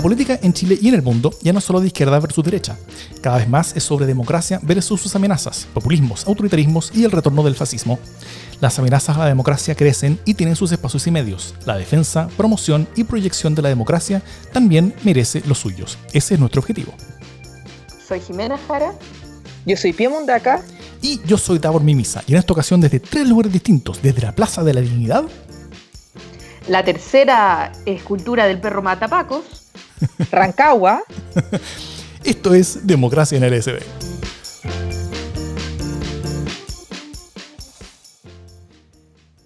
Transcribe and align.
La 0.00 0.02
política 0.02 0.40
en 0.42 0.54
Chile 0.54 0.78
y 0.80 0.88
en 0.88 0.94
el 0.94 1.02
mundo 1.02 1.30
ya 1.42 1.52
no 1.52 1.58
es 1.58 1.64
solo 1.66 1.78
de 1.78 1.88
izquierda 1.88 2.18
versus 2.18 2.42
derecha. 2.42 2.78
Cada 3.20 3.36
vez 3.36 3.46
más 3.46 3.76
es 3.76 3.84
sobre 3.84 4.06
democracia 4.06 4.58
versus 4.62 4.98
sus 4.98 5.14
amenazas, 5.14 5.68
populismos, 5.74 6.26
autoritarismos 6.26 6.90
y 6.94 7.04
el 7.04 7.10
retorno 7.10 7.42
del 7.42 7.54
fascismo. 7.54 7.98
Las 8.62 8.78
amenazas 8.78 9.18
a 9.18 9.18
la 9.18 9.26
democracia 9.26 9.74
crecen 9.74 10.18
y 10.24 10.32
tienen 10.32 10.56
sus 10.56 10.72
espacios 10.72 11.06
y 11.06 11.10
medios. 11.10 11.54
La 11.66 11.76
defensa, 11.76 12.28
promoción 12.38 12.88
y 12.96 13.04
proyección 13.04 13.54
de 13.54 13.60
la 13.60 13.68
democracia 13.68 14.22
también 14.54 14.94
merece 15.04 15.42
los 15.46 15.58
suyos. 15.58 15.98
Ese 16.14 16.32
es 16.32 16.40
nuestro 16.40 16.60
objetivo. 16.62 16.94
Soy 18.08 18.20
Jimena 18.20 18.56
Jara. 18.56 18.94
Yo 19.66 19.76
soy 19.76 19.92
Pia 19.92 20.08
Mundaca. 20.08 20.62
Y 21.02 21.20
yo 21.26 21.36
soy 21.36 21.58
Davor 21.58 21.82
Mimisa. 21.82 22.22
Y 22.26 22.32
en 22.32 22.38
esta 22.38 22.54
ocasión 22.54 22.80
desde 22.80 23.00
tres 23.00 23.28
lugares 23.28 23.52
distintos, 23.52 24.00
desde 24.00 24.22
la 24.22 24.32
Plaza 24.34 24.64
de 24.64 24.72
la 24.72 24.80
Dignidad. 24.80 25.24
La 26.68 26.82
tercera 26.86 27.70
escultura 27.84 28.46
del 28.46 28.62
perro 28.62 28.80
Matapacos. 28.80 29.59
Rancagua. 30.30 31.02
Esto 32.24 32.54
es 32.54 32.86
Democracia 32.86 33.38
en 33.38 33.44
LSD. 33.44 33.80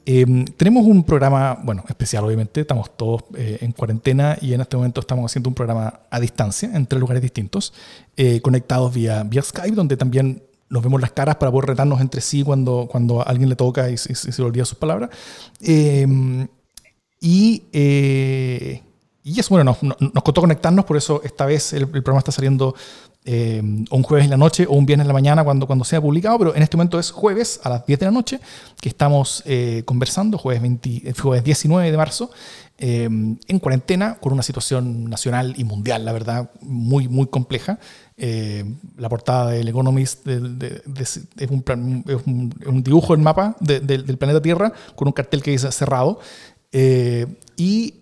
Em, 0.06 0.44
tenemos 0.44 0.84
un 0.84 1.02
programa, 1.02 1.58
bueno, 1.62 1.82
especial 1.88 2.24
obviamente, 2.24 2.60
estamos 2.60 2.94
todos 2.94 3.24
eh, 3.36 3.58
en 3.62 3.72
cuarentena 3.72 4.36
y 4.40 4.52
en 4.52 4.60
este 4.60 4.76
momento 4.76 5.00
estamos 5.00 5.30
haciendo 5.30 5.48
un 5.48 5.54
programa 5.54 6.00
a 6.10 6.20
distancia 6.20 6.70
en 6.74 6.86
tres 6.86 7.00
lugares 7.00 7.22
distintos, 7.22 7.72
eh, 8.16 8.42
conectados 8.42 8.92
vía, 8.92 9.22
vía 9.22 9.40
Skype, 9.40 9.74
donde 9.74 9.96
también 9.96 10.42
nos 10.68 10.82
vemos 10.82 11.00
las 11.00 11.12
caras 11.12 11.36
para 11.36 11.50
poder 11.50 11.70
retarnos 11.70 12.00
entre 12.02 12.20
sí 12.20 12.42
cuando, 12.42 12.86
cuando 12.90 13.26
alguien 13.26 13.48
le 13.48 13.56
toca 13.56 13.88
y, 13.88 13.96
se 13.96 14.42
olvida 14.42 14.66
sus 14.66 14.76
palabras. 14.76 15.08
Em, 15.60 16.48
y, 17.20 17.62
eh, 17.72 18.82
y 19.26 19.40
eso, 19.40 19.54
bueno, 19.54 19.74
nos, 19.80 20.22
costó 20.22 20.42
conectarnos, 20.42 20.84
por 20.84 20.98
eso 20.98 21.22
esta 21.24 21.46
vez 21.46 21.72
el, 21.72 21.88
programa 21.88 22.18
está 22.18 22.30
saliendo 22.30 22.74
eh, 23.24 23.62
un 23.90 24.02
jueves 24.02 24.24
en 24.26 24.30
la 24.30 24.36
noche 24.36 24.66
o 24.68 24.74
un 24.74 24.84
viernes 24.84 25.04
en 25.04 25.08
la 25.08 25.14
mañana 25.14 25.42
cuando, 25.42 25.66
cuando 25.66 25.82
sea 25.82 25.98
publicado, 25.98 26.38
pero 26.38 26.54
en 26.54 26.62
este 26.62 26.76
momento 26.76 26.98
es 26.98 27.10
jueves 27.10 27.58
a 27.64 27.70
las 27.70 27.86
10 27.86 28.00
de 28.00 28.04
la 28.04 28.12
noche 28.12 28.38
que 28.82 28.90
estamos 28.90 29.42
eh, 29.46 29.82
conversando, 29.86 30.36
jueves, 30.36 30.60
20, 30.60 31.14
jueves 31.14 31.42
19 31.42 31.90
de 31.90 31.96
marzo, 31.96 32.30
eh, 32.76 33.04
en 33.04 33.58
cuarentena 33.60 34.16
con 34.16 34.34
una 34.34 34.42
situación 34.42 35.08
nacional 35.08 35.54
y 35.56 35.64
mundial, 35.64 36.04
la 36.04 36.12
verdad, 36.12 36.50
muy, 36.60 37.08
muy 37.08 37.26
compleja. 37.28 37.78
la 38.18 39.08
portada 39.08 39.52
del 39.52 39.68
Economist 39.68 40.26
es, 40.26 41.50
un, 41.50 41.64
es, 42.06 42.26
un, 42.26 42.82
dibujo 42.82 43.14
del 43.14 43.22
mapa 43.22 43.56
del 43.60 44.18
planeta 44.18 44.42
Tierra 44.42 44.70
con 44.94 45.08
un 45.08 45.12
cartel 45.12 45.42
que 45.42 45.50
dice 45.50 45.72
cerrado. 45.72 46.18
y 47.56 47.94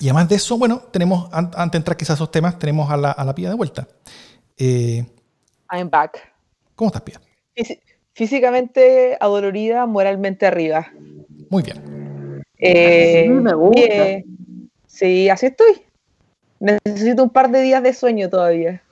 y 0.00 0.06
además 0.08 0.28
de 0.30 0.36
eso, 0.36 0.56
bueno, 0.58 0.78
tenemos, 0.90 1.28
antes 1.30 1.72
de 1.72 1.76
entrar 1.76 1.96
quizás 1.96 2.12
a 2.12 2.14
esos 2.14 2.30
temas, 2.30 2.58
tenemos 2.58 2.90
a 2.90 2.96
la, 2.96 3.12
a 3.12 3.22
la 3.22 3.34
Pía 3.34 3.50
de 3.50 3.54
vuelta. 3.54 3.86
Eh, 4.56 5.04
I'm 5.70 5.90
back. 5.90 6.32
¿Cómo 6.74 6.88
estás, 6.88 7.02
Pía? 7.02 7.20
físicamente 8.14 9.16
adolorida, 9.20 9.86
moralmente 9.86 10.46
arriba. 10.46 10.88
Muy 11.50 11.62
bien. 11.62 12.42
Eh, 12.58 13.24
sí, 13.24 13.28
me 13.28 13.54
gusta. 13.54 13.80
Eh, 13.80 14.24
sí, 14.86 15.28
así 15.28 15.46
estoy. 15.46 15.82
Necesito 16.58 17.22
un 17.22 17.30
par 17.30 17.50
de 17.50 17.60
días 17.60 17.82
de 17.82 17.92
sueño 17.92 18.28
todavía. 18.30 18.82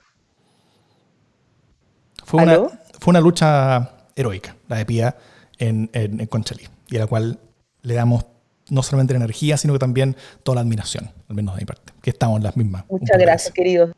Fue, 2.23 2.43
una, 2.43 2.69
fue 2.99 3.11
una 3.11 3.19
lucha 3.19 3.91
heroica, 4.15 4.55
la 4.67 4.77
de 4.77 4.85
Pía 4.85 5.15
en, 5.57 5.89
en, 5.93 6.21
en 6.21 6.27
Conchalí, 6.27 6.67
y 6.87 6.97
a 6.97 6.99
la 6.99 7.07
cual 7.07 7.39
le 7.81 7.93
damos 7.95 8.25
no 8.69 8.83
solamente 8.83 9.13
la 9.13 9.17
energía, 9.17 9.57
sino 9.57 9.73
que 9.73 9.79
también 9.79 10.15
toda 10.43 10.55
la 10.55 10.61
admiración, 10.61 11.11
al 11.27 11.35
menos 11.35 11.55
de 11.55 11.61
mi 11.61 11.65
parte, 11.65 11.93
que 12.01 12.09
estamos 12.09 12.37
en 12.37 12.43
las 12.43 12.57
mismas. 12.57 12.85
Muchas 12.89 13.17
gracias, 13.17 13.53
queridos. 13.53 13.91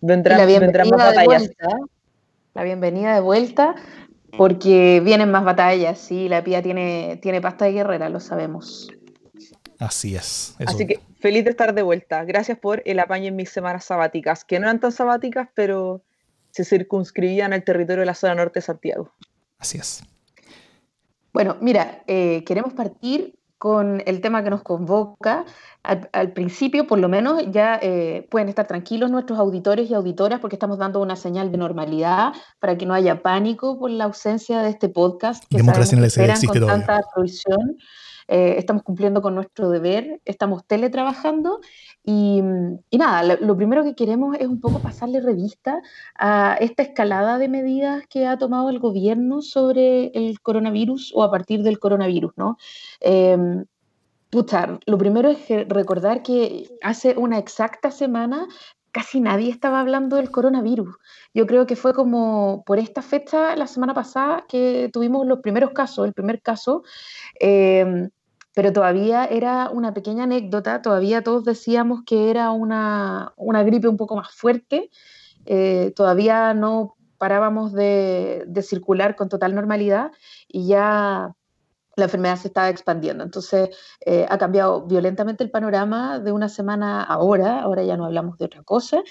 Vendrán, 0.00 0.38
la 0.38 0.46
bienvenida 0.46 0.84
más 0.84 1.14
batallas. 1.14 1.42
De 1.42 1.48
vuelta, 1.48 1.68
la 2.54 2.62
bienvenida 2.62 3.14
de 3.14 3.20
vuelta, 3.20 3.74
porque 4.36 5.00
vienen 5.04 5.30
más 5.30 5.44
batallas, 5.44 5.98
sí, 5.98 6.28
la 6.28 6.44
pía 6.44 6.62
tiene, 6.62 7.18
tiene 7.22 7.40
pasta 7.40 7.64
de 7.64 7.72
guerrera, 7.72 8.08
lo 8.08 8.20
sabemos. 8.20 8.88
Así 9.78 10.14
es. 10.14 10.54
Eso. 10.58 10.70
Así 10.70 10.86
que 10.86 11.00
feliz 11.20 11.44
de 11.44 11.50
estar 11.50 11.74
de 11.74 11.82
vuelta. 11.82 12.24
Gracias 12.24 12.58
por 12.58 12.82
el 12.84 12.98
apaño 13.00 13.28
en 13.28 13.36
mis 13.36 13.50
semanas 13.50 13.84
sabáticas, 13.84 14.44
que 14.44 14.58
no 14.58 14.66
eran 14.66 14.80
tan 14.80 14.92
sabáticas, 14.92 15.48
pero 15.54 16.02
se 16.50 16.64
circunscribían 16.64 17.52
al 17.52 17.64
territorio 17.64 18.00
de 18.00 18.06
la 18.06 18.14
zona 18.14 18.36
norte 18.36 18.60
de 18.60 18.62
Santiago. 18.62 19.12
Así 19.58 19.78
es. 19.78 20.04
Bueno, 21.32 21.56
mira, 21.60 22.04
eh, 22.06 22.44
queremos 22.44 22.74
partir 22.74 23.34
con 23.64 24.02
el 24.04 24.20
tema 24.20 24.44
que 24.44 24.50
nos 24.50 24.62
convoca. 24.62 25.46
Al, 25.82 26.32
principio, 26.32 26.86
por 26.86 26.98
lo 26.98 27.08
menos, 27.08 27.44
ya 27.50 27.78
eh, 27.80 28.28
pueden 28.30 28.50
estar 28.50 28.66
tranquilos 28.66 29.10
nuestros 29.10 29.38
auditores 29.38 29.90
y 29.90 29.94
auditoras 29.94 30.38
porque 30.40 30.56
estamos 30.56 30.76
dando 30.76 31.00
una 31.00 31.16
señal 31.16 31.50
de 31.50 31.56
normalidad 31.56 32.34
para 32.60 32.76
que 32.76 32.84
no 32.84 32.92
haya 32.92 33.22
pánico 33.22 33.78
por 33.78 33.90
la 33.90 34.04
ausencia 34.04 34.60
de 34.60 34.68
este 34.68 34.90
podcast 34.90 35.44
que 35.48 35.56
Democracia 35.56 35.96
que 35.96 36.04
existe 36.04 36.46
con 36.46 36.60
todavía. 36.60 36.84
tanta. 36.84 37.00
Eh, 38.28 38.54
estamos 38.58 38.82
cumpliendo 38.82 39.22
con 39.22 39.34
nuestro 39.34 39.70
deber, 39.70 40.20
estamos 40.24 40.64
teletrabajando 40.66 41.60
y, 42.04 42.42
nada, 42.92 43.36
lo, 43.40 43.56
primero 43.56 43.84
que 43.84 43.94
queremos 43.94 44.36
es 44.38 44.46
un 44.46 44.60
poco 44.60 44.78
pasarle 44.80 45.20
revista 45.20 45.80
a 46.16 46.56
esta 46.60 46.82
escalada 46.82 47.38
de 47.38 47.48
medidas 47.48 48.06
que 48.08 48.26
ha 48.26 48.38
tomado 48.38 48.70
el 48.70 48.78
gobierno 48.78 49.42
sobre 49.42 50.06
el 50.14 50.40
coronavirus 50.40 51.12
o 51.14 51.22
a 51.22 51.30
partir 51.30 51.62
del 51.62 51.78
coronavirus, 51.78 52.32
¿no? 52.36 52.56
Eh, 53.00 53.64
lo 54.86 54.98
primero 54.98 55.30
es 55.30 55.68
recordar 55.68 56.22
que 56.22 56.68
hace 56.82 57.16
una 57.16 57.38
exacta 57.38 57.92
semana 57.92 58.48
casi 58.94 59.20
nadie 59.20 59.50
estaba 59.50 59.80
hablando 59.80 60.16
del 60.16 60.30
coronavirus. 60.30 60.94
Yo 61.34 61.48
creo 61.48 61.66
que 61.66 61.74
fue 61.74 61.92
como 61.92 62.62
por 62.64 62.78
esta 62.78 63.02
fecha, 63.02 63.56
la 63.56 63.66
semana 63.66 63.92
pasada, 63.92 64.44
que 64.48 64.88
tuvimos 64.92 65.26
los 65.26 65.40
primeros 65.40 65.72
casos, 65.72 66.06
el 66.06 66.14
primer 66.14 66.40
caso, 66.40 66.84
eh, 67.40 68.08
pero 68.54 68.72
todavía 68.72 69.24
era 69.24 69.68
una 69.68 69.92
pequeña 69.92 70.24
anécdota, 70.24 70.80
todavía 70.80 71.24
todos 71.24 71.44
decíamos 71.44 72.04
que 72.06 72.30
era 72.30 72.52
una, 72.52 73.32
una 73.36 73.64
gripe 73.64 73.88
un 73.88 73.96
poco 73.96 74.14
más 74.14 74.32
fuerte, 74.32 74.90
eh, 75.44 75.92
todavía 75.96 76.54
no 76.54 76.94
parábamos 77.18 77.72
de, 77.72 78.44
de 78.46 78.62
circular 78.62 79.16
con 79.16 79.28
total 79.28 79.56
normalidad 79.56 80.12
y 80.46 80.68
ya 80.68 81.34
la 81.96 82.04
enfermedad 82.04 82.36
se 82.36 82.48
estaba 82.48 82.68
expandiendo. 82.68 83.24
Entonces, 83.24 83.70
eh, 84.04 84.26
ha 84.28 84.38
cambiado 84.38 84.82
violentamente 84.86 85.44
el 85.44 85.50
panorama 85.50 86.18
de 86.18 86.32
una 86.32 86.48
semana 86.48 87.02
a 87.02 87.14
ahora, 87.14 87.60
ahora 87.60 87.82
ya 87.84 87.96
no 87.96 88.04
hablamos 88.04 88.38
de 88.38 88.44
otra 88.44 88.62
cosa. 88.62 89.02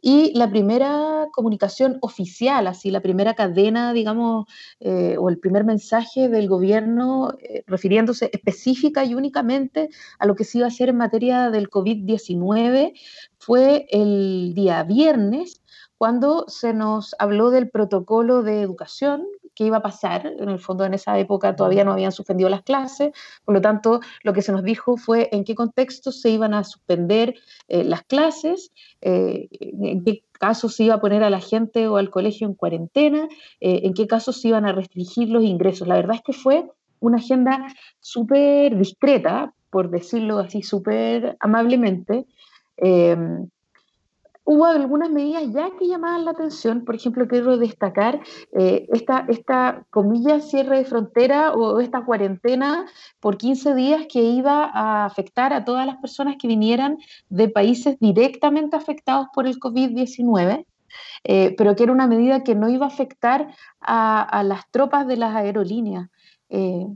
Y 0.00 0.36
la 0.36 0.50
primera 0.50 1.28
comunicación 1.32 1.98
oficial, 2.00 2.66
así, 2.66 2.90
la 2.90 3.00
primera 3.00 3.34
cadena, 3.34 3.92
digamos, 3.92 4.46
eh, 4.80 5.16
o 5.18 5.28
el 5.28 5.38
primer 5.38 5.64
mensaje 5.64 6.28
del 6.28 6.48
gobierno 6.48 7.34
eh, 7.40 7.64
refiriéndose 7.66 8.30
específica 8.32 9.04
y 9.04 9.14
únicamente 9.14 9.88
a 10.18 10.26
lo 10.26 10.34
que 10.34 10.44
se 10.44 10.58
iba 10.58 10.66
a 10.66 10.68
hacer 10.68 10.88
en 10.88 10.96
materia 10.96 11.50
del 11.50 11.70
COVID-19 11.70 12.92
fue 13.38 13.86
el 13.90 14.52
día 14.54 14.82
viernes 14.82 15.62
cuando 15.98 16.46
se 16.48 16.74
nos 16.74 17.14
habló 17.18 17.50
del 17.50 17.70
protocolo 17.70 18.42
de 18.42 18.60
educación 18.60 19.24
qué 19.54 19.64
iba 19.64 19.78
a 19.78 19.82
pasar. 19.82 20.26
En 20.38 20.48
el 20.48 20.58
fondo, 20.58 20.84
en 20.84 20.94
esa 20.94 21.18
época 21.18 21.56
todavía 21.56 21.84
no 21.84 21.92
habían 21.92 22.12
suspendido 22.12 22.48
las 22.48 22.62
clases, 22.62 23.12
por 23.44 23.54
lo 23.54 23.60
tanto, 23.60 24.00
lo 24.22 24.32
que 24.32 24.42
se 24.42 24.52
nos 24.52 24.62
dijo 24.62 24.96
fue 24.96 25.28
en 25.32 25.44
qué 25.44 25.54
contexto 25.54 26.12
se 26.12 26.30
iban 26.30 26.54
a 26.54 26.64
suspender 26.64 27.34
eh, 27.68 27.84
las 27.84 28.02
clases, 28.02 28.72
eh, 29.00 29.48
en 29.60 30.04
qué 30.04 30.24
caso 30.32 30.68
se 30.68 30.84
iba 30.84 30.94
a 30.94 31.00
poner 31.00 31.22
a 31.22 31.30
la 31.30 31.40
gente 31.40 31.88
o 31.88 31.96
al 31.96 32.10
colegio 32.10 32.46
en 32.46 32.54
cuarentena, 32.54 33.28
eh, 33.60 33.80
en 33.84 33.94
qué 33.94 34.06
caso 34.06 34.32
se 34.32 34.48
iban 34.48 34.66
a 34.66 34.72
restringir 34.72 35.28
los 35.28 35.44
ingresos. 35.44 35.88
La 35.88 35.96
verdad 35.96 36.16
es 36.16 36.22
que 36.22 36.32
fue 36.32 36.66
una 37.00 37.18
agenda 37.18 37.66
súper 38.00 38.76
discreta, 38.76 39.54
por 39.70 39.90
decirlo 39.90 40.38
así, 40.38 40.62
súper 40.62 41.36
amablemente. 41.40 42.26
Hubo 44.52 44.66
algunas 44.66 45.08
medidas 45.08 45.44
ya 45.50 45.70
que 45.78 45.88
llamaban 45.88 46.26
la 46.26 46.32
atención. 46.32 46.84
Por 46.84 46.94
ejemplo, 46.94 47.26
quiero 47.26 47.56
destacar 47.56 48.20
eh, 48.52 48.86
esta, 48.92 49.24
esta 49.30 49.86
comilla 49.88 50.40
cierre 50.40 50.76
de 50.76 50.84
frontera 50.84 51.54
o 51.54 51.80
esta 51.80 52.04
cuarentena 52.04 52.84
por 53.18 53.38
15 53.38 53.74
días 53.74 54.06
que 54.12 54.20
iba 54.20 54.64
a 54.64 55.06
afectar 55.06 55.54
a 55.54 55.64
todas 55.64 55.86
las 55.86 55.96
personas 55.96 56.36
que 56.38 56.48
vinieran 56.48 56.98
de 57.30 57.48
países 57.48 57.98
directamente 57.98 58.76
afectados 58.76 59.28
por 59.32 59.46
el 59.46 59.58
COVID-19. 59.58 60.66
Eh, 61.24 61.54
pero 61.56 61.74
que 61.74 61.84
era 61.84 61.92
una 61.92 62.06
medida 62.06 62.44
que 62.44 62.54
no 62.54 62.68
iba 62.68 62.84
a 62.84 62.90
afectar 62.90 63.54
a, 63.80 64.20
a 64.22 64.42
las 64.42 64.70
tropas 64.70 65.06
de 65.06 65.16
las 65.16 65.34
aerolíneas. 65.34 66.10
Eh, 66.50 66.86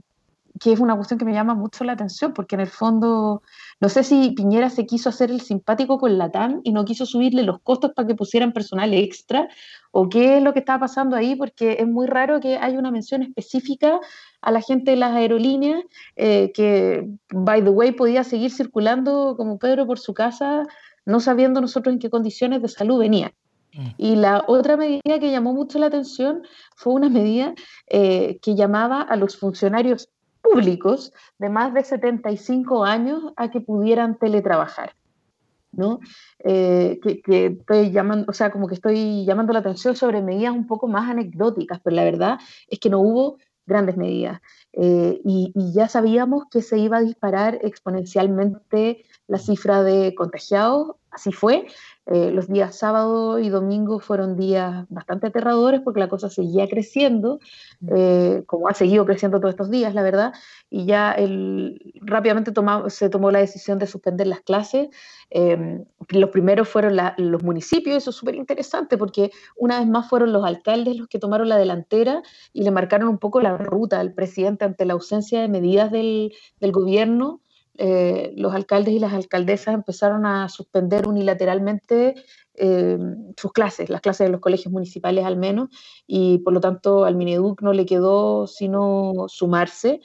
que 0.59 0.71
es 0.71 0.79
una 0.79 0.95
cuestión 0.95 1.17
que 1.19 1.25
me 1.25 1.33
llama 1.33 1.55
mucho 1.55 1.83
la 1.83 1.93
atención, 1.93 2.33
porque 2.33 2.55
en 2.55 2.61
el 2.61 2.67
fondo, 2.67 3.41
no 3.79 3.89
sé 3.89 4.03
si 4.03 4.31
Piñera 4.31 4.69
se 4.69 4.85
quiso 4.85 5.09
hacer 5.09 5.31
el 5.31 5.41
simpático 5.41 5.97
con 5.97 6.17
la 6.17 6.31
TAM 6.31 6.61
y 6.63 6.71
no 6.71 6.85
quiso 6.85 7.05
subirle 7.05 7.43
los 7.43 7.59
costos 7.61 7.91
para 7.93 8.07
que 8.07 8.15
pusieran 8.15 8.53
personal 8.53 8.93
extra, 8.93 9.47
o 9.91 10.09
qué 10.09 10.37
es 10.37 10.43
lo 10.43 10.53
que 10.53 10.59
estaba 10.59 10.81
pasando 10.81 11.15
ahí, 11.15 11.35
porque 11.35 11.77
es 11.79 11.87
muy 11.87 12.07
raro 12.07 12.39
que 12.39 12.57
haya 12.57 12.77
una 12.77 12.91
mención 12.91 13.23
específica 13.23 13.99
a 14.41 14.51
la 14.51 14.61
gente 14.61 14.91
de 14.91 14.97
las 14.97 15.15
aerolíneas, 15.15 15.83
eh, 16.15 16.51
que, 16.53 17.07
by 17.29 17.63
the 17.63 17.69
way, 17.69 17.91
podía 17.91 18.23
seguir 18.23 18.51
circulando 18.51 19.35
como 19.37 19.57
Pedro 19.57 19.85
por 19.85 19.99
su 19.99 20.13
casa, 20.13 20.63
no 21.05 21.19
sabiendo 21.19 21.61
nosotros 21.61 21.93
en 21.93 21.99
qué 21.99 22.09
condiciones 22.09 22.61
de 22.61 22.67
salud 22.67 22.99
venía. 22.99 23.33
Mm. 23.73 23.87
Y 23.97 24.15
la 24.15 24.43
otra 24.47 24.77
medida 24.77 25.19
que 25.19 25.31
llamó 25.31 25.53
mucho 25.53 25.79
la 25.79 25.87
atención 25.87 26.43
fue 26.75 26.93
una 26.93 27.09
medida 27.09 27.53
eh, 27.87 28.39
que 28.41 28.55
llamaba 28.55 29.01
a 29.01 29.15
los 29.15 29.37
funcionarios 29.37 30.09
públicos 30.51 31.13
de 31.37 31.49
más 31.49 31.73
de 31.73 31.83
75 31.83 32.85
años 32.85 33.33
a 33.35 33.49
que 33.51 33.61
pudieran 33.61 34.17
teletrabajar. 34.17 34.93
¿no? 35.71 35.99
Eh, 36.39 36.99
que, 37.03 37.45
estoy 37.45 37.91
llamando, 37.91 38.25
o 38.29 38.33
sea, 38.33 38.51
como 38.51 38.67
que 38.67 38.73
estoy 38.73 39.25
llamando 39.25 39.53
la 39.53 39.59
atención 39.59 39.95
sobre 39.95 40.21
medidas 40.21 40.53
un 40.53 40.65
poco 40.65 40.87
más 40.87 41.09
anecdóticas, 41.09 41.79
pero 41.83 41.95
la 41.95 42.03
verdad 42.03 42.39
es 42.67 42.79
que 42.79 42.89
no 42.89 42.99
hubo 42.99 43.37
grandes 43.65 43.97
medidas. 43.97 44.41
Eh, 44.73 45.21
y, 45.23 45.51
y, 45.53 45.73
ya 45.73 45.87
sabíamos 45.87 46.45
que 46.49 46.61
se 46.61 46.79
iba 46.79 46.97
a 46.97 47.01
disparar 47.01 47.59
exponencialmente 47.61 49.03
la 49.27 49.37
cifra 49.37 49.83
de 49.83 50.15
contagiados, 50.15 50.95
así 51.11 51.31
fue, 51.31 51.67
eh, 52.09 52.31
los 52.31 52.47
días 52.47 52.73
sábado 52.77 53.37
y 53.37 53.49
domingo 53.49 53.99
fueron 53.99 54.37
días 54.37 54.85
bastante 54.87 55.27
aterradores 55.27 55.81
porque 55.81 55.99
la 55.99 56.07
cosa 56.07 56.29
seguía 56.29 56.67
creciendo, 56.69 57.39
mm. 57.81 57.89
eh, 57.93 58.43
como 58.45 58.69
ha 58.69 58.73
seguido 58.73 59.05
creciendo 59.05 59.39
todos 59.39 59.53
estos 59.53 59.69
días, 59.69 59.93
la 59.93 60.03
verdad, 60.03 60.33
y 60.69 60.85
ya 60.85 61.11
el, 61.11 61.81
rápidamente 62.01 62.53
se 62.87 63.09
tomó 63.09 63.31
la 63.31 63.39
decisión 63.39 63.77
de 63.77 63.87
suspender 63.87 64.27
las 64.27 64.39
clases. 64.39 64.87
Em, 65.29 65.83
los 66.09 66.29
primeros 66.29 66.69
fueron 66.69 66.97
los 67.17 67.43
municipios, 67.43 67.97
eso 67.97 68.11
es 68.11 68.15
súper 68.15 68.35
interesante 68.35 68.97
porque 68.97 69.31
una 69.57 69.79
vez 69.79 69.87
más 69.87 70.07
fueron 70.09 70.31
los 70.31 70.45
alcaldes 70.45 70.95
los 70.95 71.09
que 71.09 71.19
tomaron 71.19 71.49
la 71.49 71.57
delantera 71.57 72.23
y 72.53 72.63
le 72.63 72.71
marcaron 72.71 73.09
un 73.09 73.17
poco 73.17 73.41
la 73.41 73.57
ruta 73.57 73.99
al 73.99 74.13
presidente 74.13 74.63
ante 74.63 74.85
la 74.85 74.93
ausencia 74.93 75.41
de 75.41 75.49
medidas 75.49 75.91
del, 75.91 76.33
del 76.61 76.71
gobierno 76.71 77.41
eh, 77.77 78.33
los 78.35 78.53
alcaldes 78.53 78.93
y 78.93 78.99
las 78.99 79.13
alcaldesas 79.13 79.73
empezaron 79.73 80.25
a 80.25 80.49
suspender 80.49 81.07
unilateralmente 81.07 82.15
eh, 82.55 82.97
sus 83.37 83.51
clases, 83.51 83.89
las 83.89 84.01
clases 84.01 84.27
de 84.27 84.31
los 84.31 84.41
colegios 84.41 84.71
municipales 84.71 85.25
al 85.25 85.37
menos, 85.37 85.69
y 86.07 86.39
por 86.39 86.53
lo 86.53 86.59
tanto 86.59 87.05
al 87.05 87.15
Mineduc 87.15 87.61
no 87.61 87.73
le 87.73 87.85
quedó 87.85 88.47
sino 88.47 89.25
sumarse. 89.27 90.01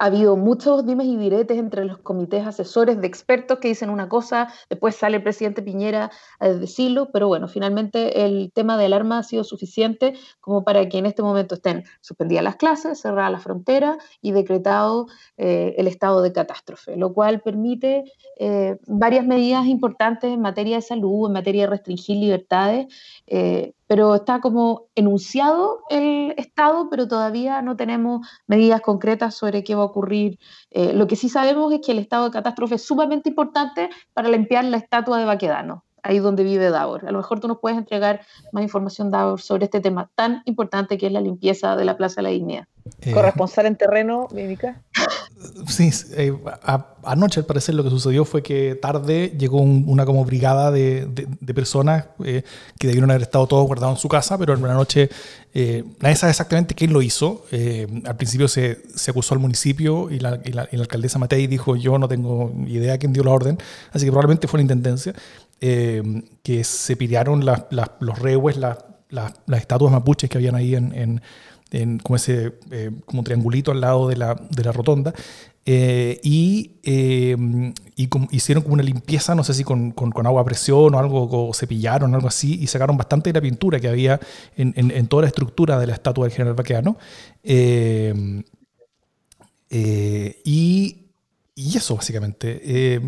Ha 0.00 0.06
habido 0.06 0.34
muchos 0.34 0.86
dimes 0.86 1.06
y 1.08 1.18
diretes 1.18 1.58
entre 1.58 1.84
los 1.84 1.98
comités 1.98 2.46
asesores 2.46 2.98
de 3.02 3.06
expertos 3.06 3.58
que 3.58 3.68
dicen 3.68 3.90
una 3.90 4.08
cosa, 4.08 4.48
después 4.70 4.96
sale 4.96 5.18
el 5.18 5.22
presidente 5.22 5.60
Piñera 5.60 6.10
a 6.38 6.48
decirlo, 6.48 7.10
pero 7.12 7.28
bueno, 7.28 7.48
finalmente 7.48 8.24
el 8.24 8.50
tema 8.54 8.78
de 8.78 8.86
alarma 8.86 9.18
ha 9.18 9.22
sido 9.22 9.44
suficiente 9.44 10.14
como 10.40 10.64
para 10.64 10.88
que 10.88 10.96
en 10.96 11.04
este 11.04 11.22
momento 11.22 11.56
estén 11.56 11.84
suspendidas 12.00 12.44
las 12.44 12.56
clases, 12.56 12.98
cerrada 12.98 13.28
la 13.28 13.40
frontera 13.40 13.98
y 14.22 14.32
decretado 14.32 15.06
eh, 15.36 15.74
el 15.76 15.86
estado 15.86 16.22
de 16.22 16.32
catástrofe, 16.32 16.96
lo 16.96 17.12
cual 17.12 17.42
permite 17.42 18.04
eh, 18.38 18.78
varias 18.86 19.26
medidas 19.26 19.66
importantes 19.66 20.32
en 20.32 20.40
materia 20.40 20.76
de 20.76 20.82
salud, 20.82 21.26
en 21.26 21.34
materia 21.34 21.64
de 21.64 21.70
restringir 21.72 22.16
libertades, 22.16 22.86
eh, 23.26 23.74
pero 23.90 24.14
está 24.14 24.40
como 24.40 24.86
enunciado 24.94 25.80
el 25.90 26.32
Estado, 26.36 26.86
pero 26.90 27.08
todavía 27.08 27.60
no 27.60 27.74
tenemos 27.74 28.24
medidas 28.46 28.82
concretas 28.82 29.34
sobre 29.34 29.64
qué 29.64 29.74
va 29.74 29.82
a 29.82 29.86
ocurrir. 29.86 30.38
Eh, 30.70 30.92
lo 30.92 31.08
que 31.08 31.16
sí 31.16 31.28
sabemos 31.28 31.72
es 31.72 31.80
que 31.84 31.90
el 31.90 31.98
estado 31.98 32.26
de 32.26 32.30
catástrofe 32.30 32.76
es 32.76 32.84
sumamente 32.84 33.30
importante 33.30 33.90
para 34.14 34.28
limpiar 34.28 34.64
la 34.66 34.76
estatua 34.76 35.18
de 35.18 35.24
Baquedano, 35.24 35.82
ahí 36.04 36.20
donde 36.20 36.44
vive 36.44 36.70
Davor. 36.70 37.04
A 37.04 37.10
lo 37.10 37.18
mejor 37.18 37.40
tú 37.40 37.48
nos 37.48 37.58
puedes 37.58 37.76
entregar 37.76 38.20
más 38.52 38.62
información, 38.62 39.10
Davor, 39.10 39.40
sobre 39.40 39.64
este 39.64 39.80
tema 39.80 40.08
tan 40.14 40.42
importante 40.44 40.96
que 40.96 41.08
es 41.08 41.12
la 41.12 41.20
limpieza 41.20 41.74
de 41.74 41.84
la 41.84 41.96
Plaza 41.96 42.20
de 42.20 42.22
la 42.22 42.28
Dignidad. 42.28 42.68
Corresponsal 43.12 43.66
en 43.66 43.74
terreno, 43.74 44.28
Mímica. 44.30 44.80
Sí, 45.70 45.90
eh, 46.16 46.36
anoche 47.04 47.40
al 47.40 47.46
parecer 47.46 47.74
lo 47.74 47.84
que 47.84 47.90
sucedió 47.90 48.24
fue 48.24 48.42
que 48.42 48.74
tarde 48.74 49.32
llegó 49.38 49.60
una 49.60 50.04
como 50.04 50.24
brigada 50.24 50.70
de, 50.70 51.08
personas 51.54 52.06
eh, 52.24 52.42
que 52.78 52.86
debieron 52.86 53.10
haber 53.10 53.22
estado 53.22 53.46
todos 53.46 53.66
guardados 53.66 53.98
en 53.98 54.00
su 54.00 54.08
casa, 54.08 54.36
pero 54.36 54.54
en 54.54 54.62
una 54.62 54.74
noche 54.74 55.08
nadie 55.54 56.16
sabe 56.16 56.30
exactamente 56.30 56.74
quién 56.74 56.92
lo 56.92 57.02
hizo. 57.02 57.44
al 58.04 58.16
principio 58.16 58.48
se, 58.48 58.82
acusó 59.08 59.34
al 59.34 59.40
municipio 59.40 60.10
y 60.10 60.18
la, 60.18 60.40
alcaldesa 60.72 61.18
Matei 61.18 61.46
dijo 61.46 61.76
yo 61.76 61.98
no 61.98 62.08
tengo 62.08 62.52
idea 62.66 62.98
quién 62.98 63.12
dio 63.12 63.24
la 63.24 63.30
orden, 63.30 63.58
así 63.92 64.04
que 64.04 64.10
probablemente 64.10 64.48
fue 64.48 64.58
la 64.58 64.62
intendencia, 64.62 65.14
que 65.60 66.64
se 66.64 66.96
pidieron 66.96 67.44
los 67.44 68.18
rehues, 68.18 68.56
las, 68.56 68.78
estatuas 69.56 69.92
mapuches 69.92 70.28
que 70.28 70.38
habían 70.38 70.54
ahí 70.54 70.74
en, 70.74 71.20
como 72.02 72.16
ese 72.16 72.54
eh, 72.70 72.90
como 73.06 73.22
triangulito 73.22 73.70
al 73.70 73.80
lado 73.80 74.08
de 74.08 74.16
la, 74.16 74.34
de 74.34 74.64
la 74.64 74.72
rotonda. 74.72 75.14
Eh, 75.66 76.18
y, 76.22 76.78
eh, 76.82 77.36
y 77.94 78.08
hicieron 78.30 78.62
como 78.62 78.74
una 78.74 78.82
limpieza, 78.82 79.34
no 79.34 79.44
sé 79.44 79.54
si 79.54 79.62
con, 79.62 79.92
con, 79.92 80.26
agua 80.26 80.42
a 80.42 80.44
presión 80.44 80.94
o 80.94 80.98
algo, 80.98 81.48
o 81.48 81.54
cepillaron, 81.54 82.14
algo 82.14 82.28
así, 82.28 82.58
y 82.60 82.66
sacaron 82.66 82.96
bastante 82.96 83.30
de 83.30 83.34
la 83.34 83.42
pintura 83.42 83.78
que 83.78 83.88
había 83.88 84.18
en, 84.56 84.72
en, 84.76 84.90
en 84.90 85.06
toda 85.06 85.22
la 85.22 85.28
estructura 85.28 85.78
de 85.78 85.86
la 85.86 85.92
estatua 85.92 86.24
del 86.24 86.32
general 86.32 86.54
Baqueano. 86.54 86.96
y 90.44 91.09
y 91.54 91.76
eso 91.76 91.96
básicamente. 91.96 92.60
Eh, 92.64 93.00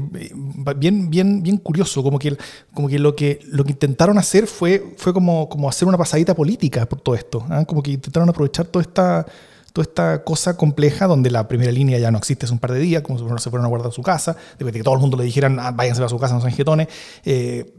bien, 0.76 1.10
bien, 1.10 1.42
bien 1.42 1.56
curioso, 1.56 2.02
como 2.02 2.18
que, 2.18 2.36
como 2.74 2.88
que, 2.88 2.98
lo, 2.98 3.16
que 3.16 3.40
lo 3.46 3.64
que 3.64 3.72
intentaron 3.72 4.18
hacer 4.18 4.46
fue, 4.46 4.94
fue 4.96 5.12
como, 5.12 5.48
como 5.48 5.68
hacer 5.68 5.88
una 5.88 5.98
pasadita 5.98 6.34
política 6.34 6.86
por 6.86 7.00
todo 7.00 7.14
esto. 7.14 7.46
¿ah? 7.48 7.64
Como 7.64 7.82
que 7.82 7.92
intentaron 7.92 8.28
aprovechar 8.28 8.66
toda 8.66 8.82
esta, 8.82 9.26
toda 9.72 9.82
esta 9.84 10.24
cosa 10.24 10.56
compleja 10.56 11.06
donde 11.06 11.30
la 11.30 11.48
primera 11.48 11.72
línea 11.72 11.98
ya 11.98 12.10
no 12.10 12.18
existe 12.18 12.46
hace 12.46 12.52
un 12.52 12.58
par 12.60 12.72
de 12.72 12.80
días, 12.80 13.02
como 13.02 13.18
si 13.18 13.24
se 13.42 13.50
fueron 13.50 13.64
a 13.64 13.68
guardar 13.68 13.92
su 13.92 14.02
casa, 14.02 14.36
después 14.58 14.72
de 14.72 14.80
que 14.80 14.84
todo 14.84 14.94
el 14.94 15.00
mundo 15.00 15.16
le 15.16 15.24
dijeran, 15.24 15.58
ah, 15.58 15.70
váyanse 15.70 16.02
a 16.02 16.08
su 16.08 16.18
casa, 16.18 16.34
no 16.34 16.40
sean 16.40 16.52
jetones. 16.52 16.88
Eh, 17.24 17.72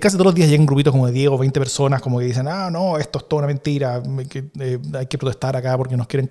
casi 0.00 0.16
todos 0.16 0.26
los 0.26 0.34
días 0.34 0.48
llegan 0.48 0.64
grupitos 0.64 0.92
como 0.92 1.06
de 1.06 1.12
10 1.12 1.28
o 1.28 1.38
20 1.38 1.60
personas 1.60 2.00
como 2.00 2.18
que 2.18 2.24
dicen, 2.24 2.48
ah, 2.48 2.70
no, 2.70 2.96
esto 2.96 3.18
es 3.18 3.28
toda 3.28 3.40
una 3.40 3.48
mentira, 3.48 4.02
eh, 4.60 4.78
hay 4.94 5.06
que 5.06 5.18
protestar 5.18 5.56
acá 5.56 5.76
porque 5.76 5.94
nos 5.94 6.06
quieren, 6.06 6.30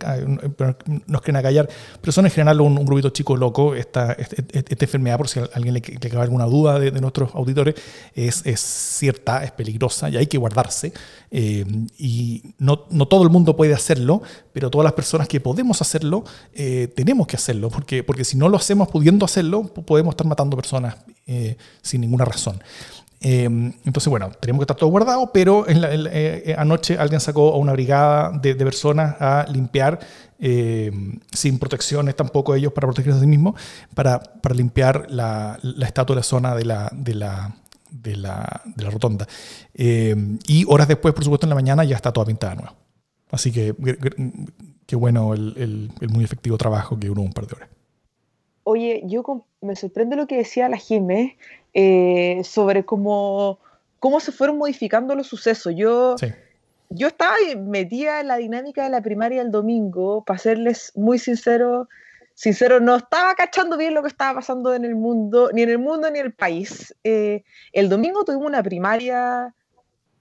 nos 1.05 1.21
quieren 1.21 1.35
acallar. 1.35 1.69
Pero 2.01 2.11
son 2.11 2.25
en 2.25 2.31
general 2.31 2.61
un, 2.61 2.83
grupito 2.83 3.09
chico 3.09 3.37
loco. 3.37 3.75
Esta, 3.75 4.13
este, 4.13 4.43
este, 4.53 4.85
enfermedad, 4.85 5.17
por 5.17 5.27
si 5.27 5.39
a 5.39 5.49
alguien 5.53 5.75
le, 5.75 5.81
le 5.81 6.17
alguna 6.17 6.45
duda 6.45 6.79
de, 6.79 6.91
nuestros 6.99 7.35
auditores, 7.35 7.75
es, 8.15 8.41
cierta, 8.59 9.43
es 9.43 9.51
peligrosa 9.51 10.09
y 10.09 10.17
hay 10.17 10.25
que 10.25 10.39
guardarse. 10.39 10.91
Eh, 11.29 11.63
y 11.99 12.41
no, 12.57 12.85
no, 12.89 13.07
todo 13.07 13.21
el 13.21 13.29
mundo 13.29 13.55
puede 13.55 13.75
hacerlo, 13.75 14.23
pero 14.51 14.71
todas 14.71 14.85
las 14.85 14.93
personas 14.93 15.27
que 15.27 15.39
podemos 15.39 15.79
hacerlo, 15.81 16.23
eh, 16.53 16.91
tenemos 16.95 17.27
que 17.27 17.35
hacerlo, 17.35 17.69
porque, 17.69 18.03
porque 18.03 18.23
si 18.25 18.35
no 18.35 18.49
lo 18.49 18.57
hacemos 18.57 18.87
pudiendo 18.87 19.25
hacerlo, 19.25 19.63
podemos 19.63 20.13
estar 20.13 20.25
matando 20.25 20.57
personas 20.57 20.95
sin 21.81 21.99
ninguna 21.99 22.23
razón. 22.23 22.57
Em, 23.19 23.73
entonces, 23.83 24.09
bueno, 24.09 24.31
tenemos 24.39 24.59
que 24.59 24.63
estar 24.63 24.77
todo 24.77 24.89
guardado, 24.89 25.31
pero 25.33 25.67
en 25.67 25.81
eh, 25.83 26.55
anoche 26.57 26.97
alguien 26.97 27.19
sacó 27.19 27.53
a 27.53 27.57
una 27.57 27.73
brigada 27.73 28.31
de, 28.37 28.55
personas 28.55 29.15
a 29.19 29.45
limpiar, 29.51 29.99
em, 30.39 31.19
sin 31.31 31.57
protecciones 31.57 32.15
tampoco 32.15 32.53
ellos 32.53 32.73
para 32.73 32.87
protegerse 32.87 33.17
a 33.17 33.21
sí 33.21 33.27
mismos, 33.27 33.59
para, 33.95 34.21
limpiar 34.53 35.07
la, 35.09 35.59
estatua 35.81 36.15
de 36.15 36.19
la 36.19 36.23
zona 36.23 36.55
de 36.55 36.65
la, 36.65 36.89
de 36.93 37.13
de 37.89 38.29
de 38.75 38.89
rotonda. 38.89 39.27
Em, 39.73 40.37
y 40.47 40.65
horas 40.67 40.87
después, 40.87 41.13
por 41.13 41.23
supuesto, 41.23 41.45
en 41.45 41.49
la 41.49 41.55
mañana 41.55 41.83
ya 41.83 41.95
está 41.95 42.11
toda 42.11 42.25
pintada 42.25 42.55
nueva. 42.55 42.75
Así 43.31 43.51
que 43.51 43.75
qué 44.85 44.95
bueno 44.95 45.33
el, 45.33 45.91
muy 46.09 46.23
efectivo 46.23 46.57
trabajo 46.57 46.97
que 46.97 47.07
duró 47.07 47.21
un 47.21 47.33
par 47.33 47.45
de 47.45 47.55
horas. 47.55 47.69
Oye, 48.69 49.01
yo 49.05 49.23
me 49.61 49.77
sorprende 49.77 50.17
lo 50.17 50.27
que 50.27 50.35
decía 50.35 50.67
la 50.67 50.75
Jiménez 50.75 51.37
eh, 51.73 52.41
sobre 52.43 52.83
cómo, 52.83 53.59
cómo 53.99 54.19
se 54.19 54.33
fueron 54.33 54.57
modificando 54.57 55.15
los 55.15 55.27
sucesos. 55.27 55.73
Yo, 55.73 56.17
yo 56.89 57.07
estaba 57.07 57.37
metida 57.55 58.19
en 58.19 58.27
la 58.27 58.35
dinámica 58.35 58.83
de 58.83 58.89
la 58.89 59.01
primaria 59.01 59.41
el 59.41 59.51
domingo, 59.51 60.25
para 60.25 60.37
serles 60.37 60.91
muy 60.95 61.17
sincero, 61.17 61.87
sincero, 62.33 62.81
no 62.81 62.97
estaba 62.97 63.35
cachando 63.35 63.77
bien 63.77 63.93
lo 63.93 64.01
que 64.01 64.09
estaba 64.09 64.33
pasando 64.41 64.75
en 64.75 64.83
el 64.83 64.95
mundo, 64.95 65.49
ni 65.53 65.61
en 65.61 65.69
el 65.69 65.79
mundo 65.79 66.11
ni 66.11 66.19
en 66.19 66.25
el 66.25 66.33
país. 66.33 66.93
Eh, 67.05 67.45
el 67.71 67.87
domingo 67.87 68.25
tuvimos 68.25 68.47
una 68.47 68.63
primaria 68.63 69.55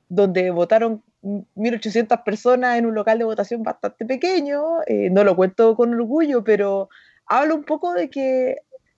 donde 0.08 0.52
votaron 0.52 1.02
1.800 1.24 2.22
personas 2.22 2.78
en 2.78 2.86
un 2.86 2.94
local 2.94 3.18
de 3.18 3.24
votación 3.24 3.64
bastante 3.64 4.04
pequeño, 4.04 4.82
eh, 4.86 5.10
no 5.10 5.24
lo 5.24 5.34
cuento 5.34 5.74
con 5.74 5.92
orgullo, 5.92 6.44
pero 6.44 6.88
hablo 7.26 7.54
un 7.54 7.64
poco 7.64 7.92
de 7.92 8.11
que 8.11 8.56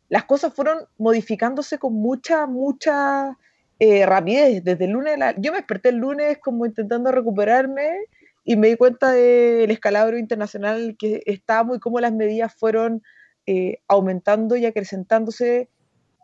las 0.08 0.24
cosas 0.24 0.54
fueron 0.54 0.78
modificándose 0.96 1.78
con 1.78 1.94
mucha, 1.94 2.46
mucha 2.46 3.36
eh, 3.78 4.06
rapidez. 4.06 4.64
Desde 4.64 4.86
el 4.86 4.92
lunes, 4.92 5.18
yo 5.38 5.52
me 5.52 5.58
desperté 5.58 5.90
el 5.90 5.96
lunes 5.96 6.38
como 6.38 6.66
intentando 6.66 7.12
recuperarme 7.12 7.90
y 8.44 8.56
me 8.56 8.68
di 8.68 8.76
cuenta 8.76 9.10
del 9.12 9.70
escalabro 9.70 10.18
internacional 10.18 10.96
que 10.98 11.22
estamos 11.26 11.76
y 11.76 11.80
cómo 11.80 12.00
las 12.00 12.12
medidas 12.12 12.54
fueron 12.54 13.02
eh, 13.46 13.82
aumentando 13.88 14.56
y 14.56 14.66
acrecentándose, 14.66 15.68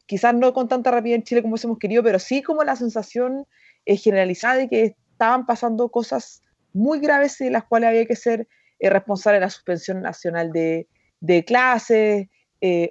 quizás 0.06 0.34
no 0.34 0.52
con 0.54 0.68
tanta 0.68 0.90
rapidez 0.90 1.16
en 1.16 1.22
Chile 1.22 1.42
como 1.42 1.56
hemos 1.62 1.78
querido, 1.78 2.02
pero 2.02 2.18
sí 2.18 2.42
como 2.42 2.64
la 2.64 2.76
sensación 2.76 3.46
eh, 3.86 3.96
generalizada 3.96 4.56
de 4.56 4.68
que 4.68 4.96
estaban 5.12 5.46
pasando 5.46 5.90
cosas 5.90 6.42
muy 6.72 6.98
graves 6.98 7.40
y 7.40 7.44
de 7.44 7.50
las 7.50 7.64
cuales 7.64 7.88
había 7.88 8.06
que 8.06 8.16
ser 8.16 8.48
eh, 8.78 8.90
responsable 8.90 9.36
de 9.36 9.46
la 9.46 9.50
suspensión 9.50 10.02
nacional 10.02 10.50
de, 10.52 10.88
de 11.24 11.44
clases. 11.44 12.28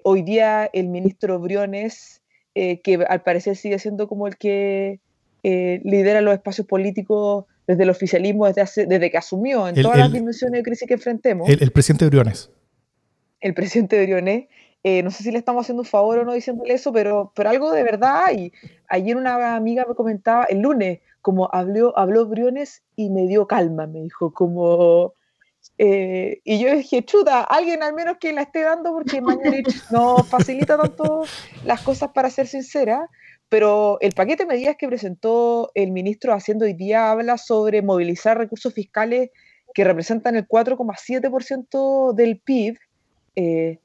hoy 0.03 0.21
día 0.21 0.69
el 0.73 0.87
ministro 0.87 1.39
Briones, 1.39 2.21
que 2.53 3.05
al 3.07 3.21
parecer 3.23 3.55
sigue 3.55 3.79
siendo 3.79 4.07
como 4.07 4.27
el 4.27 4.37
que 4.37 4.99
lidera 5.43 6.21
los 6.21 6.33
espacios 6.33 6.67
políticos 6.67 7.45
desde 7.67 7.83
el 7.83 7.89
oficialismo 7.89 8.51
desde, 8.51 8.85
desde 8.85 9.11
que 9.11 9.17
asumió 9.17 9.67
en 9.67 9.81
todas 9.81 9.97
las 9.97 10.11
dimensiones 10.11 10.59
de 10.59 10.63
crisis 10.63 10.87
que 10.87 10.95
enfrentemos. 10.95 11.49
El, 11.49 11.71
presidente 11.71 12.07
Briones. 12.07 12.51
El 13.39 13.53
presidente 13.53 14.03
Briones. 14.03 14.47
Eh, 14.83 15.01
no 15.01 15.11
sé 15.11 15.23
si 15.23 15.31
le 15.31 15.37
estamos 15.37 15.63
haciendo 15.63 15.83
un 15.83 15.87
favor 15.87 16.19
o 16.19 16.25
no 16.25 16.33
diciéndole 16.33 16.73
eso, 16.73 16.91
pero, 16.91 17.31
pero 17.35 17.49
algo 17.49 17.71
de 17.71 17.83
verdad. 17.83 18.33
Y 18.37 18.51
ayer 18.89 19.15
una 19.15 19.55
amiga 19.55 19.85
me 19.87 19.95
comentaba, 19.95 20.43
el 20.45 20.59
lunes, 20.59 20.99
como 21.21 21.49
habló, 21.53 21.97
habló 21.97 22.25
Briones 22.25 22.83
y 22.97 23.09
me 23.09 23.27
dio 23.27 23.47
calma, 23.47 23.87
me 23.87 24.01
dijo, 24.01 24.33
como... 24.33 25.13
Eh, 25.77 26.41
y 26.43 26.59
yo 26.59 26.75
dije, 26.75 27.03
chuta, 27.03 27.41
alguien 27.41 27.83
al 27.83 27.93
menos 27.93 28.17
que 28.19 28.33
la 28.33 28.43
esté 28.43 28.61
dando, 28.61 28.91
porque 28.91 29.21
Mañalich 29.21 29.67
no 29.91 30.23
facilita 30.23 30.77
tanto 30.77 31.25
las 31.65 31.81
cosas 31.81 32.09
para 32.13 32.29
ser 32.29 32.47
sincera. 32.47 33.09
Pero 33.49 33.99
el 34.01 34.13
paquete 34.13 34.43
de 34.43 34.49
medidas 34.49 34.75
que 34.77 34.87
presentó 34.87 35.71
el 35.75 35.91
ministro 35.91 36.33
Haciendo 36.33 36.65
hoy 36.65 36.73
día 36.73 37.11
habla 37.11 37.37
sobre 37.37 37.83
movilizar 37.83 38.37
recursos 38.37 38.73
fiscales 38.73 39.29
que 39.73 39.83
representan 39.83 40.35
el 40.35 40.47
4,7% 40.47 42.13
del 42.13 42.39
PIB, 42.39 42.79
eh, 43.35 43.79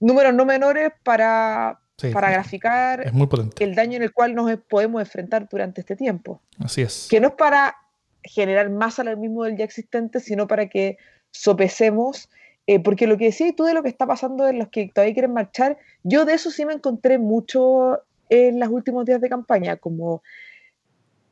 números 0.00 0.34
no 0.34 0.44
menores 0.44 0.92
para, 1.02 1.80
para 2.12 2.30
graficar 2.30 3.12
el 3.58 3.74
daño 3.74 3.96
en 3.96 4.02
el 4.02 4.12
cual 4.12 4.34
nos 4.34 4.54
podemos 4.68 5.00
enfrentar 5.00 5.48
durante 5.50 5.80
este 5.80 5.96
tiempo. 5.96 6.40
Así 6.58 6.82
es. 6.82 7.06
Que 7.10 7.20
no 7.20 7.28
es 7.28 7.34
para 7.34 7.76
generar 8.24 8.70
más 8.70 8.98
alarmismo 8.98 9.44
del 9.44 9.56
ya 9.56 9.64
existente, 9.64 10.20
sino 10.20 10.46
para 10.46 10.68
que 10.68 10.96
sopesemos, 11.30 12.30
eh, 12.66 12.80
porque 12.80 13.06
lo 13.06 13.18
que 13.18 13.26
decís 13.26 13.54
tú 13.54 13.64
de 13.64 13.74
lo 13.74 13.82
que 13.82 13.88
está 13.88 14.06
pasando 14.06 14.48
en 14.48 14.58
los 14.58 14.68
que 14.68 14.90
todavía 14.92 15.14
quieren 15.14 15.32
marchar, 15.32 15.78
yo 16.02 16.24
de 16.24 16.34
eso 16.34 16.50
sí 16.50 16.64
me 16.64 16.72
encontré 16.72 17.18
mucho 17.18 18.00
en 18.30 18.58
los 18.58 18.68
últimos 18.70 19.04
días 19.04 19.20
de 19.20 19.28
campaña, 19.28 19.76
como 19.76 20.22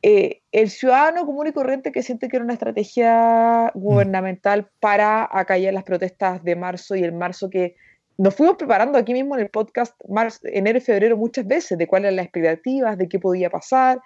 eh, 0.02 0.42
el 0.50 0.68
ciudadano 0.68 1.24
común 1.24 1.46
y 1.46 1.52
corriente 1.52 1.92
que 1.92 2.02
siente 2.02 2.28
que 2.28 2.36
era 2.36 2.44
una 2.44 2.54
estrategia 2.54 3.70
gubernamental 3.74 4.68
para 4.80 5.28
acallar 5.30 5.72
las 5.72 5.84
protestas 5.84 6.42
de 6.42 6.56
marzo 6.56 6.96
y 6.96 7.04
el 7.04 7.12
marzo 7.12 7.48
que 7.48 7.76
nos 8.18 8.34
fuimos 8.34 8.56
preparando 8.56 8.98
aquí 8.98 9.12
mismo 9.12 9.36
en 9.36 9.42
el 9.42 9.48
podcast 9.48 9.94
marzo, 10.08 10.40
enero 10.44 10.78
y 10.78 10.80
febrero 10.80 11.16
muchas 11.16 11.46
veces 11.46 11.78
de 11.78 11.86
cuáles 11.86 12.06
eran 12.06 12.16
las 12.16 12.26
expectativas, 12.26 12.98
de 12.98 13.08
qué 13.08 13.18
podía 13.18 13.48
pasar. 13.48 14.00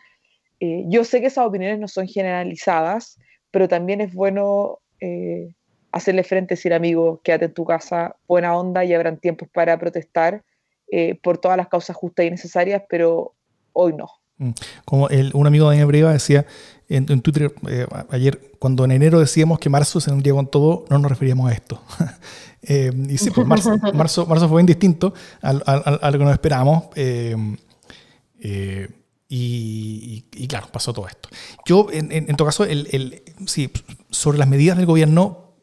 Eh, 0.61 0.85
yo 0.89 1.05
sé 1.05 1.21
que 1.21 1.27
esas 1.27 1.47
opiniones 1.47 1.79
no 1.79 1.89
son 1.89 2.07
generalizadas, 2.07 3.19
pero 3.51 3.69
también 3.69 4.01
es 4.01 4.13
bueno 4.13 4.79
eh, 5.01 5.53
hacerle 5.93 6.25
frente, 6.25 6.55
decir 6.55 6.75
amigo, 6.75 7.21
quédate 7.23 7.47
en 7.47 7.55
tu 7.55 7.65
casa, 7.65 8.17
buena 8.29 8.57
onda 8.57 8.85
y 8.85 8.93
habrán 8.93 9.19
tiempos 9.19 9.49
para 9.53 9.79
protestar 9.79 10.45
eh, 10.93 11.19
por 11.23 11.39
todas 11.39 11.57
las 11.57 11.69
causas 11.69 11.97
justas 11.97 12.27
y 12.27 12.31
necesarias, 12.31 12.83
pero 12.89 13.35
hoy 13.73 13.95
no. 13.95 14.09
Mm. 14.39 14.51
Como 14.85 15.09
el, 15.09 15.31
un 15.35 15.47
amigo 15.47 15.71
de 15.71 15.79
Daniel 15.79 16.13
decía 16.13 16.47
en, 16.89 17.07
Twitter 17.23 17.53
eh, 17.69 17.87
ayer, 18.11 18.53
cuando 18.59 18.85
en 18.85 18.93
enero 18.93 19.19
decíamos 19.19 19.59
que 19.59 19.69
marzo 19.69 20.01
se 20.01 20.13
hundía 20.13 20.33
con 20.35 20.49
todo, 20.49 20.85
no 20.91 20.99
nos 20.99 21.11
referíamos 21.11 21.51
a 21.51 21.55
esto. 21.55 21.81
eh, 22.63 22.93
y 23.09 23.19
sí, 23.19 23.31
pues 23.31 23.47
marzo, 23.47 23.77
marzo, 23.95 24.27
marzo, 24.27 24.49
fue 24.49 24.59
bien 24.59 24.67
distinto 24.67 25.15
a, 25.43 25.51
a, 25.51 26.11
lo 26.11 26.19
que 26.19 26.25
nos 26.25 26.33
esperábamos. 26.33 26.85
Eh, 29.29 30.23
y, 30.33 30.47
claro, 30.49 30.69
pasó 30.73 30.93
todo 30.93 31.09
esto. 31.09 31.29
Yo, 31.65 31.89
en, 31.91 32.13
en, 32.13 32.37
todo 32.37 32.47
caso, 32.47 32.65
el, 32.65 32.89
el, 32.93 33.23
sí, 33.47 33.71
sobre 34.11 34.39
las 34.39 34.49
medidas 34.49 34.77
del 34.77 34.87
gobierno, 34.87 35.55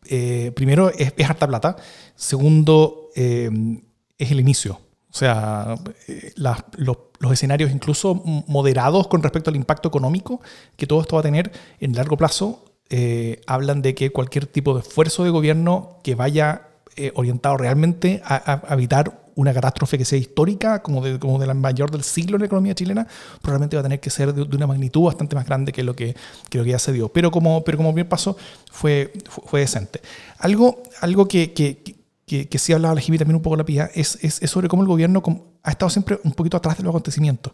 primero 0.56 0.90
es, 0.90 1.14
es, 1.16 1.30
harta 1.30 1.48
plata. 1.48 1.78
Segundo, 2.16 3.10
es 3.16 4.32
el 4.32 4.40
inicio. 4.40 4.80
O 5.14 5.16
sea, 5.16 5.76
eh, 6.08 6.34
los, 6.36 6.98
escenarios 7.32 7.72
incluso 7.72 8.16
moderados 8.48 9.08
con 9.08 9.22
respecto 9.22 9.52
al 9.52 9.56
impacto 9.56 9.88
económico 9.88 10.42
que 10.76 10.88
todo 10.88 11.02
esto 11.02 11.16
va 11.16 11.20
a 11.20 11.24
tener 11.24 11.52
en 11.80 11.94
largo 11.94 12.18
plazo, 12.18 12.66
eh, 12.90 13.40
hablan 13.46 13.84
de 13.84 13.94
que 13.94 14.12
cualquier 14.12 14.48
tipo 14.48 14.74
de 14.74 14.82
esfuerzo 14.82 15.24
de 15.24 15.30
gobierno 15.30 16.00
que 16.04 16.16
vaya 16.16 16.70
eh, 16.96 17.12
orientado 17.16 17.58
realmente 17.58 18.22
a, 18.26 18.64
evitar 18.72 19.23
una 19.36 19.54
catástrofe 19.54 19.98
que 19.98 20.06
sea 20.06 20.18
histórica, 20.18 20.82
como 20.82 21.04
de, 21.04 21.20
como 21.20 21.40
de 21.40 21.48
la 21.48 21.54
mayor 21.54 21.92
del 21.92 22.04
siglo 22.04 22.36
en 22.36 22.42
la 22.42 22.46
economía 22.46 22.76
chilena, 22.76 23.08
probablemente 23.42 23.76
va 23.76 23.82
a 23.82 23.84
tener 23.84 24.00
que 24.00 24.10
ser 24.10 24.34
de, 24.34 24.42
una 24.56 24.68
magnitud 24.68 25.04
bastante 25.04 25.36
más 25.36 25.46
grande 25.46 25.72
que 25.72 25.84
lo 25.84 25.96
que, 25.96 26.16
que, 26.50 26.58
lo 26.58 26.64
que 26.64 26.72
ya 26.72 26.80
se 26.80 26.94
dio. 26.94 27.10
Pero 27.10 27.32
como, 27.32 27.64
pero 27.64 27.78
como 27.78 27.94
bien 27.94 28.08
pasó, 28.08 28.38
fue, 28.72 29.14
fue, 29.28 29.62
decente. 29.62 30.02
Algo, 30.40 30.84
algo 31.02 31.28
que, 31.28 31.54
que 31.54 32.04
que, 32.26 32.48
que 32.48 32.58
sí 32.58 32.72
hablaba 32.74 32.96
la 32.96 33.02
Jimmy 33.02 33.18
también 33.18 33.36
un 33.36 33.42
poco 33.42 33.58
la 33.58 33.66
pía, 33.66 33.90
es, 33.94 34.18
es, 34.22 34.50
sobre 34.50 34.68
cómo 34.68 34.82
el 34.82 34.88
gobierno 34.88 35.22
ha 35.62 35.72
estado 35.72 35.90
siempre 35.90 36.20
un 36.24 36.32
poquito 36.32 36.58
atrás 36.58 36.78
de 36.78 36.84
los 36.84 36.92
acontecimientos. 36.92 37.54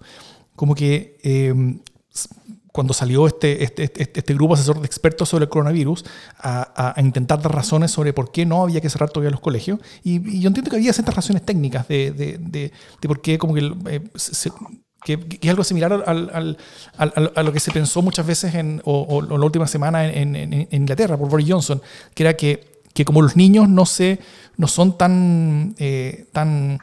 Como 0.56 0.76
que 0.76 1.18
eh, 1.24 1.80
cuando 2.72 2.94
salió 2.94 3.26
este, 3.28 3.64
este, 3.64 3.84
este, 3.84 4.20
este, 4.20 4.34
grupo 4.34 4.54
asesor 4.54 4.80
de 4.80 4.86
expertos 4.86 5.30
sobre 5.30 5.46
el 5.46 5.50
coronavirus 5.50 6.06
a, 6.38 6.94
a, 6.96 7.02
intentar 7.02 7.42
dar 7.42 7.54
razones 7.54 7.92
sobre 7.92 8.14
por 8.14 8.32
qué 8.32 8.46
no 8.46 8.64
había 8.64 8.80
que 8.80 8.90
cerrar 8.90 9.10
todavía 9.10 9.32
los 9.32 9.40
colegios. 9.40 9.80
Y, 10.04 10.40
yo 10.40 10.48
entiendo 10.48 10.70
que 10.70 10.78
había 10.78 10.94
ciertas 10.94 11.16
razones 11.16 11.44
técnicas 11.44 11.88
de, 11.88 12.12
de, 12.12 12.38
de, 12.38 12.72
de 13.02 13.08
por 13.08 13.22
qué 13.22 13.38
como 13.38 13.54
que, 13.56 13.74
eh, 13.90 14.02
que, 15.04 15.40
es 15.42 15.50
algo 15.50 15.64
similar 15.64 15.94
al, 15.94 16.30
al, 16.34 16.58
al, 16.98 17.32
a 17.36 17.44
lo 17.44 17.52
que 17.52 17.60
se 17.60 17.72
pensó 17.72 18.02
muchas 18.02 18.26
veces 18.26 18.54
en, 18.54 18.82
o, 18.86 19.02
o, 19.10 19.22
la 19.38 19.46
última 19.46 19.68
semana 19.68 20.06
en, 20.06 20.36
en, 20.36 20.54
en, 20.54 20.68
Inglaterra 20.72 21.18
por 21.18 21.30
Boris 21.30 21.48
Johnson, 21.50 21.82
que 22.14 22.24
era 22.24 22.36
que, 22.36 22.82
que 22.94 23.06
como 23.06 23.22
los 23.22 23.36
niños 23.36 23.68
no 23.68 23.86
se 23.86 24.20
no 24.60 24.68
son 24.68 24.98
tan, 24.98 25.74
eh, 25.80 26.26
tan, 26.34 26.80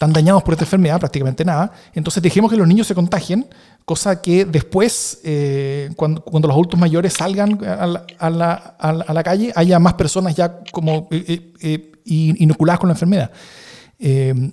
tan 0.00 0.14
dañados 0.14 0.42
por 0.42 0.54
esta 0.54 0.64
enfermedad, 0.64 0.98
prácticamente 0.98 1.44
nada. 1.44 1.70
Entonces 1.92 2.22
dejemos 2.22 2.50
que 2.50 2.56
los 2.56 2.66
niños 2.66 2.86
se 2.86 2.94
contagien, 2.94 3.46
cosa 3.84 4.22
que 4.22 4.46
después, 4.46 5.20
eh, 5.24 5.90
cuando, 5.94 6.22
cuando, 6.22 6.48
los 6.48 6.54
adultos 6.54 6.80
mayores 6.80 7.12
salgan 7.12 7.62
a 7.62 7.86
la, 7.86 8.06
a, 8.18 8.30
la, 8.30 8.52
a 8.78 9.12
la, 9.12 9.22
calle, 9.22 9.52
haya 9.54 9.78
más 9.78 9.92
personas 9.92 10.34
ya 10.34 10.60
como 10.72 11.06
eh, 11.10 11.92
inoculadas 12.06 12.80
con 12.80 12.88
la 12.88 12.94
enfermedad. 12.94 13.30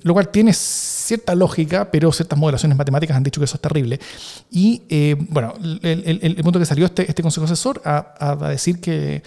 lo 0.03 0.13
cual 0.13 0.27
tiene 0.27 0.51
cierta 0.51 1.33
lógica, 1.33 1.89
pero 1.89 2.11
ciertas 2.11 2.37
modelaciones 2.37 2.77
matemáticas 2.77 3.15
han 3.15 3.23
dicho 3.23 3.39
que 3.39 3.45
eso 3.45 3.55
es 3.55 3.61
terrible. 3.61 4.01
Y 4.51 4.81
bueno, 5.29 5.53
el, 5.63 6.03
el, 6.03 6.19
el, 6.23 6.43
punto 6.43 6.59
que 6.59 6.65
salió 6.65 6.87
este, 6.87 7.09
este 7.09 7.21
consejo 7.21 7.45
asesor 7.45 7.81
a, 7.85 8.15
a 8.19 8.49
decir 8.49 8.81
que 8.81 9.23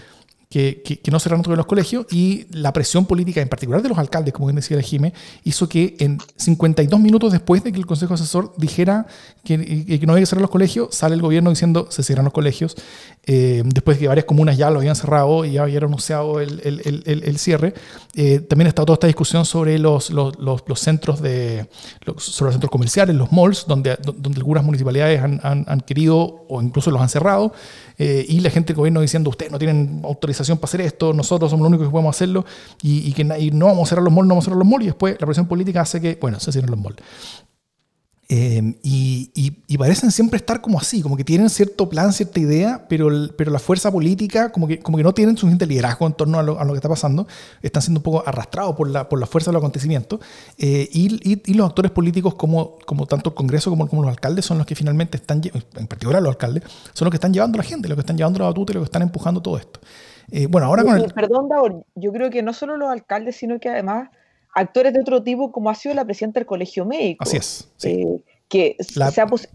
que, 0.51 0.83
que, 0.83 1.11
no 1.13 1.21
cerraron 1.21 1.45
todos 1.45 1.57
los 1.57 1.67
colegios 1.67 2.07
y 2.11 2.47
la 2.51 2.73
presión 2.73 3.07
política, 3.07 3.41
en 3.41 3.49
particular 3.49 3.83
de 3.83 3.89
los 3.89 3.99
alcaldes, 3.99 4.35
como 4.35 4.49
bien 4.49 4.57
decía 4.57 4.77
el 4.77 4.83
Jime, 4.83 5.13
hizo 5.45 5.69
que 5.69 5.95
en 6.01 6.19
52 6.37 6.99
minutos 6.99 7.31
después 7.31 7.63
de 7.63 7.71
que 7.71 7.79
el 7.79 7.87
Consejo 7.87 8.15
Asesor 8.15 8.53
dijera 8.57 9.07
que, 9.45 9.87
que 9.87 10.07
no 10.07 10.13
había 10.13 10.23
que 10.23 10.27
cerrar 10.27 10.43
los 10.43 10.51
colegios, 10.51 10.93
sale 10.93 11.15
el 11.15 11.23
gobierno 11.23 11.51
diciendo 11.51 11.87
se 11.91 12.03
cierran 12.03 12.25
los 12.25 12.35
colegios, 12.35 12.75
eh, 13.27 13.63
después 13.65 13.97
de 13.97 14.01
que 14.01 14.09
varias 14.09 14.25
comunas 14.27 14.57
ya 14.57 14.71
lo 14.71 14.81
habían 14.81 14.97
cerrado 14.97 15.45
y 15.45 15.53
ya 15.53 15.63
habían 15.63 15.85
anunciado 15.85 16.41
el, 16.41 16.61
el, 16.65 16.81
el, 17.07 17.23
el 17.25 17.39
cierre. 17.39 17.73
Eh, 18.17 18.41
también 18.41 18.67
estado 18.67 18.87
toda 18.87 18.95
esta 18.95 19.07
discusión 19.07 19.45
sobre 19.45 19.79
los, 19.79 20.11
los, 20.11 20.37
los, 20.37 20.81
centros 20.81 21.23
de, 21.23 21.69
sobre 22.17 22.49
los 22.49 22.55
centros 22.55 22.71
comerciales, 22.73 23.15
los 23.15 23.31
malls, 23.31 23.67
donde, 23.69 23.97
donde 24.03 24.39
algunas 24.39 24.65
municipalidades 24.65 25.23
han, 25.23 25.41
han, 25.45 25.65
han 25.69 25.81
querido 25.83 26.45
o 26.49 26.61
incluso 26.61 26.91
los 26.91 27.01
han 27.01 27.09
cerrado. 27.09 27.53
Eh, 28.03 28.25
y 28.27 28.41
la 28.41 28.49
gente 28.49 28.69
del 28.69 28.79
gobierno 28.79 29.03
diciendo, 29.03 29.29
ustedes 29.29 29.53
no 29.53 29.59
tienen 29.59 30.01
autorización 30.03 30.57
para 30.57 30.71
hacer 30.71 30.81
esto, 30.81 31.13
nosotros 31.13 31.51
somos 31.51 31.65
los 31.65 31.69
únicos 31.69 31.87
que 31.87 31.91
podemos 31.91 32.17
hacerlo, 32.17 32.47
y, 32.81 33.13
que 33.13 33.25
no 33.25 33.67
vamos 33.67 33.87
a 33.87 33.91
cerrar 33.91 34.03
los 34.03 34.11
malls, 34.11 34.27
no 34.27 34.35
vamos 34.37 34.45
a 34.45 34.47
cerrar 34.47 34.59
los 34.59 34.67
malls, 34.67 34.85
y 34.85 34.87
después 34.87 35.17
la 35.21 35.27
presión 35.27 35.47
política 35.47 35.83
hace 35.83 36.01
que, 36.01 36.17
bueno, 36.19 36.41
se 36.41 36.51
cierren 36.51 36.71
los 36.71 36.81
malls. 36.81 36.97
Em, 38.33 38.77
y, 38.85 39.33
y, 39.67 39.77
parecen 39.77 40.13
siempre 40.13 40.37
estar 40.37 40.61
como 40.61 40.79
así, 40.79 41.03
como 41.03 41.17
que 41.17 41.25
tienen 41.25 41.51
cierto 41.51 41.89
plan, 41.89 42.13
cierta 42.13 42.39
idea, 42.39 42.87
pero, 42.89 43.09
pero 43.37 43.51
la 43.51 43.59
fuerza 43.59 43.91
política 43.91 44.53
como 44.53 44.69
que, 44.69 44.79
como 44.79 44.97
que 44.99 45.03
no 45.03 45.13
tienen 45.13 45.37
suficiente 45.37 45.67
liderazgo 45.67 46.07
en 46.07 46.13
torno 46.13 46.39
a 46.39 46.45
lo, 46.45 46.61
a 46.61 46.65
lo, 46.65 46.73
que 46.73 46.77
está 46.77 46.89
pasando, 46.89 47.27
están 47.61 47.83
siendo 47.83 47.99
un 47.99 48.05
poco 48.05 48.23
arrastrados 48.25 48.77
por 48.77 48.89
la, 48.89 49.09
por 49.09 49.19
la 49.19 49.27
fuerza 49.27 49.51
de 49.51 49.55
los 49.55 49.61
acontecimientos, 49.61 50.21
eh, 50.59 50.89
y, 50.93 51.43
y, 51.45 51.55
los 51.55 51.69
actores 51.69 51.91
políticos 51.91 52.37
como, 52.37 52.79
como 52.87 53.05
tanto 53.07 53.31
el 53.31 53.35
Congreso 53.35 53.69
como, 53.69 53.89
como, 53.89 54.03
los 54.03 54.13
alcaldes 54.13 54.45
son 54.45 54.59
los 54.59 54.67
que 54.67 54.77
finalmente 54.77 55.17
están, 55.17 55.43
en 55.43 55.87
particular 55.89 56.23
los 56.23 56.31
alcaldes, 56.31 56.63
son 56.93 57.07
los 57.07 57.11
que 57.11 57.17
están 57.17 57.33
llevando 57.33 57.57
a 57.57 57.65
la 57.65 57.69
gente, 57.69 57.89
los 57.89 57.97
que 57.97 58.03
están 58.03 58.17
llevando 58.17 58.39
la 58.39 58.45
batuta 58.45 58.71
y 58.71 58.75
los 58.75 58.83
que 58.83 58.91
están 58.91 59.03
empujando 59.03 59.43
todo 59.43 59.59
esto. 59.59 59.81
Eh, 60.31 60.47
bueno, 60.47 60.69
ahora 60.69 60.85
con 60.85 60.97
el... 60.97 61.13
Perdón, 61.13 61.49
Davor, 61.49 61.85
yo 61.97 62.13
creo 62.13 62.31
que 62.31 62.45
no 62.45 62.53
solo 62.53 62.77
los 62.77 62.91
alcaldes, 62.91 63.35
sino 63.35 63.59
que 63.59 63.71
además 63.71 64.11
actores 64.55 64.93
de 64.93 65.01
otro 65.01 65.23
tipo, 65.23 65.53
como 65.53 65.71
ha 65.71 65.75
sido 65.75 65.95
la 65.95 66.05
presidenta 66.05 66.41
del 66.41 66.47
Colegio 66.47 66.85
Médico. 66.85 67.23
Así 67.23 67.37
es. 67.37 67.71
Eh, 67.85 68.21
que 68.49 68.77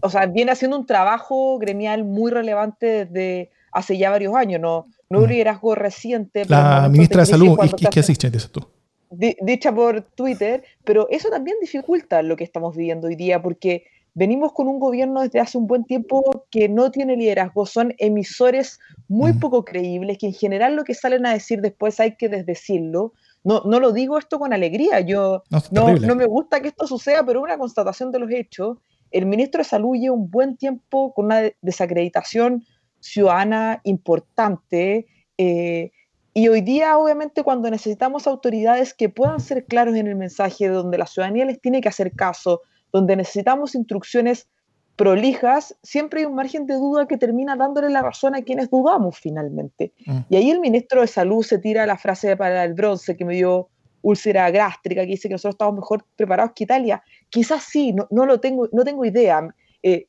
o 0.00 0.08
sea, 0.08 0.26
viene 0.26 0.52
haciendo 0.52 0.78
un 0.78 0.86
trabajo 0.86 1.58
gremial 1.58 2.04
muy 2.04 2.30
relevante 2.30 3.04
desde 3.04 3.50
hace 3.70 3.98
ya 3.98 4.10
varios 4.10 4.34
años. 4.34 4.60
No, 4.60 4.86
nuevo 5.10 5.26
mm. 5.26 5.30
liderazgo 5.30 5.74
reciente. 5.74 6.44
La 6.46 6.88
ministra 6.90 7.20
de, 7.20 7.26
Salud, 7.26 7.58
qué 7.90 8.00
asiste, 8.00 8.30
dices 8.30 8.50
tú. 8.50 8.66
Dicha 9.10 9.72
por 9.72 10.02
Twitter, 10.02 10.64
pero 10.82 11.08
eso 11.10 11.28
también 11.30 11.56
dificulta 11.60 12.22
lo 12.22 12.36
que 12.36 12.44
estamos 12.44 12.74
viviendo 12.74 13.06
hoy 13.06 13.14
día, 13.14 13.40
porque 13.40 13.84
venimos 14.14 14.52
con 14.52 14.66
un 14.66 14.80
gobierno 14.80 15.20
desde 15.20 15.40
hace 15.40 15.58
un 15.58 15.66
buen 15.66 15.84
tiempo 15.84 16.46
que 16.50 16.68
no 16.68 16.90
tiene 16.90 17.16
liderazgo, 17.16 17.66
son 17.66 17.94
emisores 17.98 18.80
muy 19.08 19.34
mm. 19.34 19.40
poco 19.40 19.64
creíbles, 19.64 20.18
que 20.18 20.26
en 20.26 20.34
general 20.34 20.74
lo 20.74 20.84
que 20.84 20.94
salen 20.94 21.26
a 21.26 21.32
decir 21.32 21.60
después 21.60 22.00
hay 22.00 22.16
que 22.16 22.28
desdecirlo. 22.28 23.12
No, 23.46 23.62
no 23.64 23.78
lo 23.78 23.92
digo 23.92 24.18
esto 24.18 24.40
con 24.40 24.52
alegría, 24.52 24.98
yo 24.98 25.44
no, 25.70 25.94
no, 25.94 26.16
me 26.16 26.26
gusta 26.26 26.60
que 26.60 26.66
esto 26.66 26.84
suceda, 26.88 27.24
pero 27.24 27.40
una 27.40 27.56
constatación 27.56 28.10
de 28.10 28.18
los 28.18 28.28
hechos. 28.32 28.78
El 29.12 29.26
ministro 29.26 29.60
de 29.60 29.68
Salud 29.68 29.94
lleva 29.94 30.16
un 30.16 30.28
buen 30.28 30.56
tiempo 30.56 31.14
con 31.14 31.26
una 31.26 31.42
desacreditación 31.62 32.64
ciudadana 32.98 33.80
importante. 33.84 35.06
Eh, 35.38 35.92
y 36.34 36.48
hoy 36.48 36.60
día, 36.60 36.98
obviamente, 36.98 37.44
cuando 37.44 37.70
necesitamos 37.70 38.26
autoridades 38.26 38.94
que 38.94 39.10
puedan 39.10 39.38
ser 39.38 39.64
claros 39.66 39.94
en 39.94 40.08
el 40.08 40.16
mensaje, 40.16 40.66
donde 40.66 40.98
la 40.98 41.06
ciudadanía 41.06 41.44
les 41.44 41.60
tiene 41.60 41.80
que 41.80 41.88
hacer 41.88 42.16
caso, 42.16 42.62
donde 42.90 43.14
necesitamos 43.14 43.76
instrucciones 43.76 44.48
prolijas, 44.96 45.76
siempre 45.82 46.20
hay 46.20 46.26
un 46.26 46.34
margen 46.34 46.66
de 46.66 46.74
duda 46.74 47.06
que 47.06 47.18
termina 47.18 47.54
dándole 47.54 47.90
la 47.90 48.02
razón 48.02 48.34
a 48.34 48.42
quienes 48.42 48.70
dudamos 48.70 49.18
finalmente. 49.18 49.92
Mm. 50.06 50.18
Y 50.30 50.36
ahí 50.36 50.50
el 50.50 50.58
ministro 50.58 51.02
de 51.02 51.06
Salud 51.06 51.44
se 51.44 51.58
tira 51.58 51.86
la 51.86 51.98
frase 51.98 52.36
para 52.36 52.64
el 52.64 52.72
bronce 52.72 53.16
que 53.16 53.24
me 53.24 53.34
dio 53.34 53.68
úlcera 54.00 54.50
gástrica, 54.50 55.02
que 55.02 55.08
dice 55.08 55.28
que 55.28 55.34
nosotros 55.34 55.54
estamos 55.54 55.74
mejor 55.74 56.04
preparados 56.16 56.52
que 56.54 56.64
Italia. 56.64 57.02
Quizás 57.28 57.64
sí, 57.64 57.92
no, 57.92 58.06
no 58.10 58.24
lo 58.24 58.40
tengo, 58.40 58.68
no 58.72 58.84
tengo 58.84 59.04
idea. 59.04 59.46
Eh, 59.82 60.06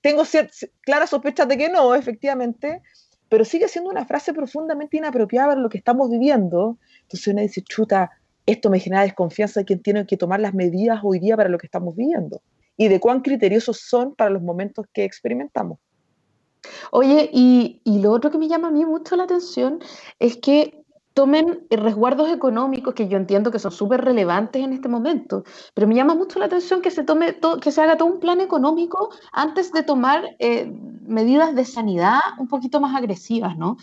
tengo 0.00 0.22
claras 0.82 1.10
sospechas 1.10 1.48
de 1.48 1.58
que 1.58 1.68
no, 1.68 1.94
efectivamente, 1.94 2.82
pero 3.28 3.44
sigue 3.44 3.66
siendo 3.66 3.90
una 3.90 4.04
frase 4.04 4.32
profundamente 4.32 4.98
inapropiada 4.98 5.48
para 5.48 5.60
lo 5.60 5.68
que 5.68 5.78
estamos 5.78 6.10
viviendo. 6.10 6.78
Entonces 7.02 7.26
uno 7.26 7.42
dice, 7.42 7.62
chuta, 7.62 8.12
esto 8.46 8.70
me 8.70 8.78
genera 8.78 9.02
desconfianza 9.02 9.60
de 9.60 9.66
quien 9.66 9.82
tiene 9.82 10.06
que 10.06 10.16
tomar 10.16 10.38
las 10.38 10.54
medidas 10.54 11.00
hoy 11.02 11.18
día 11.18 11.36
para 11.36 11.48
lo 11.48 11.58
que 11.58 11.66
estamos 11.66 11.96
viviendo 11.96 12.40
y 12.78 12.88
de 12.88 13.00
cuán 13.00 13.20
criteriosos 13.20 13.80
son 13.80 14.14
para 14.14 14.30
los 14.30 14.40
momentos 14.40 14.86
que 14.94 15.04
experimentamos. 15.04 15.78
Oye, 16.90 17.28
y, 17.32 17.82
y 17.84 18.00
lo 18.00 18.12
otro 18.12 18.30
que 18.30 18.38
me 18.38 18.48
llama 18.48 18.68
a 18.68 18.70
mí 18.70 18.86
mucho 18.86 19.16
la 19.16 19.24
atención 19.24 19.80
es 20.18 20.38
que 20.38 20.84
tomen 21.18 21.66
resguardos 21.68 22.30
económicos 22.30 22.94
que 22.94 23.08
yo 23.08 23.16
entiendo 23.16 23.50
que 23.50 23.58
son 23.58 23.72
súper 23.72 24.02
relevantes 24.02 24.62
en 24.62 24.72
este 24.72 24.88
momento, 24.88 25.42
pero 25.74 25.88
me 25.88 25.96
llama 25.96 26.14
mucho 26.14 26.38
la 26.38 26.44
atención 26.44 26.80
que 26.80 26.92
se 26.92 27.02
tome 27.02 27.34
que 27.60 27.72
se 27.72 27.82
haga 27.82 27.96
todo 27.96 28.08
un 28.08 28.20
plan 28.20 28.40
económico 28.40 29.10
antes 29.32 29.72
de 29.72 29.82
tomar 29.82 30.36
eh, 30.38 30.72
medidas 31.08 31.56
de 31.56 31.64
sanidad 31.64 32.20
un 32.38 32.46
poquito 32.46 32.80
más 32.80 32.94
agresivas, 32.94 33.58
¿no? 33.58 33.78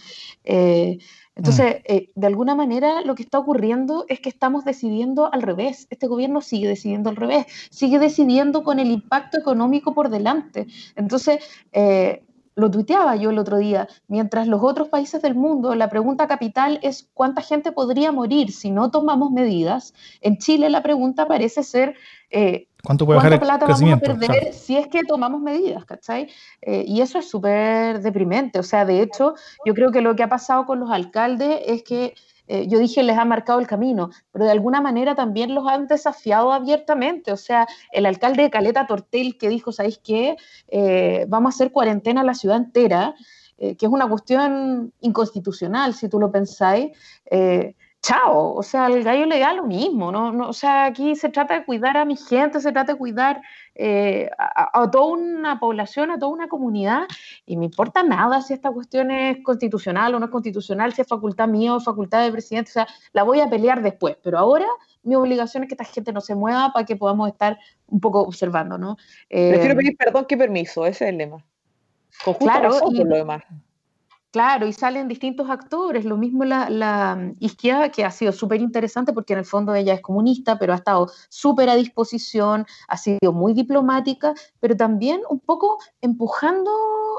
Eh, 0.45 0.99
entonces, 1.35 1.75
mm. 1.75 1.93
eh, 1.93 2.09
de 2.15 2.27
alguna 2.27 2.55
manera 2.55 3.01
lo 3.01 3.15
que 3.15 3.23
está 3.23 3.37
ocurriendo 3.37 4.05
es 4.07 4.21
que 4.21 4.29
estamos 4.29 4.63
decidiendo 4.63 5.29
al 5.33 5.41
revés. 5.41 5.87
Este 5.89 6.07
gobierno 6.07 6.39
sigue 6.39 6.69
decidiendo 6.69 7.09
al 7.09 7.17
revés, 7.17 7.47
sigue 7.69 7.99
decidiendo 7.99 8.63
con 8.63 8.79
el 8.79 8.89
impacto 8.91 9.37
económico 9.37 9.93
por 9.93 10.07
delante. 10.07 10.67
Entonces, 10.95 11.43
lo 12.55 12.71
tuiteaba 12.71 13.15
yo 13.15 13.29
el 13.29 13.37
otro 13.37 13.57
día, 13.57 13.87
mientras 14.07 14.47
los 14.47 14.63
otros 14.63 14.87
países 14.87 15.21
del 15.21 15.35
mundo, 15.35 15.75
la 15.75 15.89
pregunta 15.89 16.27
capital 16.27 16.79
es 16.81 17.09
cuánta 17.13 17.41
gente 17.41 17.71
podría 17.71 18.11
morir 18.11 18.51
si 18.51 18.71
no 18.71 18.91
tomamos 18.91 19.31
medidas. 19.31 19.93
En 20.21 20.37
Chile 20.37 20.69
la 20.69 20.81
pregunta 20.81 21.27
parece 21.27 21.63
ser 21.63 21.95
eh, 22.31 22.67
¿Cuánto 22.83 23.05
puede 23.05 23.19
¿cuánta 23.19 23.39
plata 23.39 23.65
vamos 23.65 23.91
a 23.91 23.97
perder 23.97 24.53
si 24.53 24.77
es 24.77 24.87
que 24.87 25.03
tomamos 25.03 25.41
medidas? 25.41 25.85
¿cachai? 25.85 26.29
Eh, 26.61 26.85
y 26.87 27.01
eso 27.01 27.19
es 27.19 27.29
súper 27.29 28.01
deprimente. 28.01 28.59
O 28.59 28.63
sea, 28.63 28.85
de 28.85 29.01
hecho, 29.01 29.35
yo 29.65 29.73
creo 29.73 29.91
que 29.91 30.01
lo 30.01 30.15
que 30.15 30.23
ha 30.23 30.29
pasado 30.29 30.65
con 30.65 30.79
los 30.79 30.91
alcaldes 30.91 31.59
es 31.65 31.83
que 31.83 32.13
eh, 32.47 32.67
yo 32.67 32.79
dije, 32.79 33.03
les 33.03 33.17
ha 33.17 33.25
marcado 33.25 33.59
el 33.59 33.67
camino, 33.67 34.09
pero 34.31 34.45
de 34.45 34.51
alguna 34.51 34.81
manera 34.81 35.15
también 35.15 35.55
los 35.55 35.67
han 35.67 35.87
desafiado 35.87 36.51
abiertamente. 36.53 37.31
O 37.31 37.37
sea, 37.37 37.67
el 37.91 38.05
alcalde 38.05 38.43
de 38.43 38.49
Caleta 38.49 38.87
Tortel 38.87 39.37
que 39.37 39.49
dijo, 39.49 39.71
¿sabéis 39.71 39.99
qué? 40.03 40.37
Eh, 40.67 41.25
vamos 41.27 41.53
a 41.53 41.55
hacer 41.55 41.71
cuarentena 41.71 42.21
a 42.21 42.25
la 42.25 42.33
ciudad 42.33 42.57
entera, 42.57 43.15
eh, 43.57 43.75
que 43.75 43.85
es 43.85 43.91
una 43.91 44.07
cuestión 44.07 44.93
inconstitucional, 45.01 45.93
si 45.93 46.09
tú 46.09 46.19
lo 46.19 46.31
pensáis 46.31 46.91
chao, 48.05 48.53
o 48.53 48.61
sea, 48.61 48.85
el 48.85 49.03
gallo 49.03 49.25
le 49.25 49.39
da 49.39 49.51
lo 49.53 49.63
mismo, 49.63 50.11
¿no? 50.11 50.31
no 50.31 50.49
o 50.49 50.53
sea, 50.53 50.85
aquí 50.85 51.15
se 51.15 51.29
trata 51.29 51.55
de 51.55 51.65
cuidar 51.65 51.97
a 51.97 52.05
mi 52.05 52.15
gente, 52.15 52.59
se 52.59 52.71
trata 52.71 52.93
de 52.93 52.99
cuidar 52.99 53.41
eh, 53.77 54.29
a, 54.37 54.89
toda 54.89 55.07
una 55.07 55.59
población, 55.59 56.09
a 56.09 56.17
toda 56.17 56.31
una 56.31 56.47
comunidad, 56.47 57.03
y 57.45 57.57
me 57.57 57.65
importa 57.65 58.03
nada 58.03 58.41
si 58.41 58.53
esta 58.53 58.71
cuestión 58.71 59.11
es 59.11 59.43
constitucional 59.43 60.15
o 60.15 60.19
no 60.19 60.25
es 60.25 60.31
constitucional, 60.31 60.93
si 60.93 61.01
es 61.01 61.07
facultad 61.07 61.49
mía 61.49 61.75
o 61.75 61.81
facultad 61.81 62.23
del 62.23 62.31
presidente, 62.31 62.69
o 62.69 62.73
sea, 62.73 62.87
la 63.11 63.23
voy 63.23 63.41
a 63.41 63.49
pelear 63.49 63.81
después, 63.81 64.17
pero 64.23 64.37
ahora 64.37 64.65
mi 65.03 65.15
obligación 65.15 65.63
es 65.63 65.69
que 65.69 65.75
esta 65.75 65.83
gente 65.83 66.13
no 66.13 66.21
se 66.21 66.35
mueva 66.35 66.71
para 66.73 66.85
que 66.85 66.95
podamos 66.95 67.29
estar 67.29 67.59
un 67.87 67.99
poco 67.99 68.21
observando, 68.21 68.77
¿no? 68.77 68.97
Prefiero 69.27 69.73
eh, 69.73 69.75
pedir 69.75 69.97
perdón 69.97 70.25
que 70.25 70.37
permiso, 70.37 70.85
ese 70.85 71.05
es 71.05 71.09
el 71.09 71.17
lema. 71.17 71.43
Con 72.23 72.35
claro, 72.35 72.79
por 72.79 72.93
lo 72.93 73.15
demás. 73.15 73.43
Claro, 74.35 74.67
y 74.67 74.73
salen 74.73 75.07
distintos 75.07 75.49
actores. 75.49 76.03
Lo 76.03 76.17
mismo 76.17 76.43
la, 76.43 77.31
izquierda, 77.39 77.87
que 77.87 78.03
ha 78.03 78.11
sido 78.11 78.33
súper 78.33 78.59
interesante 78.59 79.13
porque 79.13 79.31
en 79.31 79.39
el 79.39 79.45
fondo 79.45 79.73
ella 79.73 79.93
es 79.93 80.01
comunista, 80.01 80.59
pero 80.59 80.73
ha 80.73 80.75
estado 80.75 81.09
súper 81.29 81.69
a 81.69 81.75
disposición, 81.77 82.65
ha 82.89 82.97
sido 82.97 83.31
muy 83.31 83.53
diplomática, 83.53 84.33
pero 84.59 84.75
también 84.75 85.21
un 85.29 85.39
poco 85.39 85.77
empujando 86.01 86.69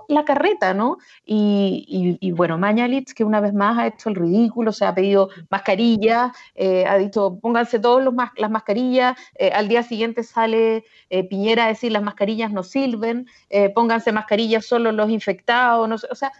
la 0.08 0.26
carreta, 0.26 0.74
¿no? 0.74 0.98
Y, 1.24 2.18
y, 2.20 2.32
bueno, 2.32 2.58
Mañalitz, 2.58 3.14
que 3.14 3.24
una 3.24 3.40
vez 3.40 3.54
más 3.54 3.78
ha 3.78 3.86
hecho 3.86 4.10
el 4.10 4.14
ridículo, 4.14 4.70
se 4.70 4.84
ha 4.84 4.94
pedido 4.94 5.30
mascarillas, 5.48 6.32
eh, 6.54 6.84
ha 6.86 6.98
dicho 6.98 7.38
pónganse 7.40 7.78
todos 7.78 8.04
los 8.04 8.12
las 8.36 8.50
mascarillas, 8.50 9.16
eh, 9.36 9.52
al 9.54 9.68
día 9.68 9.82
siguiente 9.82 10.22
sale 10.22 10.84
eh, 11.08 11.24
Piñera 11.24 11.64
a 11.64 11.68
decir 11.68 11.92
las 11.92 12.02
mascarillas 12.02 12.52
no 12.52 12.62
sirven, 12.62 13.26
pónganse 13.74 14.12
mascarillas 14.12 14.66
solo 14.66 14.92
los 14.92 15.08
infectados, 15.08 15.88
no 15.88 15.96
sé, 15.96 16.08
o 16.10 16.14
sea 16.14 16.30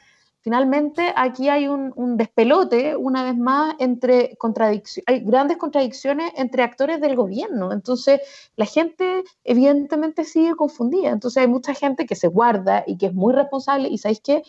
Finalmente, 0.47 1.13
aquí 1.17 1.49
hay 1.49 1.67
un, 1.67 2.17
despelote, 2.17 2.95
una 2.95 3.25
vez 3.25 3.37
más, 3.37 3.75
entre 3.81 4.37
contradicciones, 4.37 5.05
hay 5.09 5.25
grandes 5.25 5.57
contradicciones 5.57 6.31
entre 6.37 6.63
actores 6.63 7.01
del 7.01 7.17
gobierno. 7.17 7.73
Entonces, 7.73 8.21
la 8.55 8.65
gente 8.65 9.25
evidentemente 9.43 10.23
sigue 10.23 10.55
confundida. 10.55 11.11
Entonces, 11.11 11.39
hay 11.39 11.49
mucha 11.49 11.75
gente 11.75 12.07
que 12.07 12.15
se 12.15 12.29
guarda 12.29 12.85
y 12.87 12.97
que 12.97 13.07
es 13.07 13.13
muy 13.13 13.35
responsable. 13.35 13.89
Y 13.89 13.99
sabéis 13.99 14.21
qué? 14.21 14.45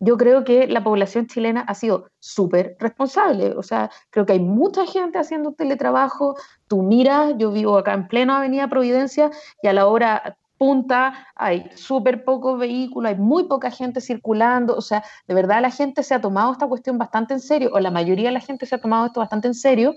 Yo 0.00 0.16
creo 0.16 0.42
que 0.42 0.68
la 0.68 0.82
población 0.82 1.26
chilena 1.26 1.60
ha 1.60 1.74
sido 1.74 2.08
súper 2.18 2.74
responsable. 2.80 3.52
O 3.54 3.62
sea, 3.62 3.90
creo 4.08 4.24
que 4.24 4.32
hay 4.32 4.40
mucha 4.40 4.86
gente 4.86 5.18
haciendo 5.18 5.52
teletrabajo. 5.52 6.34
Tú 6.66 6.80
miras, 6.80 7.34
yo 7.36 7.52
vivo 7.52 7.76
acá 7.76 7.92
en 7.92 8.08
pleno 8.08 8.32
Avenida 8.32 8.70
Providencia 8.70 9.30
y 9.62 9.68
a 9.68 9.74
la 9.74 9.86
hora 9.86 10.38
punta, 10.62 11.26
hay 11.34 11.68
súper 11.74 12.22
pocos 12.22 12.56
vehículos, 12.56 13.10
hay 13.10 13.18
muy 13.18 13.48
poca 13.48 13.72
gente 13.72 14.00
circulando, 14.00 14.76
o 14.76 14.80
sea, 14.80 15.02
de 15.26 15.34
verdad 15.34 15.60
la 15.60 15.72
gente 15.72 16.04
se 16.04 16.14
ha 16.14 16.20
tomado 16.20 16.52
esta 16.52 16.68
cuestión 16.68 16.98
bastante 16.98 17.34
en 17.34 17.40
serio, 17.40 17.70
o 17.72 17.80
la 17.80 17.90
mayoría 17.90 18.28
de 18.28 18.34
la 18.34 18.38
gente 18.38 18.64
se 18.64 18.76
ha 18.76 18.80
tomado 18.80 19.06
esto 19.06 19.18
bastante 19.18 19.48
en 19.48 19.54
serio, 19.54 19.96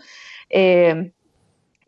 eh, 0.49 1.13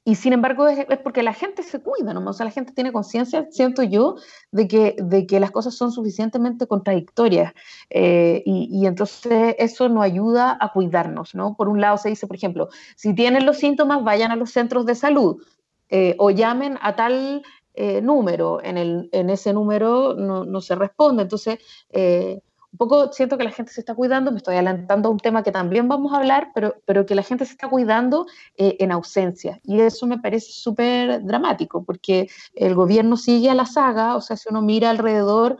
y 0.04 0.14
sin 0.14 0.34
embargo 0.34 0.68
es, 0.68 0.86
porque 1.04 1.24
la 1.24 1.34
gente 1.34 1.64
se 1.64 1.82
cuida, 1.82 2.14
¿no? 2.14 2.30
o 2.30 2.34
sea, 2.34 2.46
la 2.46 2.52
gente 2.52 2.72
tiene 2.72 2.92
conciencia, 2.92 3.48
siento 3.50 3.82
yo, 3.82 4.18
de 4.52 4.68
que, 4.68 4.96
de 5.00 5.26
que 5.26 5.40
las 5.40 5.50
cosas 5.50 5.74
son 5.74 5.92
suficientemente 5.92 6.68
contradictorias, 6.68 7.54
eh, 7.90 8.44
y, 8.46 8.86
entonces 8.86 9.56
eso 9.58 9.90
nos 9.90 10.04
ayuda 10.04 10.56
a 10.62 10.72
cuidarnos, 10.72 11.34
¿no? 11.34 11.56
Por 11.56 11.68
un 11.68 11.82
lado 11.82 11.98
se 11.98 12.10
dice, 12.10 12.28
por 12.28 12.36
ejemplo, 12.36 12.70
si 12.96 13.16
tienen 13.16 13.44
los 13.44 13.58
síntomas, 13.58 14.04
vayan 14.04 14.30
a 14.30 14.36
los 14.36 14.52
centros 14.52 14.86
de 14.86 14.94
salud, 14.94 15.42
eh, 15.90 16.16
o 16.20 16.30
llamen 16.30 16.78
a 16.82 16.96
tal 16.96 17.42
eh, 17.80 18.02
número, 18.02 18.60
en, 18.64 18.76
el, 18.76 19.08
en, 19.12 19.30
ese 19.30 19.54
número 19.54 20.16
no, 20.16 20.46
no 20.46 20.62
se 20.62 20.74
responde. 20.74 21.22
Entonces, 21.22 21.60
eh, 21.92 22.42
un 22.72 22.78
poco 22.80 23.14
siento 23.14 23.38
que 23.38 23.44
la 23.44 23.52
gente 23.52 23.72
se 23.72 23.82
está 23.82 23.94
cuidando, 23.94 24.32
me 24.32 24.38
estoy 24.38 24.56
adelantando 24.56 25.10
a 25.10 25.12
un 25.12 25.20
tema 25.20 25.44
que 25.44 25.52
también 25.52 25.88
vamos 25.88 26.12
a 26.12 26.18
hablar, 26.18 26.50
pero, 26.56 26.82
pero 26.86 27.06
que 27.06 27.14
la 27.14 27.22
gente 27.22 27.46
se 27.46 27.52
está 27.52 27.70
cuidando 27.70 28.26
eh, 28.56 28.78
en 28.80 28.92
ausencia. 28.92 29.60
Y 29.64 29.80
eso 29.80 30.08
me 30.08 30.18
parece 30.18 30.52
súper 30.54 31.24
dramático, 31.24 31.84
porque 31.84 32.28
el 32.56 32.74
gobierno 32.74 33.16
sigue 33.16 33.52
a 33.52 33.54
la 33.54 33.68
saga, 33.68 34.16
o 34.16 34.22
sea, 34.22 34.38
si 34.38 34.50
uno 34.50 34.64
mira 34.64 34.90
alrededor, 34.90 35.60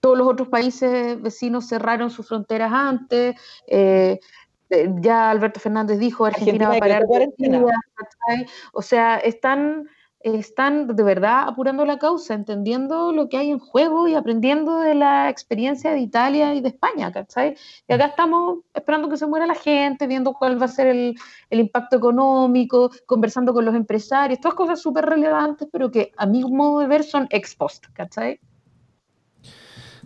todos 0.00 0.18
los 0.18 0.26
otros 0.26 0.48
países 0.48 1.22
vecinos 1.22 1.68
cerraron 1.68 2.10
sus 2.10 2.26
fronteras 2.26 2.72
antes. 2.72 3.36
ya 5.00 5.30
Alberto 5.30 5.60
Fernández 5.60 6.00
dijo, 6.00 6.24
Argentina, 6.26 6.70
va 6.70 6.74
a 6.74 6.80
parar. 6.80 7.04
O 8.72 8.82
sea, 8.82 9.18
están 9.18 9.86
están 10.24 10.96
de 10.96 11.02
verdad 11.02 11.46
apurando 11.46 11.84
la 11.84 11.98
causa, 11.98 12.32
entendiendo 12.32 13.12
lo 13.12 13.28
que 13.28 13.36
hay 13.36 13.50
en 13.50 13.58
juego 13.58 14.08
y 14.08 14.14
aprendiendo 14.14 14.78
de 14.78 14.94
la 14.94 15.28
experiencia 15.28 15.92
de 15.92 16.00
Italia 16.00 16.54
y 16.54 16.62
de 16.62 16.68
España, 16.68 17.12
¿cachai? 17.12 17.56
Y 17.86 17.92
acá 17.92 18.06
estamos 18.06 18.60
esperando 18.72 19.10
que 19.10 19.18
se 19.18 19.26
muera 19.26 19.46
la 19.46 19.54
gente, 19.54 20.06
viendo 20.06 20.32
cuál 20.32 20.60
va 20.60 20.64
a 20.64 20.68
ser 20.68 20.86
el, 20.86 21.16
impacto 21.50 21.96
económico, 21.96 22.90
conversando 23.04 23.52
con 23.52 23.66
los 23.66 23.74
empresarios, 23.74 24.40
todas 24.40 24.56
cosas 24.56 24.80
súper 24.80 25.04
relevantes, 25.04 25.68
pero 25.70 25.90
que 25.90 26.12
a 26.16 26.24
mi 26.24 26.42
modo 26.42 26.80
de 26.80 26.86
ver 26.86 27.04
son 27.04 27.26
ex 27.30 27.54
post, 27.54 27.84
¿cachai? 27.92 28.40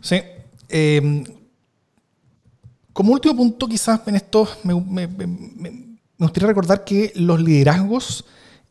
Sí. 0.02 0.20
Em, 0.68 1.24
como 2.92 3.12
último 3.12 3.36
punto, 3.36 3.68
quizás 3.68 4.00
en 4.08 4.16
esto 4.16 4.48
me, 4.64 4.74
gustaría 6.18 6.48
recordar 6.48 6.82
que 6.82 7.12
los 7.14 7.40
liderazgos 7.40 8.24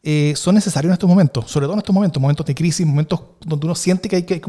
eh, 0.09 0.37
son 0.37 0.55
necesarios 0.55 0.89
en 0.89 0.93
estos 0.93 1.09
momentos, 1.09 1.51
sobre 1.51 1.65
todo 1.65 1.73
en 1.73 1.79
estos 1.79 1.93
momentos, 1.93 2.21
momentos 2.21 2.45
de 2.45 2.55
crisis, 2.55 2.87
momentos 2.87 3.19
donde 3.45 3.65
uno 3.65 3.75
siente 3.75 4.07
que 4.07 4.15
hay 4.15 4.23
que, 4.23 4.41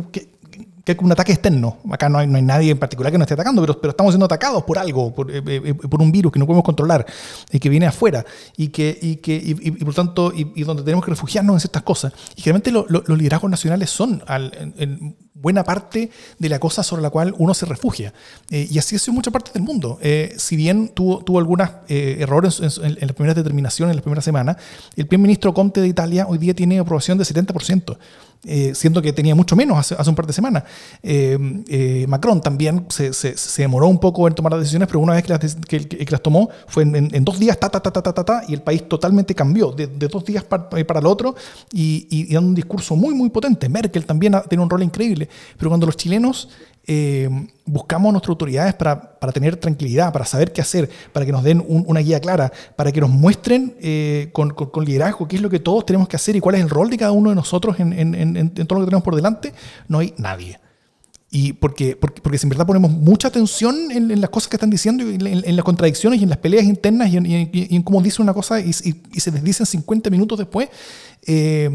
un 1.01 1.11
ataque 1.11 1.33
externo. 1.33 1.79
Acá 1.91 2.09
no 2.09 2.19
hay, 2.19 2.29
no 2.29 2.37
hay, 2.37 2.43
nadie 2.43 2.71
en 2.71 2.79
particular 2.79 3.11
que 3.11 3.19
nos 3.19 3.25
esté 3.25 3.35
atacando, 3.35 3.61
pero, 3.61 3.81
pero 3.81 3.91
estamos 3.91 4.13
siendo 4.13 4.27
atacados 4.27 4.63
por 4.63 4.79
algo, 4.79 5.13
por, 5.13 5.33
eh, 5.33 5.43
eh, 5.45 5.75
por 5.75 6.01
un 6.01 6.13
virus 6.13 6.31
que 6.31 6.39
no 6.39 6.47
podemos 6.47 6.63
controlar 6.63 7.05
y 7.51 7.59
que 7.59 7.69
viene 7.69 7.87
afuera 7.87 8.25
y 8.57 8.69
que, 8.69 8.97
y 9.03 9.17
que 9.17 9.35
y, 9.35 9.73
por 9.85 9.95
tanto, 9.95 10.33
y, 10.33 10.63
donde 10.63 10.85
tenemos 10.85 11.05
que 11.05 11.11
refugiarnos 11.11 11.57
en 11.57 11.61
ciertas 11.61 11.83
cosas. 11.83 12.13
Y 12.37 12.43
generalmente 12.43 12.71
los 12.71 13.19
liderazgos 13.19 13.51
nacionales 13.51 13.91
son 13.91 14.23
en, 14.29 15.17
buena 15.41 15.65
parte 15.65 16.11
de 16.39 16.49
la 16.49 16.59
cosa 16.59 16.83
sobre 16.83 17.03
la 17.03 17.11
cual 17.11 17.35
uno 17.39 17.55
se 17.55 17.67
refugia. 17.67 18.13
Eh, 18.51 18.67
y 18.71 18.79
así 18.79 18.99
sido 18.99 19.13
en 19.13 19.17
muchas 19.17 19.33
partes 19.33 19.53
del 19.55 19.63
mundo. 19.63 19.99
si 20.37 20.57
bien 20.57 20.89
tuvo, 20.89 21.23
tuvo 21.25 21.39
algunos 21.39 21.69
errores 21.89 22.61
en, 22.61 22.99
las 23.01 23.13
primeras 23.13 23.37
determinaciones, 23.37 23.93
en 23.93 23.97
las 23.97 24.03
primeras 24.03 24.25
semanas, 24.25 24.57
el 24.97 25.07
primer 25.07 25.23
ministro 25.23 25.55
Conte 25.55 25.81
de 25.81 25.89
Italia 25.89 26.27
hoy 26.29 26.39
día 26.39 26.55
tiene 26.55 26.79
aprobación 26.79 27.19
de 27.19 27.25
70%. 27.25 27.97
Eh, 28.45 28.73
siendo 28.73 29.03
que 29.03 29.13
tenía 29.13 29.35
mucho 29.35 29.57
menos 29.57 29.91
hace, 29.91 30.09
un 30.09 30.15
par 30.15 30.25
de 30.25 30.33
semanas. 30.33 30.63
Eh, 31.03 31.37
eh, 31.67 32.07
Macron 32.07 32.41
también 32.41 32.87
se, 32.89 33.13
se, 33.13 33.63
demoró 33.63 33.89
un 33.89 33.99
poco 33.99 34.29
en 34.29 34.35
tomar 34.35 34.53
las 34.53 34.61
decisiones, 34.61 34.87
pero 34.87 35.01
una 35.01 35.15
vez 35.15 35.25
que 35.25 35.31
las, 35.31 35.57
que, 35.57 36.07
las 36.09 36.23
tomó 36.23 36.49
fue 36.69 36.85
en, 36.85 37.25
dos 37.25 37.41
días, 37.41 37.59
ta, 37.59 37.69
ta, 37.69 37.81
ta, 37.81 37.91
ta, 37.91 38.01
ta, 38.01 38.25
ta, 38.25 38.43
y 38.47 38.55
el 38.55 38.63
país 38.63 38.89
totalmente 38.89 39.35
cambió 39.35 39.73
de, 39.73 39.89
dos 39.89 40.25
días 40.25 40.45
para, 40.45 40.69
para 40.69 41.01
el 41.01 41.07
otro 41.07 41.35
y, 41.73 42.07
y, 42.11 42.33
dando 42.33 42.51
un 42.51 42.55
discurso 42.55 42.95
muy, 42.95 43.13
muy 43.13 43.29
potente. 43.29 43.69
Merkel 43.69 44.07
también 44.07 44.37
tiene 44.49 44.63
un 44.63 44.71
rol 44.71 44.85
increíble, 44.85 45.28
pero 45.57 45.71
cuando 45.71 45.87
los 45.87 45.97
chilenos 45.97 46.49
eh, 46.91 47.29
buscamos 47.67 48.09
a 48.09 48.13
nuestras 48.13 48.31
autoridades 48.31 48.73
para, 48.73 49.19
para, 49.21 49.31
tener 49.31 49.57
tranquilidad, 49.57 50.11
para 50.11 50.25
saber 50.25 50.55
qué 50.55 50.63
hacer, 50.63 50.89
para 51.13 51.27
que 51.27 51.33
nos 51.33 51.45
den 51.45 51.63
una 51.69 52.01
guía 52.01 52.19
clara, 52.19 52.51
para 52.77 52.91
que 52.91 53.01
nos 53.03 53.11
muestren 53.11 53.77
eh, 53.79 54.31
con, 54.33 54.49
con, 54.55 54.87
liderazgo 54.87 55.29
qué 55.29 55.37
es 55.37 55.43
lo 55.43 55.51
que 55.51 55.61
todos 55.61 55.85
tenemos 55.85 56.09
que 56.09 56.17
hacer 56.17 56.35
y 56.35 56.41
cuál 56.41 56.55
es 56.55 56.63
el 56.63 56.71
rol 56.71 56.89
de 56.89 56.97
cada 56.97 57.13
uno 57.13 57.29
de 57.29 57.37
nosotros 57.37 57.79
en, 57.79 57.93
en, 57.93 58.15
en, 58.15 58.51
todo 58.67 58.79
lo 58.79 58.87
que 58.87 58.89
tenemos 58.89 59.05
por 59.05 59.17
delante, 59.17 59.53
no 59.87 59.99
hay 59.99 60.15
nadie. 60.17 60.59
Y 61.31 61.53
porque, 61.53 61.95
porque, 61.95 62.23
porque 62.23 62.39
si 62.39 62.47
en 62.47 62.49
verdad 62.49 62.67
ponemos 62.67 62.91
mucha 62.91 63.29
atención 63.29 63.91
en, 63.91 64.19
las 64.19 64.31
cosas 64.31 64.49
que 64.49 64.57
están 64.57 64.71
diciendo, 64.71 65.05
y 65.05 65.17
en, 65.17 65.57
las 65.57 65.65
contradicciones 65.67 66.21
y 66.21 66.23
en 66.23 66.31
las 66.31 66.39
peleas 66.39 66.65
internas 66.65 67.13
y 67.13 67.19
en, 67.19 67.83
cómo 67.83 68.01
dice 68.01 68.23
una 68.23 68.33
cosa 68.33 68.61
y, 68.61 68.71
y, 68.71 69.21
se 69.21 69.31
desdicen 69.31 69.67
50 69.67 70.09
minutos 70.09 70.39
después, 70.39 70.71
eh, 71.27 71.69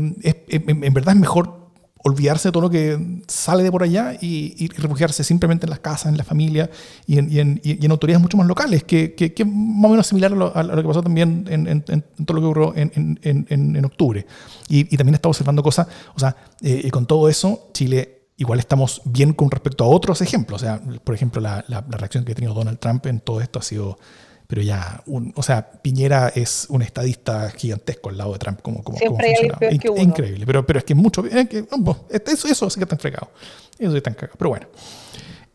en 0.47 0.93
verdad 0.95 1.13
es 1.13 1.21
mejor 1.21 1.62
olvidarse 2.03 2.49
de 2.49 2.51
todo 2.51 2.63
lo 2.63 2.69
que 2.69 3.21
sale 3.27 3.63
de 3.63 3.71
por 3.71 3.81
allá 3.81 4.17
y, 4.19 4.67
refugiarse 4.77 5.23
simplemente 5.23 5.65
en 5.65 5.69
las 5.69 5.79
casas, 5.79 6.11
en 6.11 6.17
la 6.17 6.23
familia 6.23 6.69
y 7.07 7.17
en, 7.17 7.61
y 7.63 7.85
autoridades 7.89 8.21
mucho 8.21 8.37
más 8.37 8.45
locales, 8.45 8.83
que, 8.83 9.15
que, 9.15 9.33
que, 9.33 9.45
más 9.45 9.85
o 9.85 9.89
menos 9.89 10.07
similar 10.07 10.33
a 10.33 10.63
lo, 10.63 10.75
que 10.75 10.87
pasó 10.87 11.01
también 11.01 11.45
en, 11.49 11.81
todo 12.25 12.35
lo 12.35 12.41
que 12.41 12.45
ocurrió 12.47 12.73
en, 12.75 13.85
octubre. 13.85 14.25
Y, 14.67 14.97
también 14.97 15.15
está 15.15 15.29
observando 15.29 15.63
cosas, 15.63 15.87
o 16.15 16.19
sea, 16.19 16.35
eh, 16.61 16.81
y 16.83 16.89
con 16.89 17.05
todo 17.05 17.29
eso, 17.29 17.69
Chile 17.73 18.19
igual 18.35 18.59
estamos 18.59 19.01
bien 19.05 19.33
con 19.33 19.49
respecto 19.49 19.83
a 19.83 19.87
otros 19.87 20.21
ejemplos. 20.21 20.61
O 20.61 20.65
sea, 20.65 20.81
por 21.03 21.15
ejemplo, 21.15 21.39
la, 21.39 21.63
la 21.67 21.81
reacción 21.81 22.25
que 22.25 22.33
ha 22.33 22.35
tenido 22.35 22.53
Donald 22.53 22.79
Trump 22.79 23.05
en 23.05 23.21
todo 23.21 23.39
esto 23.39 23.59
ha 23.59 23.61
sido 23.61 23.97
pero 24.53 24.61
ya, 24.61 25.03
o 25.33 25.41
sea, 25.41 25.67
Piñera 25.81 26.27
es 26.27 26.67
un 26.69 26.83
estadista 26.83 27.49
gigantesco 27.49 28.09
al 28.09 28.19
lado 28.19 28.33
de 28.33 28.37
Trump, 28.37 28.61
como, 28.61 28.83
como, 28.83 28.99
Siempre 28.99 29.33
Increíble, 29.97 30.45
pero, 30.45 30.63
pero 30.63 30.77
es 30.77 30.85
que 30.85 30.93
es 30.93 30.99
mucho, 30.99 31.23
que, 31.23 31.65
eso, 32.27 32.47
eso 32.47 32.69
sí 32.69 32.77
que 32.77 32.83
está 32.83 32.95
fregado, 32.97 33.31
eso 33.79 33.89
sí 33.89 33.97
está 33.97 34.13
cagado, 34.13 34.37
pero 34.37 34.51
bueno. 34.51 34.67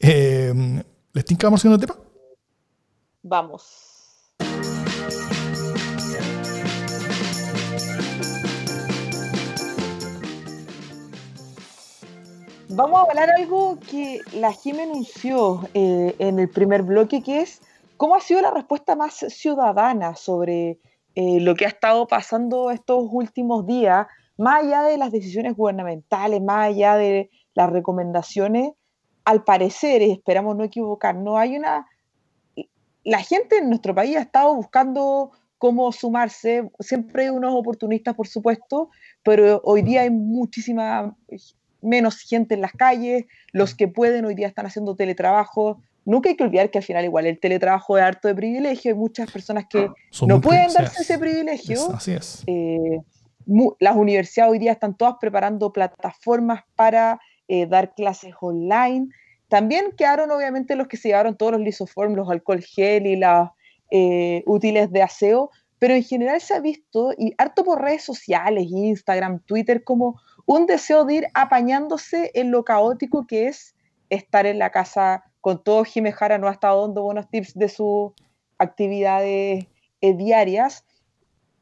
Eh, 0.00 0.82
¿Les 1.12 1.24
tinca 1.24 1.46
vamos 1.46 1.64
el 1.64 1.78
tema? 1.78 1.96
Vamos. 3.22 3.62
Vamos 12.70 12.98
a 12.98 13.10
hablar 13.10 13.30
algo 13.30 13.78
que 13.88 14.22
la 14.32 14.52
Jim 14.52 14.80
anunció 14.80 15.68
eh, 15.74 16.16
en 16.18 16.40
el 16.40 16.48
primer 16.48 16.82
bloque, 16.82 17.22
que 17.22 17.42
es 17.42 17.60
¿Cómo 17.98 18.14
ha 18.14 18.20
sido 18.20 18.40
la 18.40 18.52
respuesta 18.52 18.94
más 18.94 19.14
ciudadana 19.14 20.14
sobre 20.14 20.78
eh, 21.16 21.40
lo 21.40 21.56
que 21.56 21.66
ha 21.66 21.68
estado 21.68 22.06
pasando 22.06 22.70
estos 22.70 23.08
últimos 23.10 23.66
días, 23.66 24.06
más 24.36 24.62
allá 24.62 24.82
de 24.82 24.96
las 24.98 25.10
decisiones 25.10 25.56
gubernamentales, 25.56 26.40
más 26.40 26.68
allá 26.68 26.94
de 26.94 27.28
las 27.54 27.70
recomendaciones? 27.70 28.70
Al 29.24 29.42
parecer, 29.42 30.02
y 30.02 30.12
esperamos 30.12 30.56
no 30.56 30.62
equivocarnos, 30.62 31.36
hay 31.36 31.56
una... 31.56 31.88
La 33.02 33.18
gente 33.18 33.58
en 33.58 33.68
nuestro 33.68 33.96
país 33.96 34.16
ha 34.16 34.20
estado 34.20 34.54
buscando 34.54 35.32
cómo 35.58 35.90
sumarse, 35.90 36.70
siempre 36.78 37.24
hay 37.24 37.30
unos 37.30 37.52
oportunistas, 37.52 38.14
por 38.14 38.28
supuesto, 38.28 38.90
pero 39.24 39.60
hoy 39.64 39.82
día 39.82 40.02
hay 40.02 40.10
muchísima 40.10 41.16
menos 41.80 42.20
gente 42.20 42.54
en 42.54 42.60
las 42.60 42.72
calles, 42.72 43.24
los 43.52 43.74
que 43.74 43.88
pueden 43.88 44.24
hoy 44.24 44.36
día 44.36 44.46
están 44.46 44.66
haciendo 44.66 44.94
teletrabajo, 44.94 45.82
nunca 46.08 46.30
hay 46.30 46.36
que 46.36 46.44
olvidar 46.44 46.70
que 46.70 46.78
al 46.78 46.84
final 46.84 47.04
igual 47.04 47.26
el 47.26 47.38
teletrabajo 47.38 47.98
es 47.98 48.02
harto 48.02 48.28
de 48.28 48.34
privilegio, 48.34 48.92
hay 48.92 48.98
muchas 48.98 49.30
personas 49.30 49.66
que 49.68 49.80
ah, 49.80 50.26
no 50.26 50.40
pueden 50.40 50.72
darse 50.72 51.02
ese 51.02 51.18
privilegio. 51.18 51.92
así 51.94 52.12
es. 52.12 52.42
Eh, 52.46 53.00
las 53.78 53.94
universidades 53.94 54.52
hoy 54.52 54.58
día 54.58 54.72
están 54.72 54.96
todas 54.96 55.16
preparando 55.20 55.70
plataformas 55.70 56.62
para 56.74 57.20
eh, 57.46 57.66
dar 57.66 57.94
clases 57.94 58.32
online. 58.40 59.08
También 59.48 59.92
quedaron 59.96 60.30
obviamente 60.30 60.76
los 60.76 60.88
que 60.88 60.96
se 60.96 61.08
llevaron 61.08 61.36
todos 61.36 61.52
los 61.52 61.60
lisoform, 61.60 62.14
los 62.14 62.30
alcohol 62.30 62.62
gel 62.62 63.06
y 63.06 63.16
las 63.16 63.50
eh, 63.90 64.42
útiles 64.46 64.90
de 64.90 65.02
aseo, 65.02 65.50
pero 65.78 65.94
en 65.94 66.02
general 66.02 66.40
se 66.40 66.54
ha 66.54 66.60
visto, 66.60 67.12
y 67.18 67.34
harto 67.36 67.64
por 67.64 67.82
redes 67.82 68.02
sociales, 68.02 68.66
Instagram, 68.70 69.40
Twitter, 69.40 69.84
como 69.84 70.18
un 70.46 70.64
deseo 70.64 71.04
de 71.04 71.14
ir 71.14 71.26
apañándose 71.34 72.30
en 72.32 72.50
lo 72.50 72.64
caótico 72.64 73.26
que 73.26 73.48
es 73.48 73.74
estar 74.08 74.46
en 74.46 74.58
la 74.58 74.70
casa 74.70 75.24
con 75.48 75.64
todo 75.64 75.82
Jimé 75.84 76.12
Jara 76.12 76.36
no 76.36 76.46
ha 76.46 76.52
estado 76.52 76.82
dando 76.82 77.02
buenos 77.02 77.26
tips 77.30 77.54
de 77.54 77.70
sus 77.70 78.12
actividades 78.58 79.64
eh, 80.02 80.14
diarias, 80.14 80.84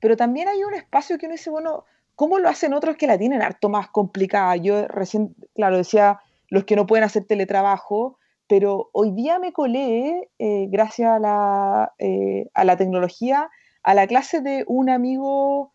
pero 0.01 0.17
también 0.17 0.49
hay 0.49 0.65
un 0.65 0.75
espacio 0.75 1.19
que 1.19 1.27
uno 1.27 1.35
dice, 1.35 1.51
bueno, 1.51 1.85
¿cómo 2.17 2.41
lo 2.41 2.49
hacen 2.49 2.75
otros 2.75 2.97
que 2.97 3.07
la 3.07 3.17
tienen 3.17 3.43
harto 3.43 3.69
más 3.69 3.89
complicada? 3.89 4.57
Yo 4.57 4.89
recién, 4.89 5.37
claro, 5.55 5.77
decía 5.77 6.19
los 6.49 6.65
que 6.65 6.75
no 6.75 6.89
pueden 6.89 7.05
hacer 7.05 7.27
teletrabajo, 7.27 8.19
pero 8.49 8.91
hoy 8.93 9.13
día 9.13 9.39
me 9.39 9.53
colé, 9.53 10.31
eh, 10.41 10.67
gracias 10.69 11.09
a 11.09 11.21
la, 11.21 11.93
eh, 12.01 12.51
a 12.55 12.65
la 12.65 12.77
tecnología, 12.77 13.51
a 13.85 13.95
la 13.95 14.09
clase 14.09 14.41
de 14.41 14.65
un 14.67 14.91
amigo 14.91 15.71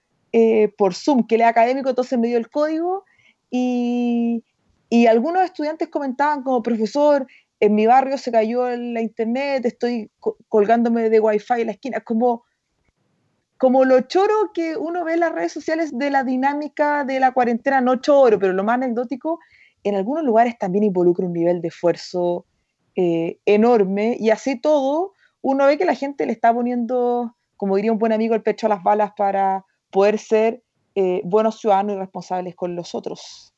por 0.78 0.96
Zoom, 0.96 1.28
que 1.28 1.36
él 1.36 1.42
es 1.42 1.48
académico, 1.48 1.88
entonces 1.88 2.20
me 2.20 2.28
dio 2.28 2.38
el 2.38 2.50
código 2.50 3.06
y, 3.50 4.44
y 4.90 5.08
algunos 5.08 5.44
estudiantes 5.44 5.88
comentaban 5.88 6.44
como 6.44 6.62
profesor, 6.62 7.26
en 7.62 7.76
mi 7.76 7.86
barrio 7.86 8.18
se 8.18 8.32
cayó 8.32 8.68
la 8.76 9.02
internet, 9.02 9.64
estoy 9.66 10.10
colgándome 10.50 11.12
de 11.12 11.20
wifi 11.20 11.62
en 11.62 11.68
la 11.68 11.74
esquina, 11.74 12.02
como, 12.02 12.44
como 13.58 13.86
lo 13.86 14.02
choro 14.02 14.52
que 14.52 14.76
uno 14.76 15.06
ve 15.06 15.14
en 15.14 15.20
las 15.20 15.32
redes 15.32 15.54
sociales 15.54 15.96
de 15.96 16.10
la 16.10 16.24
dinámica 16.24 17.06
de 17.06 17.20
la 17.20 17.34
cuarentena, 17.34 17.80
no 17.80 17.98
choro, 17.98 18.40
pero 18.40 18.54
lo 18.54 18.64
más 18.64 18.76
anecdótico, 18.76 19.40
en 19.84 19.96
algunos 19.96 20.24
lugares 20.24 20.58
también 20.58 20.84
involucra 20.84 21.28
un 21.28 21.34
nivel 21.34 21.62
de 21.62 21.68
esfuerzo 21.68 22.46
eh, 22.96 23.38
enorme 23.46 24.18
y 24.20 24.32
así 24.32 24.60
todo, 24.60 25.14
uno 25.44 25.68
ve 25.68 25.78
que 25.78 25.86
la 25.86 25.96
gente 25.96 26.26
le 26.26 26.32
está 26.32 26.52
poniendo, 26.52 27.36
como 27.58 27.76
diría 27.76 27.92
un 27.92 28.00
buen 28.00 28.12
amigo, 28.12 28.34
el 28.34 28.42
pecho 28.42 28.66
a 28.66 28.70
las 28.70 28.82
balas 28.82 29.12
para 29.16 29.66
poder 29.92 30.18
ser 30.18 30.64
eh, 30.96 31.22
buenos 31.26 31.60
ciudadanos 31.60 31.96
y 31.96 32.00
responsables 32.00 32.56
con 32.56 32.76
los 32.76 32.96
otros. 32.96 33.54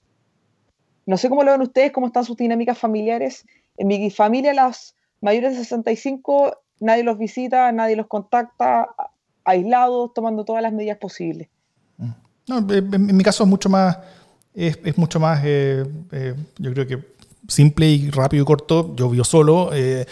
No 1.05 1.15
sé 1.15 1.29
cómo 1.29 1.43
lo 1.43 1.53
ven 1.53 1.61
ustedes, 1.61 1.93
cómo 1.93 2.07
están 2.07 2.25
sus 2.25 2.35
dinámicas 2.35 2.77
familiares 2.77 3.45
en 3.77 3.87
mi 3.87 4.09
familia, 4.11 4.53
las 4.53 4.95
mayores 5.21 5.53
de 5.53 5.63
65, 5.63 6.57
nadie 6.79 7.03
los 7.03 7.17
visita, 7.17 7.71
nadie 7.71 7.95
los 7.95 8.07
contacta, 8.07 8.89
aislados, 9.45 10.13
tomando 10.13 10.45
todas 10.45 10.61
las 10.61 10.73
medidas 10.73 10.97
posibles. 10.97 11.49
Mm. 11.97 12.09
No, 12.47 12.57
en 12.69 13.17
mi 13.17 13.23
caso 13.23 13.43
es 13.43 13.49
mucho 13.49 13.69
más, 13.69 13.97
es, 14.53 14.97
mucho 14.97 15.19
más, 15.19 15.41
eh, 15.43 15.83
eh, 16.11 16.35
yo 16.57 16.73
creo 16.73 16.87
que 16.87 17.13
simple 17.47 17.87
y 17.87 18.09
rápido 18.09 18.43
y 18.43 18.45
corto. 18.45 18.95
Yo 18.95 19.09
vivo 19.09 19.23
solo. 19.23 19.71
Eh, 19.73 20.05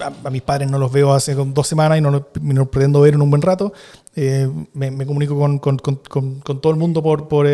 a, 0.00 0.30
mis 0.30 0.42
padres 0.42 0.70
no 0.70 0.78
los 0.78 0.92
veo 0.92 1.12
hace 1.12 1.34
dos 1.34 1.66
semanas 1.66 1.98
y 1.98 2.00
no 2.00 2.10
los, 2.10 2.68
pretendo 2.68 3.00
ver 3.00 3.14
en 3.14 3.22
un 3.22 3.30
buen 3.30 3.42
rato. 3.42 3.72
me, 4.14 5.06
comunico 5.06 5.38
con, 5.38 5.58
con, 5.58 5.78
con, 5.78 6.40
con, 6.40 6.60
todo 6.60 6.72
el 6.72 6.78
mundo 6.78 7.02
por, 7.02 7.28
por, 7.28 7.46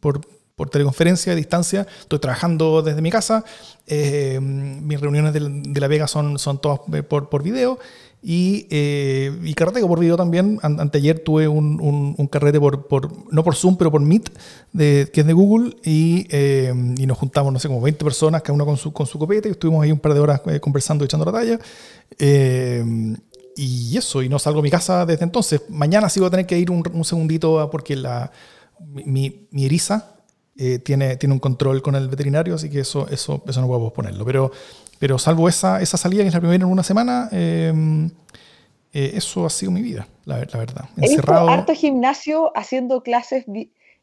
por, 0.00 0.20
por 0.62 0.70
teleconferencia 0.70 1.32
a 1.32 1.34
distancia. 1.34 1.88
Estoy 2.02 2.20
trabajando 2.20 2.82
desde 2.82 3.02
mi 3.02 3.10
casa. 3.10 3.44
Eh, 3.88 4.38
mis 4.40 5.00
reuniones 5.00 5.32
de, 5.32 5.80
La 5.80 5.88
Vega 5.88 6.06
son, 6.06 6.38
son 6.38 6.60
todas 6.60 6.78
eh, 6.92 7.02
por, 7.02 7.28
por 7.30 7.42
video. 7.42 7.80
y, 8.22 8.68
eh, 8.70 9.36
y 9.42 9.54
carrete 9.54 9.84
por 9.84 9.98
video 9.98 10.16
también. 10.16 10.60
anteayer 10.62 11.18
tuve 11.18 11.48
un, 11.48 12.14
un, 12.16 12.26
carrete 12.28 12.60
por, 12.60 12.86
por, 12.86 13.10
no 13.32 13.42
por 13.42 13.56
Zoom, 13.56 13.76
pero 13.76 13.90
por 13.90 14.00
Meet, 14.00 14.30
de, 14.72 15.10
que 15.12 15.22
es 15.22 15.26
de 15.26 15.32
Google, 15.32 15.74
y, 15.82 16.28
eh, 16.30 16.72
y, 16.96 17.06
nos 17.06 17.18
juntamos, 17.18 17.52
no 17.52 17.58
sé, 17.58 17.66
como 17.66 17.80
20 17.80 18.04
personas, 18.04 18.40
cada 18.42 18.54
uno 18.54 18.64
con 18.64 18.76
su, 18.76 18.92
con 18.92 19.06
su 19.06 19.18
copete, 19.18 19.48
y 19.48 19.52
estuvimos 19.52 19.82
ahí 19.82 19.90
un 19.90 19.98
par 19.98 20.14
de 20.14 20.20
horas 20.20 20.42
eh, 20.46 20.60
conversando 20.60 21.04
echando 21.04 21.26
la 21.26 21.32
talla. 21.32 21.58
y 23.56 23.96
eso, 23.96 24.22
y 24.22 24.28
no 24.28 24.38
salgo 24.38 24.60
de 24.60 24.62
mi 24.62 24.70
casa 24.70 25.04
desde 25.04 25.24
entonces. 25.24 25.62
Mañana 25.68 26.08
sí 26.08 26.20
voy 26.20 26.28
a 26.28 26.30
tener 26.30 26.46
que 26.46 26.56
ir 26.56 26.70
un, 26.70 26.84
un 26.92 27.04
segundito 27.04 27.68
porque 27.72 27.96
la, 27.96 28.30
mi, 28.88 29.46
mi 29.50 29.64
eriza 29.64 30.16
tiene, 30.84 31.16
tiene 31.16 31.32
un 31.32 31.40
control 31.40 31.82
con 31.82 31.94
el 31.94 32.08
veterinario, 32.08 32.54
así 32.54 32.70
que 32.70 32.80
eso, 32.80 33.08
eso, 33.08 33.42
eso 33.46 33.60
no 33.60 33.66
puedo 33.66 33.80
posponerlo. 33.80 34.24
Pero 34.24 34.52
pero 35.02 35.18
salvo 35.18 35.48
esa, 35.48 35.82
esa 35.82 35.96
salida, 35.96 36.22
que 36.22 36.28
es 36.28 36.34
la 36.34 36.38
primera 36.38 36.64
en 36.64 36.70
una 36.70 36.84
semana, 36.84 37.28
em, 37.32 38.08
eh, 38.92 39.10
eso 39.16 39.44
ha 39.44 39.50
sido 39.50 39.72
mi 39.72 39.82
vida, 39.82 40.06
la, 40.26 40.36
verdad. 40.36 40.84
Encerrado. 40.96 41.48
He 41.48 41.52
harto 41.52 41.74
gimnasio 41.74 42.52
haciendo 42.54 43.02
clases 43.02 43.44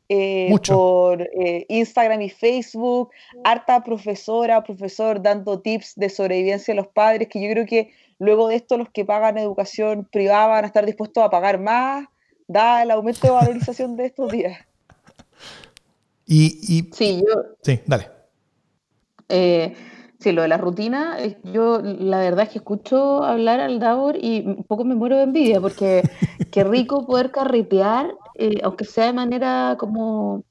eh, 0.10 0.54
por 0.68 1.22
eh, 1.22 1.66
Instagram 1.70 2.22
y 2.22 2.30
Facebook, 2.30 3.12
harta 3.46 3.82
profesora, 3.82 4.62
profesor 4.62 5.22
dando 5.22 5.62
tips 5.62 5.94
de 5.96 6.10
sobrevivencia 6.10 6.74
a 6.74 6.76
los 6.76 6.88
padres, 6.88 7.30
que 7.30 7.42
yo 7.42 7.50
creo 7.50 7.66
que 7.66 7.94
luego 8.18 8.50
de 8.50 8.58
esto 8.58 8.78
los 8.78 8.90
que 8.90 9.06
pagan 9.06 9.38
educación 9.38 10.06
privada 10.12 10.48
van 10.48 10.66
a 10.66 10.68
estar 10.68 10.86
dispuestos 10.86 11.24
a 11.24 11.30
pagar 11.30 11.62
más, 11.62 12.08
da 12.46 12.84
el 12.84 12.92
aumento 12.92 13.26
de 13.26 13.32
valorización 13.32 13.96
de 13.96 14.08
estos 14.08 14.34
días. 14.34 14.58
Y, 16.32 16.60
y, 16.62 16.90
sí, 16.94 17.24
yo... 17.28 17.42
Sí, 17.64 17.82
dale. 17.88 18.08
Sí, 20.20 20.34
lo 20.34 20.42
de 20.42 20.50
la 20.50 20.58
rutina, 20.58 21.18
eh, 21.24 21.38
yo 21.46 21.82
la 21.82 22.20
verdad 22.20 22.44
es 22.44 22.50
que 22.50 22.58
escucho 22.58 23.24
hablar 23.24 23.62
al 23.62 23.80
Davor 23.80 24.18
y 24.22 24.42
un 24.46 24.66
poco 24.66 24.84
me 24.84 24.94
muero 24.94 25.16
de 25.16 25.24
envidia 25.24 25.62
porque 25.62 26.04
qué 26.52 26.66
rico 26.66 27.08
poder 27.08 27.32
carretear, 27.32 28.14
eh, 28.36 28.60
aunque 28.64 28.84
sea 28.84 29.06
de 29.06 29.14
manera 29.14 29.78
como 29.80 30.44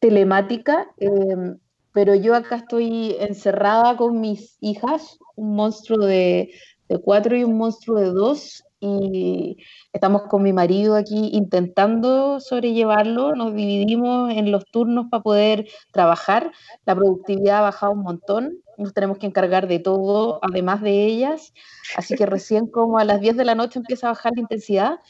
telemática, 0.00 0.86
em, 0.98 1.58
pero 1.92 2.14
yo 2.14 2.36
acá 2.36 2.56
estoy 2.56 3.16
encerrada 3.18 3.96
con 3.96 4.20
mis 4.20 4.56
hijas, 4.60 5.18
un 5.34 5.56
monstruo 5.56 5.98
de, 5.98 6.50
de 6.88 6.98
cuatro 7.00 7.36
y 7.36 7.42
un 7.42 7.58
monstruo 7.58 7.98
de 7.98 8.10
dos, 8.10 8.62
y 8.80 9.56
estamos 9.92 10.22
con 10.22 10.42
mi 10.42 10.52
marido 10.52 10.96
aquí 10.96 11.30
intentando 11.32 12.40
sobrellevarlo, 12.40 13.34
nos 13.34 13.54
dividimos 13.54 14.32
en 14.32 14.52
los 14.52 14.64
turnos 14.66 15.06
para 15.10 15.22
poder 15.22 15.68
trabajar, 15.92 16.52
la 16.84 16.94
productividad 16.94 17.58
ha 17.58 17.62
bajado 17.62 17.92
un 17.92 18.02
montón, 18.02 18.58
nos 18.76 18.94
tenemos 18.94 19.18
que 19.18 19.26
encargar 19.26 19.66
de 19.66 19.80
todo, 19.80 20.38
además 20.42 20.82
de 20.82 21.06
ellas, 21.06 21.52
así 21.96 22.14
que 22.14 22.26
recién 22.26 22.68
como 22.68 22.98
a 22.98 23.04
las 23.04 23.20
10 23.20 23.36
de 23.36 23.44
la 23.44 23.54
noche 23.54 23.78
empieza 23.78 24.06
a 24.06 24.12
bajar 24.12 24.32
la 24.34 24.42
intensidad, 24.42 25.00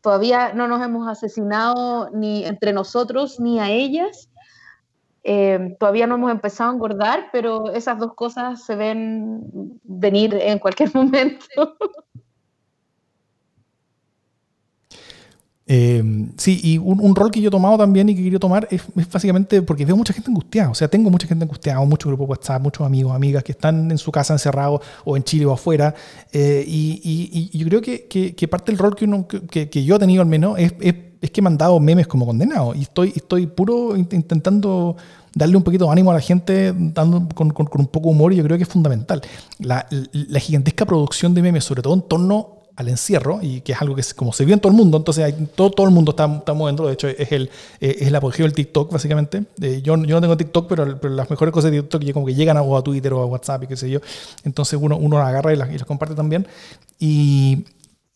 todavía 0.00 0.52
no 0.52 0.66
nos 0.66 0.82
hemos 0.82 1.08
asesinado 1.08 2.10
ni 2.10 2.44
entre 2.44 2.72
nosotros 2.72 3.38
ni 3.38 3.60
a 3.60 3.70
ellas, 3.70 4.28
eh, 5.24 5.76
todavía 5.78 6.08
no 6.08 6.16
hemos 6.16 6.32
empezado 6.32 6.70
a 6.70 6.74
engordar, 6.74 7.28
pero 7.30 7.72
esas 7.72 7.98
dos 7.98 8.14
cosas 8.14 8.64
se 8.64 8.74
ven 8.74 9.40
venir 9.84 10.34
en 10.34 10.58
cualquier 10.58 10.92
momento. 10.94 11.76
Eh, 15.74 16.02
sí, 16.36 16.60
y 16.62 16.76
un, 16.76 17.16
rol 17.16 17.30
que 17.30 17.40
yo 17.40 17.48
he 17.48 17.50
tomado 17.50 17.78
también 17.78 18.06
y 18.06 18.14
que 18.14 18.22
quería 18.22 18.38
tomar 18.38 18.68
es, 18.70 18.82
básicamente 19.10 19.62
porque 19.62 19.86
veo 19.86 19.96
mucha 19.96 20.12
gente 20.12 20.30
angustiada. 20.30 20.68
O 20.68 20.74
sea, 20.74 20.86
tengo 20.86 21.08
mucha 21.08 21.26
gente 21.26 21.44
angustiada, 21.44 21.82
muchos 21.86 22.10
grupos 22.10 22.28
WhatsApp, 22.28 22.60
muchos 22.60 22.86
amigos, 22.86 23.14
amigas 23.14 23.42
que 23.42 23.52
están 23.52 23.90
en 23.90 23.96
su 23.96 24.12
casa 24.12 24.34
encerrados 24.34 24.82
o 25.06 25.16
en 25.16 25.24
Chile 25.24 25.46
o 25.46 25.52
afuera. 25.52 25.94
Eh, 26.30 26.62
y, 26.66 27.58
yo 27.58 27.66
creo 27.68 27.80
que, 27.80 28.06
que, 28.06 28.48
parte 28.48 28.70
del 28.70 28.78
rol 28.78 28.94
que, 28.94 29.06
uno, 29.06 29.26
que, 29.26 29.70
que, 29.70 29.82
yo 29.82 29.96
he 29.96 29.98
tenido 29.98 30.20
al 30.20 30.28
menos 30.28 30.58
es, 30.58 30.74
es, 30.78 30.94
es, 31.22 31.30
que 31.30 31.40
he 31.40 31.42
mandado 31.42 31.80
memes 31.80 32.06
como 32.06 32.26
condenado. 32.26 32.74
Y 32.74 32.82
estoy, 32.82 33.14
estoy 33.16 33.46
puro 33.46 33.96
intentando 33.96 34.98
darle 35.34 35.56
un 35.56 35.62
poquito 35.62 35.86
de 35.86 35.92
ánimo 35.92 36.10
a 36.10 36.14
la 36.14 36.20
gente, 36.20 36.74
dando 36.76 37.26
con, 37.34 37.48
con, 37.48 37.66
un 37.80 37.86
poco 37.86 38.10
de 38.10 38.14
humor, 38.14 38.34
y 38.34 38.36
yo 38.36 38.44
creo 38.44 38.58
que 38.58 38.64
es 38.64 38.68
fundamental. 38.68 39.22
La, 39.58 39.86
la 40.12 40.38
gigantesca 40.38 40.84
producción 40.84 41.32
de 41.32 41.40
memes, 41.40 41.64
sobre 41.64 41.80
todo 41.80 41.94
en 41.94 42.02
torno 42.02 42.61
al 42.82 42.88
encierro, 42.88 43.38
y 43.42 43.60
que 43.62 43.72
es 43.72 43.80
algo 43.80 43.94
que 43.94 44.02
como 44.14 44.32
se 44.32 44.44
vio 44.44 44.54
en 44.54 44.60
todo 44.60 44.70
el 44.70 44.76
mundo, 44.76 44.98
entonces 44.98 45.24
hay, 45.24 45.32
todo, 45.54 45.70
todo 45.70 45.86
el 45.86 45.92
mundo 45.92 46.10
está, 46.10 46.26
está 46.26 46.52
moviendo, 46.52 46.86
de 46.86 46.92
hecho 46.92 47.08
es 47.08 47.32
el, 47.32 47.50
eh, 47.80 47.96
es 48.00 48.08
el 48.08 48.14
apogeo 48.14 48.44
del 48.44 48.52
TikTok 48.52 48.92
básicamente. 48.92 49.44
Eh, 49.60 49.80
yo, 49.82 49.96
yo 49.96 50.16
no 50.16 50.20
tengo 50.20 50.36
TikTok, 50.36 50.68
pero, 50.68 50.98
pero, 51.00 51.14
las 51.14 51.30
mejores 51.30 51.52
cosas 51.52 51.70
de 51.70 51.80
TikTok 51.80 52.12
como 52.12 52.26
que 52.26 52.34
llegan 52.34 52.56
a, 52.56 52.60
a, 52.60 52.82
Twitter 52.82 53.12
o 53.14 53.22
a 53.22 53.26
WhatsApp 53.26 53.64
y 53.64 53.66
qué 53.68 53.76
sé 53.76 53.88
yo, 53.88 54.00
entonces 54.44 54.78
uno, 54.80 54.96
uno 54.96 55.18
las 55.18 55.28
agarra 55.28 55.52
y 55.52 55.56
las, 55.56 55.70
y 55.70 55.78
las 55.78 55.86
comparte 55.86 56.14
también. 56.14 56.46
Y, 56.98 57.64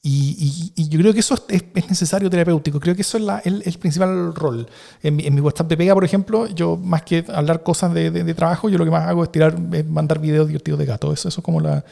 y, 0.09 0.73
y, 0.77 0.89
yo 0.89 1.01
creo 1.01 1.13
que 1.13 1.19
eso 1.19 1.35
es, 1.49 1.65
es, 1.75 1.89
necesario 1.89 2.31
terapéutico. 2.31 2.79
Creo 2.79 2.95
que 2.95 3.03
eso 3.03 3.19
es 3.19 3.25
la, 3.25 3.41
el, 3.45 3.61
el, 3.65 3.79
principal 3.79 4.33
rol. 4.37 4.69
En 5.03 5.17
mi, 5.17 5.27
en 5.27 5.35
mi, 5.35 5.41
WhatsApp 5.41 5.67
de 5.67 5.77
pega, 5.77 5.95
por 5.95 6.05
ejemplo, 6.05 6.47
yo 6.47 6.77
más 6.77 7.03
que 7.03 7.25
hablar 7.33 7.65
cosas 7.65 7.93
de, 7.93 8.13
de, 8.13 8.23
de, 8.23 8.35
trabajo, 8.35 8.69
yo 8.69 8.79
lo 8.79 8.85
que 8.85 8.91
más 8.93 9.05
hago 9.09 9.25
es 9.25 9.33
tirar, 9.33 9.57
es 9.73 9.85
mandar 9.85 10.21
videos 10.21 10.47
divertidos 10.47 10.79
de 10.79 10.87
gato. 10.87 11.13
Eso, 11.13 11.29
eso 11.29 11.41
es 11.41 11.45
como 11.45 11.61
la, 11.61 11.85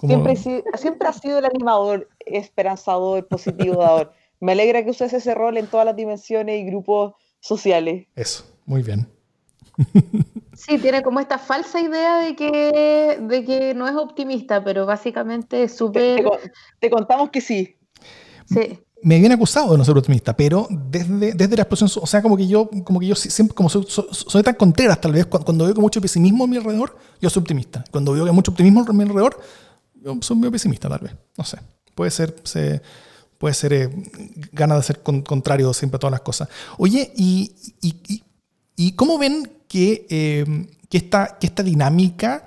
Siempre, 0.00 0.36
siempre 0.36 1.08
ha 1.08 1.12
sido 1.12 1.38
el 1.38 1.46
animador 1.46 2.08
esperanzador, 2.24 3.26
positivo, 3.26 3.82
Me 4.40 4.52
alegra 4.52 4.84
que 4.84 4.90
uses 4.90 5.12
ese 5.12 5.34
rol 5.34 5.56
en 5.56 5.66
todas 5.66 5.86
las 5.86 5.96
dimensiones 5.96 6.60
y 6.60 6.64
grupos 6.64 7.14
sociales. 7.40 8.06
Eso, 8.14 8.44
muy 8.66 8.82
bien. 8.82 9.08
Sí, 10.54 10.78
tiene 10.78 11.02
como 11.02 11.20
esta 11.20 11.38
falsa 11.38 11.80
idea 11.80 12.18
de 12.18 12.34
que, 12.34 13.18
de 13.20 13.44
que 13.44 13.74
no 13.74 13.86
es 13.86 13.94
optimista, 13.94 14.64
pero 14.64 14.86
básicamente 14.86 15.64
es 15.64 15.76
súper... 15.76 16.24
Te, 16.80 16.90
contamos 16.90 17.30
que 17.30 17.40
sí. 17.40 17.76
Sí. 18.46 18.78
Me 19.02 19.18
viene 19.18 19.34
acusado 19.34 19.72
de 19.72 19.78
no 19.78 19.84
ser 19.84 19.96
optimista, 19.96 20.34
pero 20.34 20.66
desde, 20.70 21.34
desde 21.34 21.56
la 21.56 21.62
explosión, 21.62 21.90
o 22.02 22.06
sea, 22.06 22.22
como 22.22 22.36
que 22.36 22.46
yo, 22.46 22.70
como 22.84 22.98
que 22.98 23.06
yo 23.06 23.14
siempre, 23.14 23.54
como 23.54 23.68
soy, 23.68 23.86
soy, 23.86 24.42
tan 24.42 24.54
contreras 24.54 25.00
tal 25.00 25.12
vez, 25.12 25.26
cuando 25.26 25.66
veo 25.66 25.74
que 25.74 25.80
mucho 25.80 26.00
pesimismo 26.00 26.44
a 26.44 26.46
mi 26.46 26.56
alrededor, 26.56 26.96
yo 27.20 27.28
soy 27.28 27.42
optimista. 27.42 27.84
Cuando 27.90 28.12
veo 28.12 28.24
que 28.24 28.30
hay 28.30 28.34
mucho 28.34 28.50
optimismo 28.52 28.84
a 28.88 28.92
mi 28.94 29.02
alrededor, 29.02 29.38
soy 30.20 30.36
muy 30.36 30.50
pesimista 30.50 30.88
tal 30.88 31.00
vez, 31.00 31.12
no 31.36 31.44
sé. 31.44 31.58
Puede 31.94 32.10
ser, 32.10 32.34
se, 32.44 32.82
puede 33.38 33.54
ser 33.54 33.72
eh, 33.72 33.90
gana 34.52 34.76
de 34.76 34.82
ser 34.82 35.02
contrario 35.02 35.72
siempre 35.72 35.96
a 35.96 35.98
todas 35.98 36.12
las 36.12 36.20
cosas. 36.20 36.48
Oye, 36.78 37.12
¿y, 37.16 37.54
y, 37.80 38.22
y, 38.76 38.92
cómo 38.92 39.18
ven 39.18 39.50
que, 39.68 40.06
eh, 40.10 40.66
que, 40.88 40.98
esta, 40.98 41.38
que 41.38 41.46
esta 41.46 41.62
dinámica 41.62 42.44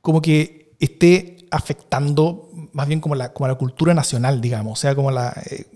como 0.00 0.22
que 0.22 0.74
esté 0.80 1.46
afectando 1.50 2.50
más 2.72 2.86
bien 2.88 3.00
como 3.00 3.14
la, 3.14 3.32
como 3.32 3.48
la 3.48 3.54
cultura 3.56 3.94
nacional, 3.94 4.40
digamos? 4.40 4.78
O 4.78 4.80
sea, 4.80 4.94
como 4.94 5.10
la... 5.10 5.34
Eh, 5.50 5.66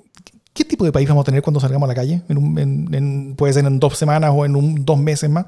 ¿Qué 0.52 0.66
tipo 0.66 0.85
de 0.85 0.92
país 0.92 1.08
vamos 1.08 1.22
a 1.22 1.24
tener 1.24 1.42
cuando 1.42 1.61
salgamos 1.61 1.87
a 1.87 1.88
la 1.88 1.94
calle? 1.94 2.22
En 2.28 3.35
puede 3.37 3.54
ser 3.54 3.64
en 3.64 3.80
dos 3.80 3.96
semanas 3.96 4.32
o 4.35 4.44
en 4.44 4.54
un, 4.54 4.85
dos 4.85 4.98
meses 4.98 5.30
más. 5.30 5.46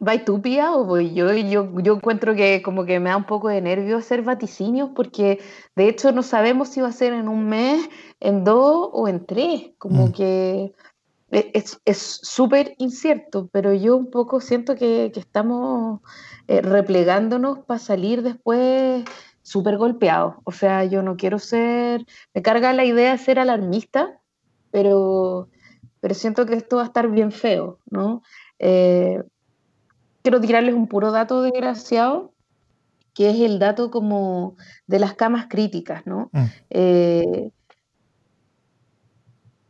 ¿Vai 0.00 0.24
tú, 0.24 0.40
Pía, 0.40 0.72
o 0.72 0.84
voy 0.84 1.12
yo? 1.12 1.32
yo? 1.32 1.80
Yo 1.80 1.94
encuentro 1.94 2.34
que 2.34 2.62
como 2.62 2.84
que 2.84 3.00
me 3.00 3.10
da 3.10 3.16
un 3.16 3.24
poco 3.26 3.48
de 3.48 3.60
nervio 3.60 3.96
hacer 3.96 4.22
vaticinios 4.22 4.90
porque 4.94 5.40
de 5.74 5.88
hecho 5.88 6.12
no 6.12 6.22
sabemos 6.22 6.68
si 6.68 6.80
va 6.80 6.88
a 6.88 6.92
ser 6.92 7.12
en 7.12 7.28
un 7.28 7.48
mes, 7.48 7.88
en 8.20 8.44
dos 8.44 8.90
o 8.92 9.08
en 9.08 9.26
tres. 9.26 9.70
Como 9.78 10.06
mm. 10.06 10.12
que 10.12 10.74
e, 11.30 11.64
es 11.84 12.20
súper 12.22 12.74
incierto, 12.78 13.48
pero 13.52 13.74
yo 13.74 13.96
un 13.96 14.10
poco 14.10 14.40
siento 14.40 14.76
que, 14.76 15.10
que 15.12 15.20
estamos 15.20 16.00
eh, 16.46 16.62
replegándonos 16.62 17.58
para 17.60 17.80
salir 17.80 18.22
después 18.22 19.04
súper 19.42 19.78
golpeados. 19.78 20.36
O 20.44 20.52
sea, 20.52 20.84
yo 20.84 21.02
no 21.02 21.16
quiero 21.16 21.38
ser, 21.38 22.06
me 22.34 22.42
carga 22.42 22.72
la 22.72 22.84
idea 22.84 23.12
de 23.12 23.18
ser 23.18 23.38
alarmista, 23.38 24.20
pero, 24.70 25.48
pero 26.00 26.14
siento 26.14 26.46
que 26.46 26.54
esto 26.54 26.76
va 26.76 26.82
a 26.82 26.86
estar 26.86 27.08
bien 27.08 27.32
feo, 27.32 27.78
¿no? 27.90 28.22
Eh, 28.58 29.22
quiero 30.28 30.42
tirarles 30.42 30.74
un 30.74 30.88
puro 30.88 31.10
dato 31.10 31.40
desgraciado, 31.40 32.34
que 33.14 33.30
es 33.30 33.40
el 33.40 33.58
dato 33.58 33.90
como 33.90 34.56
de 34.86 34.98
las 34.98 35.14
camas 35.14 35.46
críticas, 35.48 36.06
¿no? 36.06 36.28
Mm. 36.32 36.44
Eh, 36.68 37.50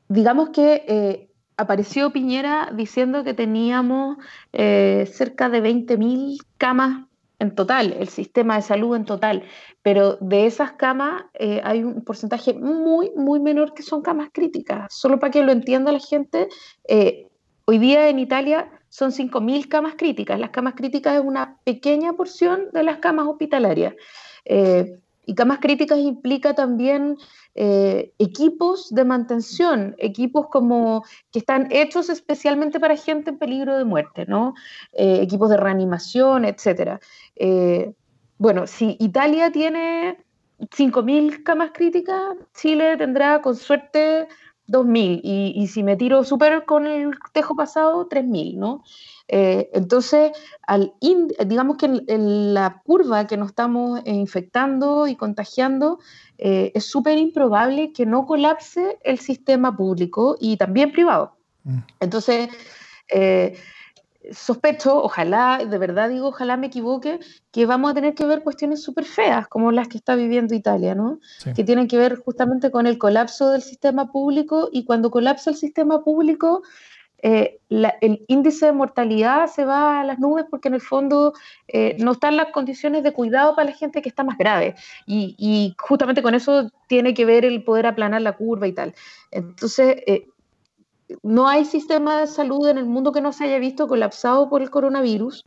digamos 0.09 0.49
que 0.49 0.85
eh, 0.89 1.31
apareció 1.57 2.13
Piñera 2.13 2.73
diciendo 2.75 3.23
que 3.23 3.35
teníamos 3.35 4.17
eh, 4.53 5.09
cerca 5.13 5.49
de 5.49 5.63
20.000 5.63 6.39
camas 6.57 7.07
en 7.39 7.55
total, 7.55 7.93
el 7.93 8.09
sistema 8.09 8.57
de 8.57 8.63
salud 8.63 8.97
en 8.97 9.05
total, 9.05 9.45
pero 9.83 10.17
de 10.17 10.47
esas 10.47 10.73
camas 10.73 11.23
hay 11.63 11.85
un 11.85 12.03
porcentaje 12.03 12.53
muy, 12.53 13.13
muy 13.15 13.39
menor 13.39 13.75
que 13.75 13.85
son 13.85 14.03
camas 14.03 14.31
críticas. 14.33 14.93
Solo 14.93 15.21
para 15.21 15.31
que 15.31 15.45
lo 15.45 15.53
entienda 15.53 15.93
la 15.93 16.01
gente, 16.01 16.49
hoy 17.69 17.77
día 17.77 18.09
en 18.09 18.19
Italia 18.19 18.71
son 18.89 19.11
5.000 19.11 19.69
camas 19.69 19.95
críticas. 19.99 20.41
Las 20.41 20.49
camas 20.49 20.73
críticas 20.75 21.17
es 21.17 21.21
una 21.21 21.59
pequeña 21.65 22.15
porción 22.15 22.71
de 22.73 22.83
las 22.83 22.97
camas 22.97 23.27
hospitalarias. 23.27 23.95
Eh, 24.47 24.99
y 25.27 25.35
camas 25.35 25.59
críticas 25.59 25.99
implica 25.99 26.55
también 26.55 27.19
eh, 27.55 28.15
equipos 28.19 28.89
de 28.89 29.05
mantención, 29.05 29.95
equipos 29.99 30.47
como 30.51 31.05
que 31.31 31.41
están 31.41 31.69
hechos 31.71 32.09
especialmente 32.09 32.81
para 32.81 32.97
gente 32.97 33.29
en 33.29 33.39
peligro 33.39 33.77
de 33.77 33.85
muerte, 33.85 34.25
¿no? 34.27 34.55
Eh, 34.93 35.21
equipos 35.21 35.51
de 35.51 35.59
reanimación, 35.59 36.47
etc. 36.47 36.99
bueno, 38.39 38.67
si 38.67 38.97
Italia 38.99 39.53
tiene 39.53 40.25
5.000 40.59 41.43
camas 41.43 41.73
críticas, 41.75 42.23
Chile 42.55 42.97
tendrá 42.97 43.43
con 43.43 43.55
suerte 43.55 44.27
2.000 44.69 45.21
y, 45.23 45.53
y 45.57 45.67
si 45.67 45.83
me 45.83 45.97
tiro 45.97 46.25
súper 46.25 46.65
con 46.65 46.87
el 46.87 47.11
tejo 47.33 47.57
pasado, 47.57 48.09
3.000, 48.09 48.57
¿no? 48.57 48.83
Eh, 49.29 49.69
entonces, 49.75 50.33
al 50.67 50.95
digamos 51.01 51.77
que 51.77 51.87
en, 51.87 52.55
la 52.55 52.81
curva 52.85 53.27
que 53.27 53.37
nos 53.37 53.51
estamos 53.51 54.01
infectando 54.07 55.07
y 55.07 55.17
contagiando, 55.17 55.99
eh, 56.39 56.73
es 56.75 56.87
súper 56.87 57.19
improbable 57.19 57.93
que 57.93 58.07
no 58.07 58.25
colapse 58.25 58.99
el 59.05 59.19
sistema 59.19 59.77
público 59.77 60.37
y 60.41 60.57
también 60.57 60.93
privado. 60.93 61.37
Mm. 61.65 61.79
Entonces, 62.01 62.49
eh, 63.11 63.59
sospecho, 64.33 65.03
ojalá, 65.03 65.59
de 65.65 65.79
verdad 65.79 66.09
digo, 66.09 66.29
ojalá 66.29 66.57
me 66.57 66.69
equivoque, 66.69 67.21
que 67.51 67.67
vamos 67.67 67.91
a 67.91 67.95
tener 67.95 68.15
que 68.15 68.27
ver 68.27 68.43
cuestiones 68.43 68.83
súper 68.83 69.05
feas 69.05 69.49
como 69.49 69.73
las 69.73 69.89
que 69.89 69.99
está 69.99 70.15
viviendo 70.15 70.55
Italia, 70.55 70.95
¿no? 70.95 71.19
Que 71.55 71.65
tienen 71.65 71.89
que 71.89 71.99
ver 71.99 72.17
justamente 72.17 72.71
con 72.71 72.87
el 72.87 72.99
colapso 72.99 73.51
del 73.51 73.63
sistema 73.63 74.13
público 74.13 74.69
y 74.73 74.85
cuando 74.85 75.11
colapsa 75.11 75.51
el 75.51 75.57
sistema 75.57 76.03
público, 76.05 76.63
eh, 77.21 77.59
el 77.69 78.25
índice 78.29 78.67
de 78.67 78.73
mortalidad 78.73 79.49
se 79.49 79.65
va 79.65 80.01
a 80.01 80.05
las 80.05 80.21
nubes 80.21 80.45
porque 80.49 80.69
en 80.69 80.75
el 80.75 80.81
fondo 80.81 81.33
eh, 81.67 81.97
no 81.99 82.13
están 82.13 82.37
las 82.37 82.53
condiciones 82.53 83.03
de 83.03 83.13
cuidado 83.13 83.57
para 83.57 83.71
la 83.71 83.77
gente 83.77 84.03
que 84.03 84.09
está 84.09 84.23
más 84.23 84.39
grave. 84.39 84.77
Y, 85.07 85.75
justamente 85.79 86.23
con 86.23 86.35
eso 86.35 86.71
tiene 86.87 87.15
que 87.15 87.25
ver 87.25 87.45
el 87.45 87.65
poder 87.65 87.87
aplanar 87.87 88.23
la 88.23 88.37
curva 88.37 88.69
y 88.69 88.73
tal. 88.73 88.95
Entonces, 89.31 89.97
eh, 90.07 90.29
no 91.23 91.49
hay 91.49 91.65
sistema 91.65 92.21
de 92.21 92.27
salud 92.27 92.69
en 92.69 92.79
el 92.79 92.87
mundo 92.87 93.13
que 93.13 93.21
no 93.21 93.33
se 93.33 93.45
haya 93.45 93.59
visto 93.59 93.89
colapsado 93.89 94.49
por 94.49 94.63
el 94.63 94.71
coronavirus. 94.71 95.45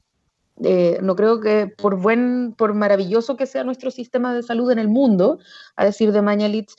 no 1.01 1.15
creo 1.15 1.39
que 1.39 1.67
por 1.67 1.99
buen, 1.99 2.53
por 2.57 2.73
maravilloso 2.73 3.35
que 3.35 3.47
sea 3.47 3.63
nuestro 3.63 3.89
sistema 3.89 4.33
de 4.33 4.43
salud 4.43 4.71
en 4.71 4.79
el 4.79 4.87
mundo, 4.87 5.39
a 5.75 5.85
decir 5.85 6.11
de 6.11 6.21
Mañalitz, 6.21 6.75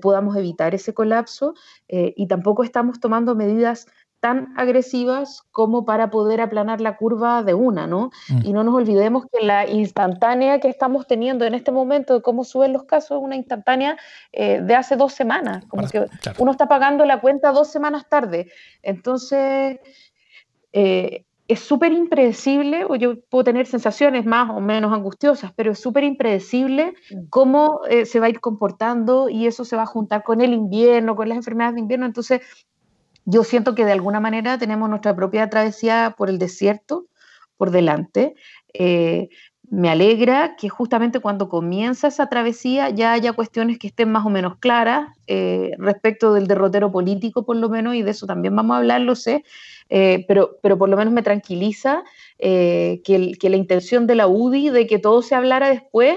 podamos 0.00 0.36
evitar 0.36 0.74
ese 0.74 0.94
colapso 0.94 1.54
y 1.88 2.26
tampoco 2.28 2.64
estamos 2.64 3.00
tomando 3.00 3.34
medidas 3.34 3.86
tan 4.20 4.54
agresivas 4.56 5.42
como 5.50 5.84
para 5.84 6.10
poder 6.10 6.40
aplanar 6.40 6.80
la 6.80 6.96
curva 6.96 7.42
de 7.42 7.54
una, 7.54 7.86
¿no? 7.86 8.10
Mm. 8.28 8.46
Y 8.46 8.52
no 8.52 8.64
nos 8.64 8.74
olvidemos 8.74 9.24
que 9.32 9.44
la 9.44 9.68
instantánea 9.68 10.58
que 10.60 10.68
estamos 10.68 11.06
teniendo 11.06 11.44
en 11.44 11.54
este 11.54 11.72
momento 11.72 12.14
de 12.14 12.22
cómo 12.22 12.44
suben 12.44 12.72
los 12.72 12.84
casos 12.84 13.18
es 13.18 13.24
una 13.24 13.36
instantánea 13.36 13.96
eh, 14.32 14.60
de 14.60 14.74
hace 14.74 14.96
dos 14.96 15.12
semanas, 15.12 15.64
como 15.66 15.86
que 15.88 16.06
uno 16.38 16.50
está 16.50 16.66
pagando 16.66 17.04
la 17.04 17.20
cuenta 17.20 17.52
dos 17.52 17.68
semanas 17.68 18.08
tarde. 18.08 18.50
Entonces, 18.82 19.78
eh, 20.72 21.24
es 21.48 21.60
súper 21.60 21.92
impredecible, 21.92 22.84
o 22.84 22.96
yo 22.96 23.20
puedo 23.28 23.44
tener 23.44 23.66
sensaciones 23.66 24.26
más 24.26 24.50
o 24.50 24.60
menos 24.60 24.92
angustiosas, 24.92 25.52
pero 25.54 25.72
es 25.72 25.78
súper 25.78 26.04
impredecible 26.04 26.94
mm. 27.10 27.26
cómo 27.30 27.82
eh, 27.88 28.06
se 28.06 28.18
va 28.18 28.26
a 28.26 28.30
ir 28.30 28.40
comportando 28.40 29.28
y 29.28 29.46
eso 29.46 29.64
se 29.64 29.76
va 29.76 29.82
a 29.82 29.86
juntar 29.86 30.24
con 30.24 30.40
el 30.40 30.52
invierno, 30.52 31.14
con 31.14 31.28
las 31.28 31.36
enfermedades 31.36 31.76
de 31.76 31.82
invierno. 31.82 32.06
Entonces, 32.06 32.40
yo 33.26 33.42
siento 33.42 33.74
que 33.74 33.84
de 33.84 33.92
alguna 33.92 34.20
manera 34.20 34.56
tenemos 34.56 34.88
nuestra 34.88 35.14
propia 35.14 35.50
travesía 35.50 36.14
por 36.16 36.30
el 36.30 36.38
desierto 36.38 37.06
por 37.56 37.72
delante. 37.72 38.34
Eh, 38.72 39.28
me 39.68 39.88
alegra 39.90 40.54
que 40.56 40.68
justamente 40.68 41.18
cuando 41.18 41.48
comienza 41.48 42.06
esa 42.06 42.28
travesía 42.28 42.88
ya 42.90 43.12
haya 43.12 43.32
cuestiones 43.32 43.80
que 43.80 43.88
estén 43.88 44.12
más 44.12 44.24
o 44.24 44.30
menos 44.30 44.58
claras 44.58 45.08
eh, 45.26 45.72
respecto 45.78 46.34
del 46.34 46.46
derrotero 46.46 46.92
político, 46.92 47.44
por 47.44 47.56
lo 47.56 47.68
menos, 47.68 47.96
y 47.96 48.02
de 48.02 48.12
eso 48.12 48.26
también 48.26 48.54
vamos 48.54 48.76
a 48.76 48.78
hablar, 48.78 49.00
lo 49.00 49.16
sé, 49.16 49.42
eh, 49.88 50.24
pero, 50.28 50.58
pero 50.62 50.78
por 50.78 50.88
lo 50.88 50.96
menos 50.96 51.12
me 51.12 51.22
tranquiliza 51.22 52.04
que, 52.38 53.36
la 53.42 53.56
intención 53.56 54.06
de 54.06 54.14
la 54.14 54.28
UDI 54.28 54.70
de 54.70 54.86
que 54.86 55.00
todo 55.00 55.20
se 55.20 55.34
hablara 55.34 55.68
después 55.68 56.16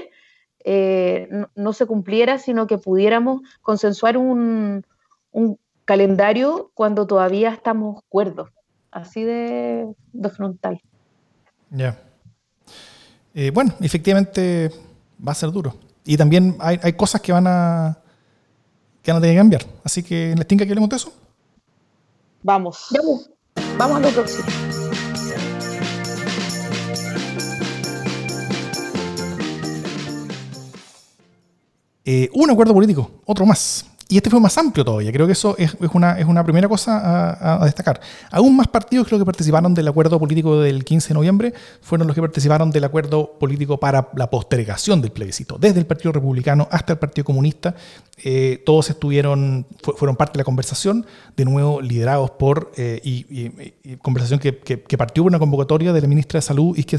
no, 1.56 1.74
se 1.74 1.88
cumpliera, 1.88 2.38
sino 2.38 2.68
que 2.68 2.78
pudiéramos 2.78 3.42
consensuar 3.64 4.16
un, 4.16 4.86
un 5.32 5.58
calendario 5.90 6.70
cuando 6.76 7.08
todavía 7.08 7.50
estamos 7.50 8.04
cuerdos, 8.10 8.52
así 8.92 9.24
de, 9.24 9.88
frontal. 10.36 10.80
Ya. 11.72 11.98
Eh, 13.34 13.50
bueno, 13.50 13.74
efectivamente 13.82 14.70
va 15.28 15.32
a 15.32 15.36
ser 15.36 15.50
duro. 15.50 15.74
Y 16.06 16.16
también 16.16 16.56
hay, 16.60 16.94
cosas 16.94 17.22
que 17.22 17.32
van 17.32 17.48
a 17.48 17.98
que 19.02 19.12
van 19.12 19.18
a 19.18 19.22
tener 19.22 19.36
que 19.36 19.40
cambiar. 19.40 19.66
Así 19.84 20.04
que 20.04 20.36
les 20.38 20.46
tenga 20.46 20.64
que 20.64 20.72
hablemos 20.72 20.92
de 20.92 20.96
eso. 20.98 21.12
Vamos. 22.44 22.86
Vamos, 22.96 23.32
vamos 23.76 23.98
a 23.98 24.00
lo 24.00 24.10
próximo. 24.10 24.44
Eh, 32.06 32.30
un 32.34 32.52
acuerdo 32.52 32.76
político, 32.76 33.10
otro 33.26 33.48
más. 33.48 33.90
Y 34.12 34.18
este 34.18 34.32
fue 34.32 34.40
más 34.40 34.58
amplio 34.58 34.84
todavía. 34.84 35.12
Creo 35.12 35.28
que 35.28 35.34
eso 35.34 35.56
es, 35.60 35.76
una, 35.94 36.18
es 36.18 36.26
una, 36.26 36.44
primera 36.44 36.68
cosa 36.68 37.62
a, 37.62 37.64
destacar. 37.64 38.02
Aún 38.32 38.56
más 38.56 38.68
partidos 38.68 39.06
creo 39.06 39.20
que 39.20 39.26
participaron 39.26 39.76
del 39.76 39.88
acuerdo 39.88 40.18
político 40.20 40.60
del 40.60 40.84
15 40.84 41.10
de 41.10 41.14
noviembre 41.14 41.54
fueron 41.82 42.08
los 42.08 42.16
que 42.16 42.22
participaron 42.22 42.72
del 42.72 42.86
acuerdo 42.86 43.38
político 43.38 43.80
para 43.80 44.10
la 44.16 44.28
postergación 44.28 45.00
del 45.00 45.12
plebiscito. 45.12 45.60
Desde 45.60 45.80
el 45.80 45.86
Partido 45.86 46.12
Republicano 46.12 46.68
hasta 46.72 46.94
el 46.94 47.00
Partido 47.00 47.24
Comunista, 47.24 47.76
eh, 48.18 48.64
todos 48.66 48.90
estuvieron, 48.90 49.68
fueron 49.96 50.16
parte 50.16 50.34
de 50.34 50.38
la 50.40 50.44
conversación, 50.44 51.06
de 51.38 51.46
nuevo 51.46 51.80
liderados 51.80 52.32
por, 52.32 52.72
eh, 52.78 53.00
y, 53.04 53.96
conversación 53.98 54.40
que, 54.40 54.98
partió 54.98 55.22
por 55.22 55.30
una 55.30 55.38
convocatoria 55.38 55.94
de 55.94 56.02
la 56.02 56.08
ministra 56.08 56.40
de 56.40 56.42
Salud, 56.42 56.76
Isquia 56.76 56.98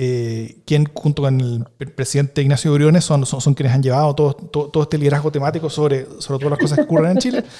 eh, 0.00 0.58
quien 0.64 0.88
junto 0.94 1.22
con 1.22 1.40
el 1.40 1.66
presidente 1.90 2.40
Ignacio 2.40 2.72
Briones 2.72 3.04
son, 3.04 3.26
son, 3.26 3.52
quienes 3.54 3.74
han 3.74 3.82
llevado 3.82 4.14
todo, 4.14 4.32
todo, 4.32 4.82
este 4.84 4.96
liderazgo 4.96 5.32
temático 5.32 5.68
sobre, 5.68 6.06
sobre 6.20 6.38
todas 6.38 6.50
las 6.50 6.58
cosas 6.60 6.78
que 6.78 6.84
ocurren 6.84 7.10
en 7.12 7.18
Chile. 7.18 7.44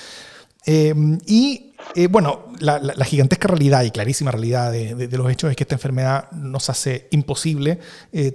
Eh, 0.67 0.93
y 1.25 1.73
eh, 1.95 2.09
bueno, 2.09 2.49
la, 2.59 3.05
gigantesca 3.07 3.49
realidad 3.49 3.85
y 3.85 3.91
clarísima 3.91 4.31
realidad 4.31 4.71
de, 4.71 5.09
los 5.17 5.31
hechos 5.31 5.51
es 5.51 5.57
que 5.57 5.63
esta 5.63 5.77
enfermedad 5.77 6.31
nos 6.33 6.69
hace 6.69 7.09
imposible 7.11 7.79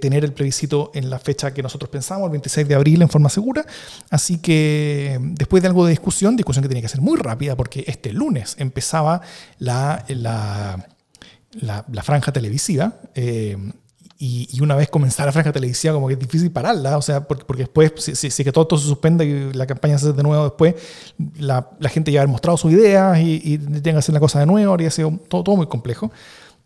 tener 0.00 0.24
el 0.24 0.32
plebiscito 0.32 0.90
en 0.94 1.10
la 1.10 1.20
fecha 1.20 1.54
que 1.54 1.62
nosotros 1.62 1.90
pensamos, 1.90 2.24
el 2.24 2.32
26 2.32 2.66
de 2.66 2.74
abril, 2.74 3.02
en 3.02 3.08
forma 3.08 3.28
segura. 3.28 3.64
Así 4.10 4.38
que 4.38 5.20
después 5.20 5.62
de 5.62 5.68
algo 5.68 5.84
de 5.84 5.90
discusión, 5.90 6.34
discusión 6.34 6.62
que 6.62 6.68
tenía 6.68 6.82
que 6.82 6.88
ser 6.88 7.02
muy 7.02 7.20
rápida 7.20 7.54
porque 7.54 7.84
este 7.86 8.12
lunes 8.12 8.56
empezaba 8.58 9.20
la, 9.58 10.04
la, 10.08 10.84
la 11.60 12.02
franja 12.02 12.32
televisiva. 12.32 12.94
Y, 14.16 14.60
una 14.60 14.76
vez 14.76 14.88
comenzara 14.88 15.26
la 15.26 15.32
franja 15.32 15.52
televisiva, 15.52 15.92
como 15.92 16.06
que 16.06 16.14
es 16.14 16.18
difícil 16.18 16.50
pararla, 16.50 16.96
o 16.96 17.02
sea, 17.02 17.26
porque, 17.26 17.44
después, 17.64 17.92
si, 17.96 18.14
si, 18.14 18.44
que 18.44 18.52
todo, 18.52 18.66
todo, 18.66 18.78
se 18.78 18.86
suspende 18.86 19.24
y 19.24 19.52
la 19.52 19.66
campaña 19.66 19.98
se 19.98 20.06
hace 20.06 20.16
de 20.16 20.22
nuevo 20.22 20.44
después, 20.44 20.74
la, 21.38 21.68
la 21.80 21.88
gente 21.88 22.12
ya 22.12 22.22
ha 22.22 22.26
mostrado 22.26 22.56
sus 22.56 22.72
ideas 22.72 23.18
y, 23.18 23.40
y 23.44 23.58
que 23.58 23.90
hacer 23.90 24.12
la 24.12 24.20
cosa 24.20 24.40
de 24.40 24.46
nuevo, 24.46 24.72
habría 24.72 24.90
sido 24.90 25.18
todo, 25.28 25.42
todo 25.42 25.56
muy 25.56 25.66
complejo. 25.66 26.12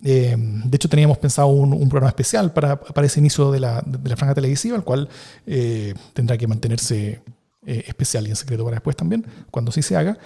Eh, 0.04 0.36
de 0.38 0.76
hecho, 0.76 0.88
teníamos 0.88 1.18
pensado 1.18 1.48
un, 1.48 1.72
un 1.72 1.88
programa 1.88 2.10
especial 2.10 2.52
para, 2.52 2.78
para, 2.78 3.06
ese 3.06 3.18
inicio 3.18 3.50
de 3.50 3.60
la, 3.60 3.82
de 3.84 4.08
la 4.08 4.16
franja 4.16 4.34
televisiva, 4.34 4.76
el 4.76 4.84
cual 4.84 5.08
eh, 5.46 5.94
tendrá 6.12 6.38
que 6.38 6.46
mantenerse 6.46 7.20
eh, 7.66 7.84
especial 7.86 8.26
y 8.26 8.30
en 8.30 8.36
secreto 8.36 8.64
para 8.64 8.76
después 8.76 8.94
también, 8.94 9.26
cuando 9.50 9.72
sí 9.72 9.82
se 9.82 9.96
haga. 9.96 10.16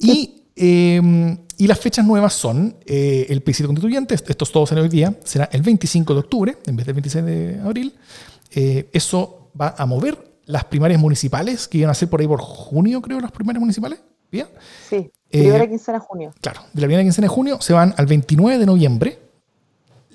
Y 0.00 0.39
Em, 0.62 1.38
y 1.56 1.66
las 1.66 1.80
fechas 1.80 2.04
nuevas 2.04 2.34
son 2.34 2.76
eh, 2.84 3.24
el 3.30 3.40
plebiscito 3.40 3.66
constituyente, 3.66 4.14
estos 4.14 4.52
todos 4.52 4.70
en 4.72 4.78
hoy 4.78 4.90
día, 4.90 5.14
será 5.24 5.48
el 5.52 5.62
25 5.62 6.12
de 6.12 6.20
octubre 6.20 6.58
en 6.66 6.76
vez 6.76 6.84
del 6.84 6.94
26 6.96 7.24
de 7.24 7.60
abril. 7.64 7.94
Eh, 8.50 8.90
eso 8.92 9.50
va 9.58 9.74
a 9.78 9.86
mover 9.86 10.18
las 10.44 10.64
primarias 10.64 11.00
municipales, 11.00 11.66
que 11.66 11.78
iban 11.78 11.88
a 11.88 11.94
ser 11.94 12.10
por 12.10 12.20
ahí 12.20 12.26
por 12.26 12.42
junio, 12.42 13.00
creo, 13.00 13.20
las 13.20 13.32
primarias 13.32 13.60
municipales. 13.60 14.00
¿Bien? 14.30 14.48
Sí, 14.86 15.10
primera 15.30 15.64
eh, 15.64 15.68
quincena 15.70 15.98
de 15.98 16.04
junio. 16.04 16.34
Claro, 16.42 16.60
de 16.74 16.80
la 16.82 16.86
primera 16.86 17.04
quincena 17.04 17.24
de 17.24 17.30
junio 17.30 17.58
se 17.62 17.72
van 17.72 17.94
al 17.96 18.04
29 18.04 18.58
de 18.58 18.66
noviembre 18.66 19.18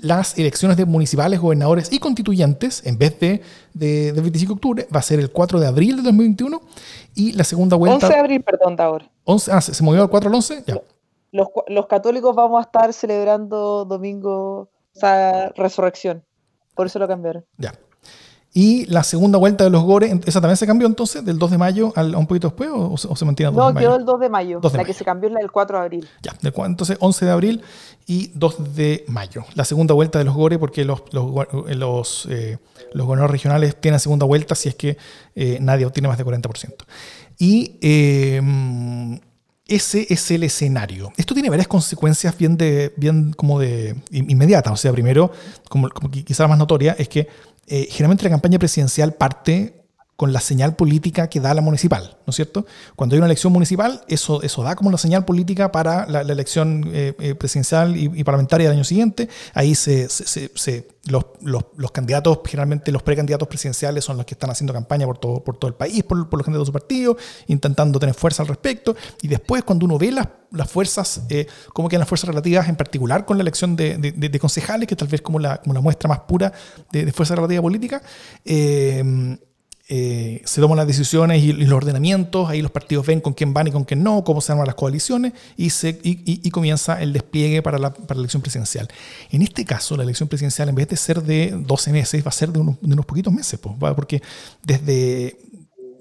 las 0.02 0.38
elecciones 0.38 0.78
de 0.78 0.86
municipales, 0.86 1.40
gobernadores 1.40 1.92
y 1.92 2.00
constituyentes, 2.00 2.86
en 2.86 2.98
vez 2.98 3.20
de, 3.20 3.42
de, 3.74 4.12
25 4.12 4.54
de 4.54 4.56
octubre, 4.56 4.88
va 4.94 5.00
a 5.00 5.04
ser 5.04 5.20
el 5.20 5.32
4 5.32 5.60
de 5.60 5.68
abril 5.68 5.98
de 5.98 6.04
2021 6.04 6.62
y 7.16 7.32
la 7.34 7.44
segunda 7.44 7.76
vuelta... 7.76 8.08
11 8.08 8.08
de 8.08 8.20
abril, 8.20 8.44
perdón, 8.44 8.76
ahora. 8.80 9.10
11, 9.24 9.52
ah, 9.52 9.62
¿se, 9.62 9.84
movió 9.84 10.04
al 10.04 10.10
4 10.10 10.30
al 10.30 10.36
11? 10.36 10.64
Ya. 10.68 10.82
Los, 11.32 11.48
los, 11.68 11.88
católicos 11.88 12.36
vamos 12.36 12.60
a 12.60 12.66
estar 12.66 12.94
celebrando 12.94 13.86
domingo, 13.86 14.62
o 14.62 14.70
sea, 15.00 15.50
resurrección. 15.56 16.24
Por 16.76 16.88
eso 16.88 17.00
lo 17.00 17.08
cambiaron. 17.08 17.46
Ya. 17.58 17.74
Y 18.58 18.86
la 18.86 19.04
segunda 19.04 19.38
vuelta 19.38 19.66
de 19.66 19.70
los 19.70 19.84
Gores, 19.84 20.16
¿esa 20.26 20.40
también 20.40 20.56
se 20.56 20.66
cambió 20.66 20.88
entonces 20.88 21.26
del 21.26 21.38
2 21.38 21.52
de 21.52 21.58
mayo 21.58 21.92
al, 21.94 22.16
a 22.16 22.18
un 22.18 22.26
poquito 22.26 22.48
después 22.48 22.70
o, 22.74 22.96
se, 22.96 23.26
mantiene 23.26 23.50
el 23.50 23.56
2 23.56 23.74
no, 23.74 23.78
quedó 23.78 23.98
el 23.98 24.06
2 24.06 24.20
de 24.22 24.30
mayo. 24.30 24.62
la 24.74 24.86
que 24.86 24.94
se 24.94 25.04
cambió 25.04 25.28
es 25.28 25.34
la 25.34 25.42
del 25.42 25.52
4 25.52 25.78
de 25.78 25.84
abril. 25.84 26.10
Ya, 26.24 26.34
entonces 26.42 26.96
11 27.02 27.26
de 27.26 27.32
abril 27.32 27.62
y 28.08 28.32
2 28.34 28.74
de 28.74 29.04
mayo. 29.10 29.44
La 29.56 29.66
segunda 29.66 29.94
vuelta 29.94 30.20
de 30.20 30.24
los 30.26 30.36
Gores 30.36 30.58
porque 30.58 30.86
los, 30.86 31.04
los, 31.12 31.26
los, 31.68 32.28
eh, 32.32 32.58
los 32.94 33.06
gobernadores 33.06 33.34
regionales 33.34 33.76
tienen 33.76 34.00
segunda 34.00 34.26
vuelta 34.26 34.56
si 34.56 34.70
es 34.70 34.76
que 34.76 34.98
eh, 35.36 35.58
nadie 35.60 35.86
obtiene 35.86 36.08
más 36.08 36.18
de 36.18 36.24
40%. 36.24 36.76
Y 37.38 37.78
eh, 37.82 39.20
ese 39.68 40.06
es 40.10 40.32
el 40.32 40.44
escenario. 40.44 41.12
Esto 41.18 41.34
tiene 41.34 41.50
varias 41.50 41.68
consecuencias 41.68 42.38
bien, 42.38 42.56
de, 42.56 42.94
bien 42.96 43.34
como 43.34 43.60
de 43.60 43.96
inmediatas. 44.12 44.72
O 44.72 44.78
sea, 44.78 44.94
primero, 44.94 45.32
como, 45.68 45.90
como 45.90 46.10
quizá 46.10 46.44
la 46.44 46.50
más 46.50 46.60
notoria, 46.60 46.96
es 46.98 47.10
que 47.10 47.28
eh, 47.68 47.88
generalmente 47.90 48.24
la 48.24 48.30
campaña 48.30 48.60
presidencial 48.60 49.14
parte 49.14 49.85
con 50.16 50.32
la 50.32 50.40
señal 50.40 50.76
política 50.78 51.30
que 51.30 51.42
da 51.42 51.54
la 51.54 51.62
municipal, 51.62 52.18
¿no 52.26 52.32
es 52.32 52.36
cierto? 52.38 52.66
Cuando 52.96 53.16
hay 53.16 53.18
una 53.18 53.26
elección 53.26 53.52
municipal, 53.52 54.02
eso, 54.08 54.42
eso 54.44 54.64
da 54.64 54.76
como 54.76 54.90
la 54.90 54.98
señal 54.98 55.26
política 55.26 55.74
para 55.74 56.08
la, 56.08 56.22
elección 56.22 56.90
eh, 56.94 57.14
eh, 57.20 57.36
presidencial 57.36 57.98
y, 57.98 58.24
parlamentaria 58.24 58.70
del 58.70 58.78
año 58.78 58.86
siguiente. 58.86 59.28
Ahí 59.54 59.76
se, 59.76 60.08
se, 60.08 60.88
los, 61.06 61.26
los, 61.42 61.66
los, 61.76 61.92
candidatos, 61.92 62.40
generalmente 62.46 62.94
los 62.94 63.04
precandidatos 63.04 63.48
presidenciales 63.50 64.06
son 64.06 64.16
los 64.16 64.26
que 64.26 64.36
están 64.36 64.50
haciendo 64.50 64.74
campaña 64.74 65.06
por 65.06 65.18
todo, 65.18 65.44
por 65.44 65.58
todo 65.58 65.68
el 65.68 65.76
país, 65.76 66.04
por, 66.04 66.30
por 66.30 66.40
los 66.40 66.46
candidatos 66.46 66.68
de 66.68 66.70
su 66.70 66.74
partido, 66.74 67.18
intentando 67.48 68.00
tener 68.00 68.16
fuerza 68.16 68.42
al 68.42 68.48
respecto. 68.48 68.96
Y 69.22 69.28
después, 69.28 69.66
cuando 69.66 69.86
uno 69.86 69.98
ve 69.98 70.14
las, 70.14 70.30
las 70.52 70.72
fuerzas, 70.72 71.24
eh, 71.30 71.46
cómo 71.74 71.90
quedan 71.90 72.00
las 72.00 72.10
fuerzas 72.10 72.30
relativas, 72.30 72.70
en 72.70 72.78
particular 72.78 73.26
con 73.26 73.38
la 73.38 73.42
elección 73.42 73.76
de, 73.76 73.98
de, 73.98 74.12
de 74.14 74.40
concejales, 74.40 74.88
que 74.88 74.96
tal 74.96 75.10
vez 75.10 75.22
como 75.22 75.40
la, 75.40 75.58
como 75.58 75.74
la 75.74 75.82
muestra 75.82 76.08
más 76.08 76.22
pura 76.22 76.54
de, 76.94 77.12
fuerza 77.12 77.36
relativa 77.36 77.62
política, 77.62 78.02
eh, 78.46 79.38
eh, 79.88 80.42
se 80.46 80.62
toman 80.62 80.78
las 80.78 80.88
decisiones 80.88 81.44
y, 81.44 81.54
los 81.54 81.72
ordenamientos, 81.72 82.50
ahí 82.50 82.62
los 82.64 82.72
partidos 82.72 83.06
ven 83.06 83.22
con 83.22 83.34
quién 83.34 83.54
van 83.54 83.68
y 83.68 83.72
con 83.72 83.84
quién 83.84 84.02
no, 84.02 84.24
cómo 84.24 84.42
se 84.42 84.52
arman 84.52 84.66
las 84.66 84.74
coaliciones 84.74 85.34
y, 85.58 85.70
se, 85.70 86.00
y, 86.02 86.50
comienza 86.50 87.00
el 87.02 87.14
despliegue 87.14 87.62
para 87.62 87.78
la, 87.78 87.94
para 87.94 88.16
la, 88.16 88.22
elección 88.22 88.42
presidencial. 88.42 88.88
En 89.30 89.44
este 89.44 89.64
caso, 89.64 89.96
la 89.96 90.02
elección 90.02 90.28
presidencial, 90.28 90.70
en 90.70 90.76
vez 90.76 90.88
de 90.88 90.98
ser 90.98 91.22
de 91.22 91.52
12 91.56 91.92
meses, 91.92 92.26
va 92.26 92.30
a 92.30 92.32
ser 92.32 92.52
de 92.52 92.60
unos, 92.60 93.06
poquitos 93.06 93.32
meses, 93.32 93.60
pues, 93.60 93.76
porque 93.94 94.24
desde, 94.64 95.38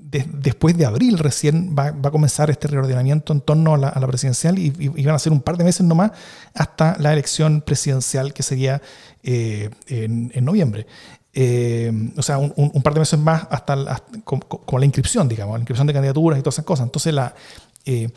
después 0.00 0.78
de 0.78 0.86
abril 0.86 1.18
recién 1.18 1.76
va, 1.78 1.90
va, 1.90 2.08
a 2.08 2.12
comenzar 2.12 2.48
este 2.48 2.68
reordenamiento 2.68 3.34
en 3.34 3.42
torno 3.42 3.74
a 3.74 3.76
la, 3.76 3.88
a 3.88 4.00
la 4.00 4.06
presidencial 4.06 4.58
y, 4.58 4.70
van 5.04 5.14
a 5.14 5.18
ser 5.18 5.32
un 5.32 5.42
par 5.42 5.58
de 5.58 5.64
meses 5.64 5.84
nomás 5.84 6.12
hasta 6.54 6.96
la 7.00 7.12
elección 7.12 7.60
presidencial 7.60 8.32
que 8.32 8.42
sería 8.42 8.80
eh, 9.22 9.68
en, 9.88 10.32
en 10.34 10.44
noviembre. 10.46 10.86
Eh, 11.36 11.92
o 12.16 12.22
sea, 12.22 12.38
un, 12.38 12.82
par 12.82 12.94
de 12.94 13.00
meses 13.00 13.18
más 13.18 13.48
hasta, 13.50 14.00
con, 14.22 14.80
la 14.80 14.86
inscripción, 14.86 15.28
digamos, 15.28 15.54
la 15.54 15.60
inscripción 15.60 15.86
de 15.88 15.92
candidaturas 15.92 16.38
y 16.38 16.42
todas 16.42 16.54
esas 16.54 16.64
cosas. 16.64 16.86
Entonces, 16.86 17.12
la, 17.12 17.34
eh, 17.84 18.08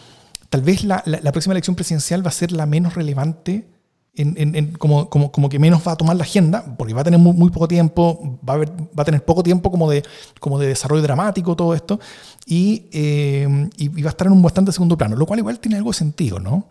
tal 0.49 0.61
vez 0.61 0.83
la, 0.83 1.01
la, 1.05 1.31
próxima 1.31 1.53
elección 1.53 1.75
presidencial 1.75 2.23
va 2.23 2.29
a 2.29 2.33
ser 2.33 2.51
la 2.51 2.67
menos 2.67 2.93
relevante, 2.93 3.67
en, 4.13 4.55
en, 4.55 4.71
como, 4.73 5.09
como, 5.09 5.31
como, 5.31 5.49
que 5.49 5.57
menos 5.57 5.87
va 5.87 5.93
a 5.93 5.95
tomar 5.95 6.15
la 6.15 6.23
agenda, 6.23 6.75
porque 6.77 6.93
va 6.93 7.01
a 7.01 7.03
tener 7.03 7.19
muy, 7.19 7.33
muy 7.33 7.49
poco 7.49 7.67
tiempo, 7.67 8.39
va 8.47 8.53
a, 8.53 8.55
haber, 8.57 8.69
va 8.69 9.01
a 9.01 9.05
tener 9.05 9.25
poco 9.25 9.41
tiempo 9.41 9.71
como 9.71 9.89
de, 9.89 10.03
como 10.39 10.59
de 10.59 10.67
desarrollo 10.67 11.01
dramático 11.01 11.55
todo 11.55 11.73
esto, 11.73 11.99
y, 12.45 12.85
eh, 12.91 13.69
y, 13.77 14.01
va 14.01 14.09
a 14.09 14.11
estar 14.11 14.27
en 14.27 14.33
un 14.33 14.43
bastante 14.43 14.71
segundo 14.71 14.95
plano, 14.95 15.15
lo 15.15 15.25
cual 15.25 15.39
igual 15.39 15.59
tiene 15.59 15.77
algo 15.77 15.89
de 15.89 15.97
sentido, 15.97 16.39
¿no? 16.39 16.65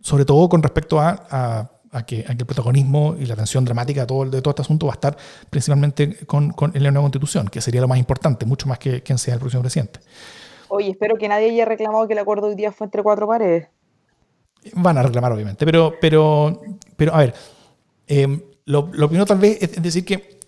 Sobre 0.00 0.24
todo 0.24 0.48
con 0.48 0.60
respecto 0.60 1.00
a 1.00 1.26
a 1.30 1.70
que, 2.00 2.20
el 2.20 2.36
protagonismo 2.38 3.14
y 3.18 3.26
la 3.26 3.34
atención 3.34 3.64
dramática 3.64 4.00
de 4.00 4.06
todo, 4.06 4.24
de 4.24 4.40
todo 4.40 4.50
este 4.50 4.62
asunto 4.62 4.86
va 4.86 4.94
a 4.94 4.94
estar 4.94 5.16
principalmente 5.50 6.24
con, 6.26 6.52
con, 6.52 6.72
la 6.74 6.90
nueva 6.90 7.02
constitución, 7.02 7.48
que 7.48 7.60
sería 7.60 7.82
lo 7.82 7.88
más 7.88 7.98
importante, 7.98 8.46
mucho 8.46 8.66
más 8.66 8.78
que 8.78 9.02
quien 9.02 9.18
sea 9.18 9.34
el 9.34 9.40
próximo 9.40 9.62
presidente. 9.62 10.00
Oye, 10.68 10.90
espero 10.90 11.16
que 11.16 11.28
nadie 11.28 11.50
haya 11.50 11.66
reclamado 11.66 12.06
que 12.06 12.14
el 12.14 12.18
acuerdo 12.18 12.46
hoy 12.46 12.54
día 12.54 12.72
fue 12.72 12.86
entre 12.86 13.02
cuatro 13.02 13.26
paredes. 13.26 13.68
Van 14.74 14.96
a 14.96 15.02
reclamar, 15.02 15.32
obviamente, 15.32 15.66
pero, 15.66 15.94
pero, 16.00 16.62
pero 16.96 17.14
a 17.14 17.18
ver, 17.18 17.34
eh, 18.06 18.40
lo, 18.64 18.88
primero 18.90 19.26
tal 19.26 19.38
vez 19.38 19.60
es 19.60 19.82
decir 19.82 20.04
que 20.04 20.38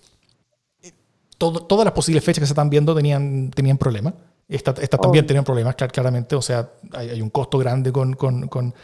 eh, 0.82 0.92
todas 1.36 1.84
las 1.84 1.92
posibles 1.92 2.24
fechas 2.24 2.40
que 2.40 2.46
se 2.46 2.52
están 2.52 2.70
viendo 2.70 2.94
tenían, 2.94 3.50
tenían 3.50 3.76
problemas. 3.76 4.14
Estas 4.48 4.78
esta 4.78 4.98
también 4.98 5.26
tenían 5.26 5.44
problemas, 5.44 5.74
claramente, 5.74 6.36
o 6.36 6.42
sea, 6.42 6.70
hay, 6.92 7.10
hay 7.10 7.22
un 7.22 7.30
costo 7.30 7.58
grande 7.58 7.92
con, 7.92 8.14
con, 8.14 8.48
con 8.48 8.74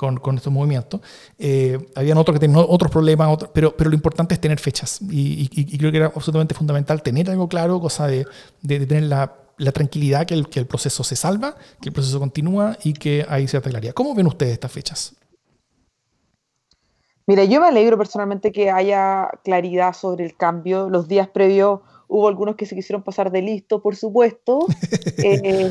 con, 0.00 0.36
estos 0.36 0.52
movimientos. 0.52 1.00
Eh, 1.38 1.78
habían 1.94 2.16
otros 2.16 2.34
que 2.34 2.40
tenían 2.40 2.64
otros 2.66 2.90
problemas, 2.90 3.36
pero, 3.52 3.76
pero 3.76 3.90
lo 3.90 3.96
importante 3.96 4.34
es 4.34 4.40
tener 4.40 4.58
fechas. 4.58 4.98
Y, 5.10 5.76
creo 5.76 5.90
que 5.90 5.98
era 5.98 6.06
absolutamente 6.06 6.54
fundamental 6.54 7.02
tener 7.02 7.28
algo 7.30 7.48
claro, 7.48 7.80
cosa 7.80 8.06
de, 8.06 8.26
tener 8.66 9.02
la, 9.04 9.34
la, 9.58 9.72
tranquilidad 9.72 10.26
que 10.26 10.34
el, 10.34 10.48
que 10.48 10.58
el 10.58 10.66
proceso 10.66 11.04
se 11.04 11.16
salva, 11.16 11.54
que 11.82 11.90
el 11.90 11.92
proceso 11.92 12.18
continúa 12.18 12.78
y 12.82 12.94
que 12.94 13.26
hay 13.28 13.46
cierta 13.46 13.68
claridad. 13.68 13.92
¿Cómo 13.92 14.14
ven 14.14 14.26
ustedes 14.26 14.54
estas 14.54 14.72
fechas? 14.72 15.14
Mira, 17.26 17.44
yo 17.44 17.60
me 17.60 17.68
alegro 17.68 17.98
personalmente 17.98 18.50
que 18.50 18.70
haya 18.70 19.28
claridad 19.44 19.92
sobre 19.92 20.24
el 20.24 20.34
cambio. 20.36 20.88
Los 20.88 21.06
días 21.08 21.28
previos 21.28 21.80
hubo 22.10 22.28
algunos 22.28 22.56
que 22.56 22.66
se 22.66 22.74
quisieron 22.74 23.02
pasar 23.02 23.30
de 23.30 23.40
listo, 23.40 23.80
por 23.80 23.96
supuesto. 23.96 24.66
Eh, 25.22 25.70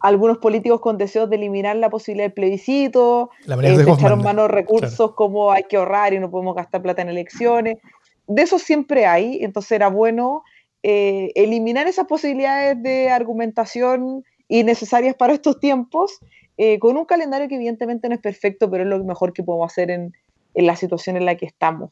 algunos 0.00 0.38
políticos 0.38 0.80
con 0.80 0.96
deseos 0.96 1.28
de 1.28 1.36
eliminar 1.36 1.76
la 1.76 1.90
posibilidad 1.90 2.24
del 2.24 2.32
plebiscito, 2.32 3.30
eh, 3.46 3.84
echaron 3.86 4.22
mano 4.22 4.48
recursos 4.48 5.14
como 5.14 5.52
hay 5.52 5.64
que 5.64 5.76
ahorrar 5.76 6.14
y 6.14 6.18
no 6.18 6.30
podemos 6.30 6.54
gastar 6.54 6.80
plata 6.80 7.02
en 7.02 7.08
elecciones. 7.08 7.76
De 8.26 8.42
eso 8.42 8.58
siempre 8.58 9.04
hay, 9.04 9.38
entonces 9.42 9.72
era 9.72 9.88
bueno 9.88 10.44
eh, 10.82 11.30
eliminar 11.34 11.88
esas 11.88 12.06
posibilidades 12.06 12.82
de 12.82 13.10
argumentación 13.10 14.24
innecesarias 14.48 15.14
para 15.14 15.34
estos 15.34 15.60
tiempos, 15.60 16.20
eh, 16.56 16.78
con 16.78 16.96
un 16.96 17.04
calendario 17.04 17.48
que 17.48 17.56
evidentemente 17.56 18.08
no 18.08 18.14
es 18.14 18.20
perfecto, 18.20 18.70
pero 18.70 18.84
es 18.84 18.88
lo 18.88 19.04
mejor 19.04 19.32
que 19.34 19.42
podemos 19.42 19.70
hacer 19.70 19.90
en, 19.90 20.14
en 20.54 20.66
la 20.66 20.76
situación 20.76 21.16
en 21.16 21.26
la 21.26 21.36
que 21.36 21.46
estamos. 21.46 21.90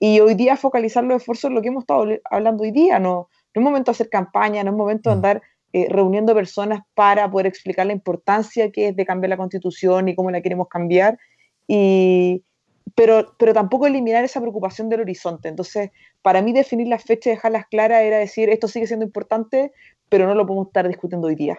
Y 0.00 0.20
hoy 0.20 0.34
día 0.34 0.56
focalizar 0.56 1.04
los 1.04 1.18
esfuerzos 1.18 1.50
en 1.50 1.54
lo 1.54 1.62
que 1.62 1.68
hemos 1.68 1.82
estado 1.82 2.06
hablando 2.30 2.62
hoy 2.62 2.70
día, 2.70 2.98
no, 2.98 3.28
no 3.54 3.60
es 3.60 3.62
momento 3.62 3.90
de 3.90 3.96
hacer 3.96 4.08
campaña, 4.08 4.62
no 4.62 4.70
es 4.70 4.76
momento 4.76 5.10
de 5.10 5.16
mm. 5.16 5.18
andar 5.18 5.42
eh, 5.72 5.86
reuniendo 5.90 6.34
personas 6.34 6.80
para 6.94 7.30
poder 7.30 7.46
explicar 7.46 7.86
la 7.86 7.92
importancia 7.92 8.70
que 8.70 8.88
es 8.88 8.96
de 8.96 9.04
cambiar 9.04 9.30
la 9.30 9.36
constitución 9.36 10.08
y 10.08 10.14
cómo 10.14 10.30
la 10.30 10.40
queremos 10.40 10.68
cambiar, 10.68 11.18
y, 11.66 12.42
pero, 12.94 13.34
pero 13.38 13.52
tampoco 13.52 13.86
eliminar 13.86 14.24
esa 14.24 14.40
preocupación 14.40 14.88
del 14.88 15.00
horizonte. 15.00 15.48
Entonces, 15.48 15.90
para 16.22 16.42
mí 16.42 16.52
definir 16.52 16.88
las 16.88 17.04
fechas 17.04 17.26
y 17.26 17.30
dejarlas 17.30 17.66
claras 17.66 18.02
era 18.02 18.18
decir, 18.18 18.48
esto 18.48 18.66
sigue 18.66 18.86
siendo 18.86 19.04
importante, 19.04 19.72
pero 20.08 20.26
no 20.26 20.34
lo 20.34 20.46
podemos 20.46 20.68
estar 20.68 20.88
discutiendo 20.88 21.28
hoy 21.28 21.34
día. 21.34 21.58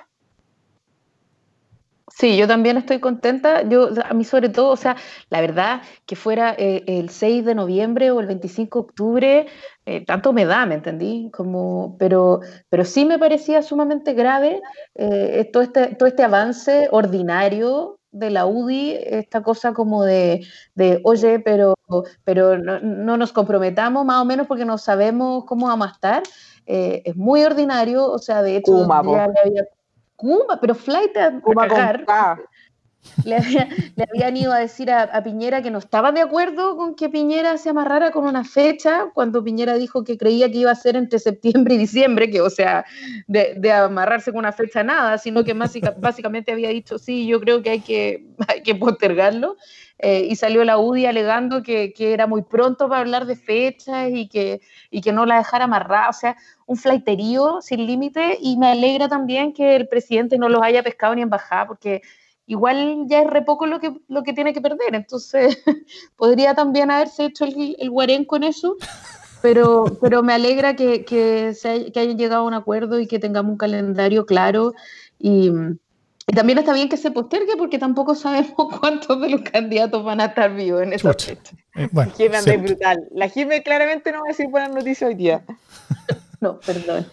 Sí, 2.15 2.37
yo 2.37 2.47
también 2.47 2.77
estoy 2.77 2.99
contenta. 2.99 3.61
Yo, 3.67 3.89
a 4.03 4.13
mí 4.13 4.23
sobre 4.23 4.49
todo, 4.49 4.69
o 4.69 4.75
sea, 4.75 4.95
la 5.29 5.41
verdad 5.41 5.81
que 6.05 6.15
fuera 6.15 6.55
eh, 6.57 6.83
el 6.87 7.09
6 7.09 7.45
de 7.45 7.55
noviembre 7.55 8.11
o 8.11 8.19
el 8.19 8.27
25 8.27 8.79
de 8.79 8.85
octubre, 8.85 9.47
eh, 9.85 10.05
tanto 10.05 10.33
me 10.33 10.45
da, 10.45 10.65
¿me 10.65 10.75
entendí? 10.75 11.29
Como, 11.31 11.95
pero, 11.97 12.41
pero 12.69 12.85
sí 12.85 13.05
me 13.05 13.19
parecía 13.19 13.61
sumamente 13.61 14.13
grave 14.13 14.61
eh, 14.95 15.49
todo, 15.51 15.63
este, 15.63 15.95
todo 15.95 16.07
este 16.07 16.23
avance 16.23 16.87
ordinario 16.91 17.99
de 18.11 18.31
la 18.31 18.47
UDI, 18.47 18.97
esta 19.03 19.43
cosa 19.43 19.73
como 19.73 20.03
de, 20.03 20.45
de 20.73 20.99
oye, 21.03 21.39
pero, 21.39 21.75
pero 22.23 22.57
no, 22.57 23.17
nos 23.17 23.31
comprometamos 23.31 24.03
más 24.03 24.21
o 24.21 24.25
menos 24.25 24.47
porque 24.47 24.65
no 24.65 24.79
sabemos 24.79 25.45
cómo 25.45 25.67
vamos 25.67 25.89
a 25.89 25.91
estar. 25.91 26.23
es 26.65 27.15
muy 27.15 27.43
ordinario, 27.43 28.09
o 28.11 28.17
sea, 28.17 28.41
de 28.41 28.57
hecho, 28.57 28.87
ya 28.87 29.27
le 29.27 29.39
había 29.45 29.65
Kuma, 30.19 30.59
pero 30.59 30.75
flight 30.75 31.15
a, 31.15 31.31
Le, 33.23 33.37
habían 34.11 34.35
ido 34.35 34.51
a 34.51 34.59
decir 34.59 34.91
a, 34.91 35.23
Piñera 35.23 35.61
que 35.61 35.71
no 35.71 35.77
estaba 35.79 36.11
de 36.11 36.19
acuerdo 36.19 36.75
con 36.75 36.93
que 36.93 37.07
Piñera 37.07 37.57
se 37.57 37.69
amarrara 37.69 38.11
con 38.11 38.25
una 38.25 38.43
fecha, 38.43 39.11
cuando 39.13 39.41
Piñera 39.41 39.75
dijo 39.75 40.03
que 40.03 40.17
creía 40.17 40.51
que 40.51 40.57
iba 40.57 40.71
a 40.71 40.75
ser 40.75 40.97
entre 40.97 41.19
septiembre 41.19 41.75
y 41.75 41.77
diciembre, 41.77 42.29
que 42.29 42.41
o 42.41 42.49
sea, 42.49 42.85
de, 43.27 43.71
amarrarse 43.71 44.31
con 44.31 44.39
una 44.39 44.51
fecha 44.51 44.83
nada, 44.83 45.17
sino 45.17 45.45
que 45.45 45.53
básicamente 45.97 46.51
había 46.51 46.69
dicho, 46.69 46.99
sí, 46.99 47.25
yo 47.25 47.39
creo 47.39 47.61
que 47.63 47.69
hay 47.69 47.79
que, 47.79 48.27
hay 48.49 48.61
que 48.61 48.75
postergarlo. 48.75 49.55
Eh, 50.01 50.27
y 50.29 50.37
salió 50.37 50.63
la 50.63 50.77
UDI 50.77 51.07
alegando 51.07 51.61
que, 51.61 51.91
que, 51.91 52.13
era 52.13 52.25
muy 52.25 52.41
pronto 52.41 52.87
para 52.87 53.01
hablar 53.01 53.25
de 53.25 53.35
fechas 53.35 54.09
y 54.13 54.29
que, 54.29 54.61
y 54.89 55.01
que 55.01 55.11
no 55.11 55.25
la 55.25 55.39
dejara 55.39 55.65
amarrada, 55.65 56.07
o 56.07 56.13
sea, 56.13 56.37
un 56.67 56.77
flaiterío 56.77 57.61
sin 57.61 57.85
límite 57.85 58.37
y 58.39 58.55
me 58.55 58.67
alegra 58.71 59.09
también 59.09 59.51
que 59.51 59.75
el 59.75 59.89
presidente 59.89 60.37
no 60.37 60.47
los 60.47 60.61
haya 60.61 60.83
pescado 60.83 61.15
ni 61.15 61.21
embajada 61.21 61.67
porque 61.67 62.01
igual 62.45 63.07
ya 63.07 63.23
es 63.23 63.27
re 63.27 63.41
poco 63.41 63.65
lo 63.65 63.81
que, 63.81 63.93
lo 64.07 64.23
que 64.23 64.31
tiene 64.31 64.53
que 64.53 64.61
perder, 64.61 64.95
entonces 64.95 65.61
podría 66.15 66.55
también 66.55 66.91
haberse 66.91 67.25
hecho 67.25 67.43
el, 67.43 67.75
el 67.77 67.89
guarén 67.89 68.23
con 68.23 68.43
eso. 68.43 68.77
Pero, 69.41 69.97
pero 70.01 70.23
me 70.23 70.33
alegra 70.33 70.75
que, 70.75 71.05
que, 71.05 71.53
se 71.53 71.91
que 71.91 71.99
hayan 71.99 72.17
llegado 72.17 72.43
a 72.43 72.47
un 72.47 72.53
acuerdo 72.53 72.99
y 72.99 73.07
que 73.07 73.19
tengamos 73.19 73.51
un 73.51 73.57
calendario 73.57 74.25
claro 74.25 74.73
y, 75.17 75.51
y 76.29 76.31
también 76.31 76.59
está 76.59 76.73
bien 76.73 76.89
que 76.89 76.97
se 76.97 77.09
postergue 77.09 77.57
porque 77.57 77.79
tampoco 77.79 78.13
sabemos 78.13 78.53
cuántos 78.79 79.19
de 79.19 79.29
los 79.29 79.41
candidatos 79.41 80.03
van 80.03 80.21
a 80.21 80.25
estar 80.25 80.53
vivos 80.53 80.83
en 80.83 80.93
esa 80.93 81.11
fecha. 81.11 81.55
Eh, 81.75 81.89
bueno, 81.91 82.11
es 82.19 82.61
brutal. 82.61 83.07
La 83.15 83.29
Jimé 83.29 83.63
claramente 83.63 84.11
no 84.11 84.19
va 84.19 84.25
a 84.25 84.27
decir 84.27 84.47
buenas 84.47 84.69
noticias 84.69 85.09
hoy 85.09 85.15
día. 85.15 85.43
no, 86.39 86.59
perdón. 86.59 87.07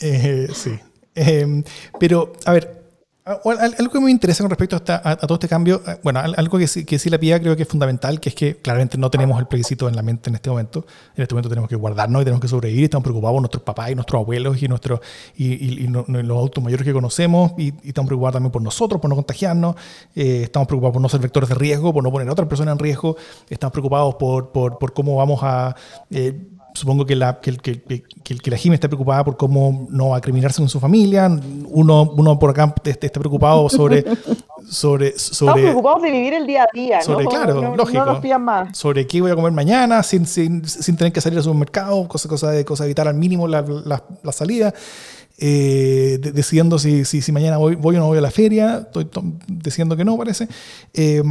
Eh, 0.00 0.48
sí. 0.54 0.78
Em, 1.14 1.62
pero, 2.00 2.32
a 2.46 2.52
ver, 2.52 2.81
algo 3.24 3.92
que 3.92 4.00
me 4.00 4.10
interesa 4.10 4.42
con 4.42 4.50
respecto 4.50 4.76
a, 4.76 5.16
todo 5.16 5.34
este 5.34 5.48
cambio, 5.48 5.80
eh, 5.86 5.96
bueno, 6.02 6.18
algo 6.20 6.58
que 6.58 6.66
sí, 6.66 6.84
que 6.84 6.98
sí 6.98 7.08
la 7.08 7.18
pía 7.18 7.38
creo 7.38 7.54
que 7.54 7.62
es 7.62 7.68
fundamental, 7.68 8.18
que 8.18 8.30
es 8.30 8.34
que 8.34 8.56
claramente 8.56 8.98
no 8.98 9.10
tenemos 9.10 9.38
el 9.38 9.46
plebiscito 9.46 9.88
en 9.88 9.94
la 9.94 10.02
mente 10.02 10.28
en 10.28 10.34
este 10.34 10.50
momento. 10.50 10.84
En 11.14 11.22
este 11.22 11.34
momento 11.34 11.48
tenemos 11.48 11.68
que 11.68 11.76
guardarnos 11.76 12.22
y 12.22 12.24
tenemos 12.24 12.40
que 12.40 12.48
sobrevivir. 12.48 12.84
Estamos 12.84 13.04
preocupados 13.04 13.34
por 13.34 13.42
nuestros 13.42 13.62
papás 13.62 13.90
y 13.90 13.94
nuestros 13.94 14.20
abuelos 14.20 14.60
y, 14.60 14.66
nuestros 14.66 15.00
y, 15.36 15.86
los 15.86 16.36
adultos 16.36 16.64
mayores 16.64 16.84
que 16.84 16.92
conocemos 16.92 17.52
y, 17.58 17.72
estamos 17.84 18.08
preocupados 18.08 18.34
también 18.34 18.50
por 18.50 18.62
nosotros, 18.62 19.00
por 19.00 19.08
no 19.08 19.14
contagiarnos. 19.14 19.76
Eh, 20.16 20.42
estamos 20.42 20.66
preocupados 20.66 20.94
por 20.94 21.02
no 21.02 21.08
ser 21.08 21.20
vectores 21.20 21.48
de 21.48 21.54
riesgo, 21.54 21.92
por 21.92 22.02
no 22.02 22.10
poner 22.10 22.28
a 22.28 22.32
otra 22.32 22.48
persona 22.48 22.72
en 22.72 22.78
riesgo. 22.80 23.16
Estamos 23.48 23.72
preocupados 23.72 24.16
por, 24.16 24.50
por, 24.50 24.78
por 24.78 24.92
cómo 24.92 25.16
vamos 25.16 25.40
a... 25.42 25.76
Eh, 26.10 26.48
supongo 26.74 27.04
que 27.06 27.16
la, 27.16 27.40
que, 27.40 27.56
que, 27.56 27.82
que, 27.82 28.38
que 28.38 28.50
la 28.50 28.56
Jimmy 28.56 28.74
está 28.74 28.88
preocupada 28.88 29.24
por 29.24 29.36
cómo 29.36 29.86
no 29.90 30.10
va 30.10 30.18
a 30.18 30.20
criminarse 30.20 30.60
con 30.60 30.68
su 30.68 30.80
familia. 30.80 31.28
Uno, 31.66 32.10
uno 32.16 32.38
por 32.38 32.50
acá 32.50 32.74
está 32.84 33.20
preocupado 33.20 33.68
sobre. 33.68 34.04
sobre, 34.68 35.18
sobre 35.18 35.50
Estamos 35.50 35.60
preocupados 35.60 36.02
de 36.02 36.10
vivir 36.10 36.34
el 36.34 36.46
día 36.46 36.62
a 36.62 36.66
día, 36.72 37.02
sobre, 37.02 37.24
¿no? 37.24 37.30
Claro, 37.30 37.76
lógico. 37.76 38.04
No 38.04 38.20
nos 38.20 38.40
más. 38.40 38.76
Sobre 38.76 39.06
qué 39.06 39.20
voy 39.20 39.30
a 39.30 39.34
comer 39.34 39.52
mañana 39.52 40.02
sin, 40.02 40.26
sin, 40.26 40.64
sin 40.66 40.96
tener 40.96 41.12
que 41.12 41.20
salir 41.20 41.38
al 41.38 41.44
supermercado, 41.44 42.06
cosa, 42.08 42.28
cosa 42.28 42.50
de 42.50 42.64
cosa 42.64 42.84
evitar 42.84 43.08
al 43.08 43.14
mínimo 43.14 43.46
la, 43.48 43.62
la, 43.62 44.02
la 44.22 44.32
salida. 44.32 44.72
Eh, 45.38 46.18
decidiendo 46.20 46.78
si, 46.78 47.04
si, 47.04 47.20
si, 47.20 47.32
mañana 47.32 47.56
voy, 47.56 47.74
voy 47.74 47.96
o 47.96 47.98
no 47.98 48.06
voy 48.06 48.18
a 48.18 48.20
la 48.20 48.30
feria, 48.30 48.84
estoy 48.86 49.08
diciendo 49.48 49.96
que 49.96 50.04
no, 50.04 50.16
parece. 50.16 50.46
Eh, 50.94 51.22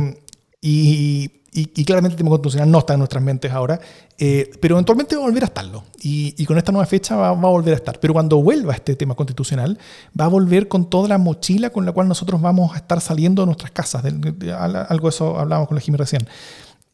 y, 0.61 1.40
y, 1.53 1.83
claramente 1.83 2.13
el 2.13 2.17
tema 2.17 2.29
constitucional 2.29 2.71
no 2.71 2.79
está 2.79 2.93
en 2.93 2.99
nuestras 2.99 3.21
mentes 3.21 3.51
ahora, 3.51 3.79
eh, 4.17 4.49
pero 4.61 4.75
eventualmente 4.75 5.17
va 5.17 5.23
a 5.23 5.25
volver 5.25 5.43
a 5.43 5.47
estarlo. 5.47 5.83
Y, 6.01 6.45
con 6.45 6.57
esta 6.57 6.71
nueva 6.71 6.85
fecha 6.85 7.17
va, 7.17 7.29
a 7.29 7.33
volver 7.33 7.73
a 7.73 7.77
estar. 7.77 7.99
Pero 7.99 8.13
cuando 8.13 8.41
vuelva 8.41 8.73
este 8.73 8.95
tema 8.95 9.15
constitucional, 9.15 9.77
va 10.19 10.25
a 10.25 10.27
volver 10.29 10.69
con 10.69 10.89
toda 10.89 11.09
la 11.09 11.17
mochila 11.17 11.69
con 11.69 11.85
la 11.85 11.91
cual 11.91 12.07
nosotros 12.07 12.41
vamos 12.41 12.73
a 12.73 12.77
estar 12.77 13.01
saliendo 13.01 13.41
de 13.41 13.47
nuestras 13.47 13.71
casas. 13.71 14.03
algo 14.05 15.03
de 15.03 15.09
eso 15.09 15.37
hablábamos 15.37 15.67
con 15.67 15.75
la 15.75 15.81
Jimmy 15.81 15.97
recién. 15.97 16.25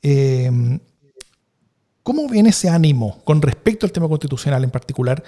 Eh, 0.02 0.80
¿Cómo 2.02 2.28
viene 2.28 2.50
ese 2.50 2.70
ánimo 2.70 3.22
con 3.26 3.42
respecto 3.42 3.86
al 3.86 3.92
tema 3.92 4.08
constitucional 4.08 4.64
en 4.64 4.72
particular, 4.72 5.24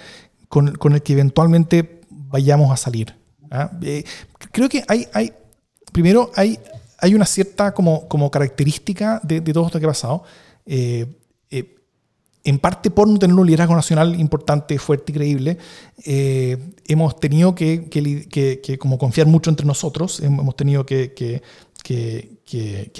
con, 0.48 0.74
con 0.74 0.94
el 0.94 1.02
que 1.02 1.12
eventualmente 1.12 2.00
vayamos 2.10 2.72
a 2.72 2.76
salir? 2.76 3.14
¿Ah? 3.50 3.70
Eh, 3.82 4.02
creo 4.50 4.68
que 4.68 4.82
hay, 4.88 5.06
hay, 5.12 5.32
primero 5.92 6.30
hay, 6.34 6.58
hay 7.00 7.14
una 7.14 7.26
cierta 7.26 7.72
como, 7.72 8.08
como 8.08 8.30
característica 8.30 9.20
de, 9.22 9.40
todo 9.40 9.66
esto 9.66 9.78
que 9.78 9.86
ha 9.86 9.88
pasado. 9.88 10.22
Eh, 10.66 11.06
eh, 11.50 11.76
en 12.44 12.58
parte 12.58 12.90
por 12.90 13.08
no 13.08 13.18
tener 13.18 13.36
un 13.36 13.46
liderazgo 13.46 13.74
nacional 13.74 14.18
importante, 14.18 14.78
fuerte 14.78 15.12
y 15.12 15.14
creíble, 15.14 15.58
eh, 16.04 16.72
hemos 16.86 17.18
tenido 17.20 17.54
que, 17.54 17.88
que, 17.90 18.78
como 18.78 18.98
confiar 18.98 19.26
mucho 19.26 19.50
entre 19.50 19.66
nosotros, 19.66 20.20
hemos 20.20 20.56
tenido 20.56 20.86
que, 20.86 21.42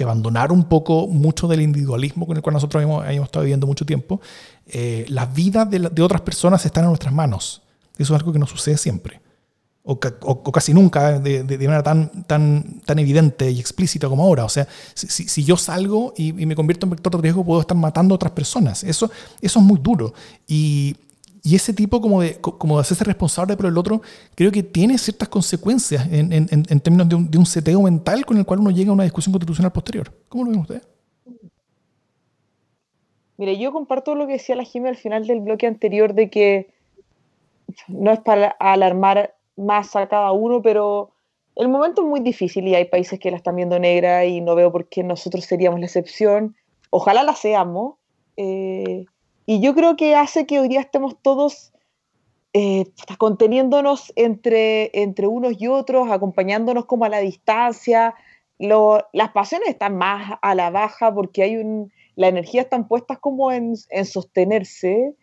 abandonar 0.03 0.51
un 0.51 0.65
poco 0.65 1.07
mucho 1.07 1.47
del 1.47 1.61
individualismo 1.61 2.27
con 2.27 2.37
el 2.37 2.43
cual 2.43 2.53
nosotros 2.53 2.83
hemos, 2.83 3.07
hemos 3.07 3.25
estado 3.25 3.43
viviendo 3.43 3.65
mucho 3.65 3.85
tiempo. 3.85 4.21
las 5.07 5.33
vidas 5.33 5.69
de, 5.69 5.79
de, 5.79 6.01
otras 6.03 6.21
personas 6.21 6.63
están 6.65 6.83
en 6.83 6.89
nuestras 6.89 7.13
manos. 7.13 7.63
Eso 7.97 8.13
es 8.13 8.19
algo 8.19 8.31
que 8.31 8.39
no 8.39 8.47
sucede 8.47 8.77
siempre 8.77 9.21
o, 9.83 10.51
casi 10.51 10.73
nunca 10.73 11.19
de, 11.19 11.43
manera 11.43 11.81
tan, 11.81 12.23
tan, 12.23 12.81
tan 12.85 12.99
evidente 12.99 13.49
y 13.49 13.59
explícita 13.59 14.07
como 14.07 14.23
ahora. 14.23 14.45
O 14.45 14.49
sea, 14.49 14.67
si, 14.93 15.07
si 15.07 15.43
yo 15.43 15.57
salgo 15.57 16.13
y, 16.15 16.33
me 16.33 16.55
convierto 16.55 16.85
en 16.85 16.91
vector 16.91 17.15
de 17.15 17.21
riesgo, 17.21 17.43
puedo 17.43 17.61
estar 17.61 17.77
matando 17.77 18.13
a 18.13 18.17
otras 18.17 18.31
personas. 18.31 18.83
Eso, 18.83 19.09
eso 19.41 19.59
es 19.59 19.65
muy 19.65 19.79
duro. 19.81 20.13
Y, 20.47 20.95
y 21.43 21.55
ese 21.55 21.73
tipo 21.73 21.99
como 21.99 22.21
de, 22.21 22.39
como 22.39 22.75
de 22.75 22.81
hacerse 22.81 23.03
responsable 23.03 23.57
por 23.57 23.65
el 23.65 23.77
otro, 23.77 24.01
creo 24.35 24.51
que 24.51 24.61
tiene 24.61 24.97
ciertas 24.97 25.29
consecuencias 25.29 26.05
en, 26.11 26.31
en, 26.31 26.47
en 26.51 26.79
términos 26.79 27.09
de 27.09 27.15
un, 27.15 27.31
de 27.31 27.37
un, 27.39 27.45
seteo 27.47 27.81
mental 27.81 28.25
con 28.25 28.37
el 28.37 28.45
cual 28.45 28.59
uno 28.59 28.69
llega 28.69 28.91
a 28.91 28.93
una 28.93 29.03
discusión 29.03 29.33
constitucional 29.33 29.71
posterior. 29.71 30.13
¿Cómo 30.29 30.43
lo 30.43 30.51
ven 30.51 30.59
ustedes? 30.59 30.87
Mire, 33.37 33.57
yo 33.57 33.71
comparto 33.71 34.13
lo 34.13 34.27
que 34.27 34.33
decía 34.33 34.55
la 34.55 34.63
Jimmy 34.63 34.89
al 34.89 34.97
final 34.97 35.25
del 35.25 35.39
bloque 35.39 35.65
anterior 35.65 36.13
de 36.13 36.29
que 36.29 36.75
no 37.87 38.11
es 38.11 38.19
para 38.19 38.49
alarmar 38.59 39.33
más 39.61 39.95
a 39.95 40.07
cada 40.07 40.31
uno, 40.31 40.61
pero 40.61 41.11
el 41.55 41.69
momento 41.69 42.01
es 42.01 42.07
muy 42.07 42.19
difícil 42.19 42.67
y 42.67 42.75
hay 42.75 42.85
países 42.85 43.19
que 43.19 43.31
la 43.31 43.37
están 43.37 43.55
viendo 43.55 43.79
negra 43.79 44.25
y 44.25 44.41
no 44.41 44.55
veo 44.55 44.71
por 44.71 44.87
qué 44.87 45.03
nosotros 45.03 45.45
seríamos 45.45 45.79
la 45.79 45.85
excepción. 45.85 46.55
Ojalá 46.89 47.23
la 47.23 47.35
seamos. 47.35 47.95
Eh, 48.37 49.05
y 49.45 49.61
yo 49.61 49.73
creo 49.75 49.95
que 49.95 50.15
hace 50.15 50.45
que 50.45 50.59
hoy 50.59 50.67
día 50.67 50.81
estemos 50.81 51.15
todos 51.21 51.73
eh, 52.53 52.85
conteniéndonos 53.17 54.11
entre, 54.15 54.91
entre 55.01 55.27
unos 55.27 55.61
y 55.61 55.67
otros, 55.67 56.09
acompañándonos 56.11 56.85
como 56.85 57.05
a 57.05 57.09
la 57.09 57.19
distancia. 57.19 58.15
las 58.59 59.31
pasiones 59.33 59.69
están 59.69 59.97
más 59.97 60.37
a 60.41 60.55
la 60.55 60.69
baja 60.69 61.13
porque 61.13 61.43
hay 61.43 61.57
un, 61.57 61.91
la 62.15 62.27
energía 62.27 62.61
están 62.61 62.87
puestas 62.87 63.19
como 63.19 63.51
en, 63.51 63.73
en 63.89 64.05
sostenerse. 64.05 65.15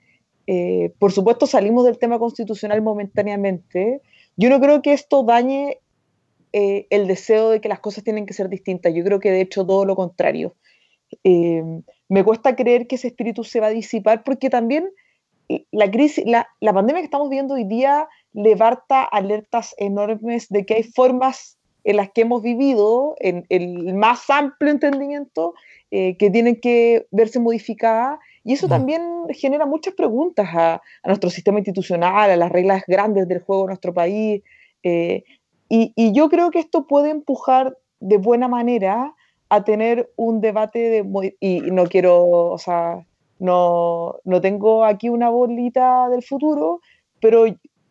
Eh, 0.46 0.94
por 0.98 1.12
supuesto, 1.12 1.46
salimos 1.46 1.84
del 1.84 1.98
tema 1.98 2.18
constitucional 2.18 2.80
momentáneamente, 2.80 4.00
yo 4.38 4.48
no 4.50 4.60
creo 4.60 4.80
que 4.82 4.92
esto 4.92 5.24
dañe 5.24 5.78
eh, 6.52 6.86
el 6.90 7.08
deseo 7.08 7.50
de 7.50 7.60
que 7.60 7.68
las 7.68 7.80
cosas 7.80 8.04
tienen 8.04 8.24
que 8.24 8.32
ser 8.32 8.48
distintas. 8.48 8.94
Yo 8.94 9.02
creo 9.04 9.18
que 9.18 9.32
de 9.32 9.40
hecho 9.40 9.66
todo 9.66 9.84
lo 9.84 9.96
contrario. 9.96 10.54
Eh, 11.24 11.62
me 12.08 12.24
cuesta 12.24 12.54
creer 12.54 12.86
que 12.86 12.94
ese 12.94 13.08
espíritu 13.08 13.42
se 13.42 13.58
va 13.58 13.66
a 13.66 13.70
disipar 13.70 14.22
porque 14.22 14.48
también 14.48 14.90
eh, 15.48 15.64
la 15.72 15.90
crisis, 15.90 16.24
la, 16.24 16.48
pandemia 16.60 17.02
que 17.02 17.06
estamos 17.06 17.28
viendo 17.28 17.54
hoy 17.54 17.64
día 17.64 18.08
levanta 18.32 19.02
alertas 19.02 19.74
enormes 19.76 20.48
de 20.50 20.64
que 20.64 20.74
hay 20.74 20.82
formas 20.84 21.58
en 21.82 21.96
las 21.96 22.10
que 22.10 22.20
hemos 22.20 22.40
vivido, 22.40 23.16
en 23.18 23.44
el 23.48 23.92
más 23.94 24.30
amplio 24.30 24.70
entendimiento, 24.70 25.54
que 25.90 26.30
tienen 26.30 26.60
que 26.60 27.06
verse 27.10 27.40
modificadas. 27.40 28.18
Y 28.48 28.54
eso 28.54 28.66
también 28.66 29.02
genera 29.28 29.66
muchas 29.66 29.92
preguntas 29.92 30.48
a, 30.54 30.80
nuestro 31.04 31.28
sistema 31.28 31.58
institucional, 31.58 32.30
a 32.30 32.34
las 32.34 32.50
reglas 32.50 32.82
grandes 32.86 33.28
del 33.28 33.42
juego 33.42 33.64
de 33.64 33.66
nuestro 33.66 33.92
país. 33.92 34.42
Eh, 34.82 35.22
y, 35.68 36.12
yo 36.14 36.30
creo 36.30 36.50
que 36.50 36.58
esto 36.58 36.86
puede 36.86 37.10
empujar 37.10 37.76
de 38.00 38.16
buena 38.16 38.48
manera 38.48 39.14
a 39.50 39.64
tener 39.64 40.10
un 40.16 40.40
debate 40.40 40.78
de... 40.78 41.36
Y, 41.40 41.60
no 41.60 41.84
quiero, 41.88 42.26
o 42.26 42.56
sea, 42.56 43.04
no, 43.38 44.16
no 44.24 44.40
tengo 44.40 44.82
aquí 44.82 45.10
una 45.10 45.28
bolita 45.28 46.08
del 46.08 46.22
futuro, 46.22 46.80
pero 47.20 47.44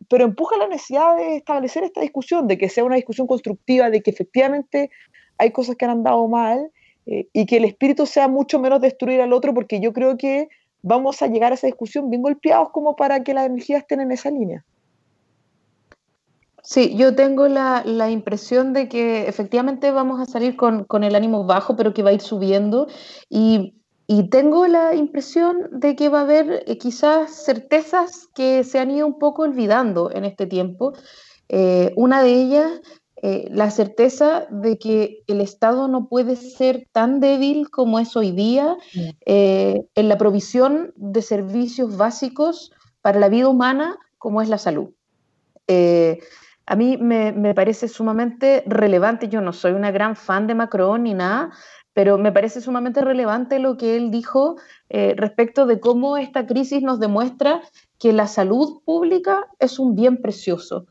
pero 0.08 0.24
empuja 0.24 0.56
la 0.56 0.66
necesidad 0.66 1.16
de 1.16 1.36
establecer 1.36 1.84
esta 1.84 2.00
discusión, 2.00 2.48
de 2.48 2.58
que 2.58 2.68
sea 2.68 2.82
una 2.82 2.96
discusión 2.96 3.28
constructiva, 3.28 3.90
de 3.90 4.02
que 4.02 4.10
efectivamente 4.10 4.90
hay 5.36 5.52
cosas 5.52 5.76
que 5.76 5.84
han 5.84 5.92
andado 5.92 6.26
mal 6.26 6.72
eh, 7.08 7.26
y 7.32 7.46
que 7.46 7.56
el 7.56 7.64
espíritu 7.64 8.04
sea 8.04 8.28
mucho 8.28 8.58
menos 8.58 8.82
destruir 8.82 9.22
al 9.22 9.32
otro, 9.32 9.54
porque 9.54 9.80
yo 9.80 9.94
creo 9.94 10.18
que 10.18 10.48
vamos 10.82 11.22
a 11.22 11.26
llegar 11.26 11.52
a 11.52 11.54
esa 11.54 11.66
discusión 11.66 12.10
bien 12.10 12.22
golpeados 12.22 12.68
como 12.70 12.96
para 12.96 13.24
que 13.24 13.32
las 13.32 13.46
energías 13.46 13.80
estén 13.80 14.00
en 14.00 14.12
esa 14.12 14.30
línea. 14.30 14.64
Sí, 16.62 16.94
yo 16.96 17.14
tengo 17.14 17.48
la, 17.48 18.10
impresión 18.10 18.74
de 18.74 18.90
que 18.90 19.26
efectivamente 19.26 19.90
vamos 19.90 20.20
a 20.20 20.26
salir 20.26 20.54
con, 20.54 20.86
el 21.02 21.14
ánimo 21.14 21.44
bajo, 21.44 21.76
pero 21.76 21.94
que 21.94 22.02
va 22.02 22.10
a 22.10 22.12
ir 22.12 22.20
subiendo. 22.20 22.88
Y, 23.30 23.74
tengo 24.30 24.66
la 24.66 24.94
impresión 24.94 25.68
de 25.70 25.94
que 25.96 26.08
va 26.08 26.20
a 26.20 26.22
haber 26.22 26.64
eh, 26.66 26.78
quizás 26.78 27.44
certezas 27.44 28.26
que 28.34 28.64
se 28.64 28.78
han 28.78 28.90
ido 28.90 29.06
un 29.06 29.18
poco 29.18 29.42
olvidando 29.42 30.10
en 30.10 30.24
este 30.24 30.46
tiempo. 30.46 30.92
Eh, 31.48 31.92
una 31.96 32.22
de 32.22 32.32
ellas 32.32 32.80
eh, 33.20 33.48
la 33.50 33.70
certeza 33.70 34.46
de 34.48 34.78
que 34.78 35.24
el 35.26 35.40
Estado 35.40 35.88
no 35.88 36.08
puede 36.08 36.36
ser 36.36 36.86
tan 36.92 37.18
débil 37.18 37.68
como 37.68 37.98
es 37.98 38.16
hoy 38.16 38.30
día 38.30 38.76
eh, 39.26 39.82
en 39.96 40.08
la 40.08 40.16
provisión 40.16 40.92
de 40.94 41.22
servicios 41.22 41.96
básicos 41.96 42.70
para 43.00 43.18
la 43.18 43.28
vida 43.28 43.48
humana 43.48 43.98
como 44.18 44.40
es 44.40 44.48
la 44.48 44.58
salud. 44.58 44.90
Eh, 45.66 46.20
a 46.66 46.76
mí 46.76 46.96
me, 46.96 47.32
me, 47.32 47.54
parece 47.54 47.88
sumamente 47.88 48.62
relevante, 48.66 49.28
yo 49.28 49.40
no 49.40 49.52
soy 49.52 49.72
una 49.72 49.90
gran 49.90 50.14
fan 50.14 50.46
de 50.46 50.54
Macron 50.54 51.02
ni 51.02 51.14
nada, 51.14 51.50
pero 51.92 52.18
me 52.18 52.30
parece 52.30 52.60
sumamente 52.60 53.00
relevante 53.00 53.58
lo 53.58 53.76
que 53.76 53.96
él 53.96 54.12
dijo 54.12 54.56
respecto 54.88 55.66
de 55.66 55.80
cómo 55.80 56.16
esta 56.16 56.46
crisis 56.46 56.82
nos 56.82 57.00
demuestra 57.00 57.62
que 57.98 58.12
la 58.12 58.28
salud 58.28 58.80
pública 58.84 59.48
es 59.58 59.80
un 59.80 59.96
bien 59.96 60.22
precioso 60.22 60.86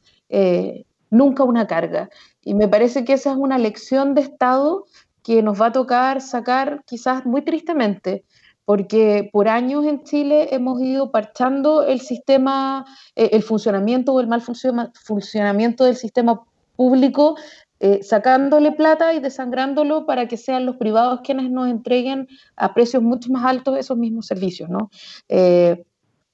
nunca 1.10 1.44
una 1.44 1.68
carga. 1.68 2.10
Y 2.44 2.54
me 2.54 2.68
parece 2.68 3.06
que 3.06 3.14
esa 3.14 3.32
es 3.32 3.38
una 3.38 3.58
lección 3.58 4.14
de 4.14 4.22
Estado 4.22 4.86
que 5.24 5.42
nos 5.44 5.62
va 5.62 5.68
a 5.68 5.72
tocar 5.74 6.22
sacar 6.22 6.84
quizás 6.86 7.26
muy 7.26 7.42
tristemente, 7.42 8.24
porque 8.64 9.30
por 9.32 9.50
años 9.50 9.86
en 9.86 10.04
Chile 10.04 10.56
hemos 10.56 10.82
ido 10.82 11.12
parchando 11.12 11.84
el 11.84 12.00
sistema, 12.00 12.86
eh, 13.16 13.30
el 13.34 13.44
funcionamiento 13.44 14.14
o 14.14 14.22
el 14.22 14.28
mal 14.28 14.42
funcionamiento 14.42 15.84
del 15.84 15.98
sistema 15.98 16.44
público, 16.78 17.36
eh, 17.80 18.02
sacándole 18.04 18.72
plata 18.72 19.14
y 19.14 19.20
desangrándolo 19.20 20.06
para 20.06 20.28
que 20.28 20.38
sean 20.38 20.66
los 20.66 20.78
privados 20.78 21.20
quienes 21.24 21.52
nos 21.52 21.68
entreguen 21.70 22.28
a 22.56 22.74
precios 22.74 23.04
mucho 23.04 23.30
más 23.30 23.46
altos 23.46 23.78
esos 23.78 23.98
mismos 23.98 24.28
servicios, 24.28 24.70
¿no? 24.70 24.90
Eh, 25.28 25.84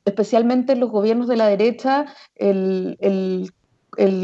especialmente 0.05 0.73
en 0.73 0.79
los 0.79 0.91
gobiernos 0.91 1.27
de 1.27 1.37
la 1.37 1.47
derecha, 1.47 2.05
el 2.35 3.51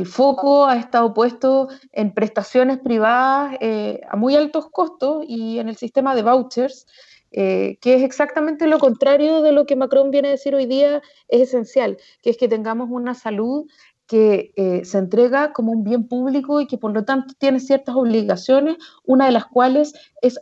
foco 0.05 0.65
ha 0.65 0.77
estado 0.77 1.13
puesto 1.13 1.67
en 1.91 2.13
prestaciones 2.13 2.79
privadas 2.79 3.57
eh, 3.61 4.01
a 4.09 4.15
muy 4.15 4.35
altos 4.35 4.69
costos 4.69 5.23
y 5.27 5.59
en 5.59 5.69
el 5.69 5.77
sistema 5.77 6.15
de 6.15 6.23
vouchers, 6.23 6.87
eh, 7.31 7.77
que 7.81 7.95
es 7.95 8.03
exactamente 8.03 8.65
lo 8.67 8.79
contrario 8.79 9.41
de 9.41 9.51
lo 9.51 9.65
que 9.65 9.75
Macron 9.75 10.09
viene 10.09 10.29
a 10.29 10.31
decir 10.31 10.55
hoy 10.55 10.65
día 10.65 11.01
es 11.27 11.41
esencial, 11.41 11.97
que 12.21 12.31
es 12.31 12.37
que 12.37 12.47
tengamos 12.47 12.89
una 12.91 13.13
salud 13.13 13.67
que 14.07 14.53
eh, 14.55 14.85
se 14.85 14.97
entrega 14.97 15.53
como 15.53 15.71
un 15.71 15.83
bien 15.83 16.07
público 16.07 16.59
y 16.59 16.65
que 16.65 16.79
por 16.79 16.91
lo 16.91 17.05
tanto 17.05 17.35
tiene 17.37 17.59
ciertas 17.59 17.95
obligaciones, 17.95 18.77
una 19.05 19.27
de 19.27 19.31
las 19.31 19.45
cuales 19.45 19.93
es, 20.23 20.39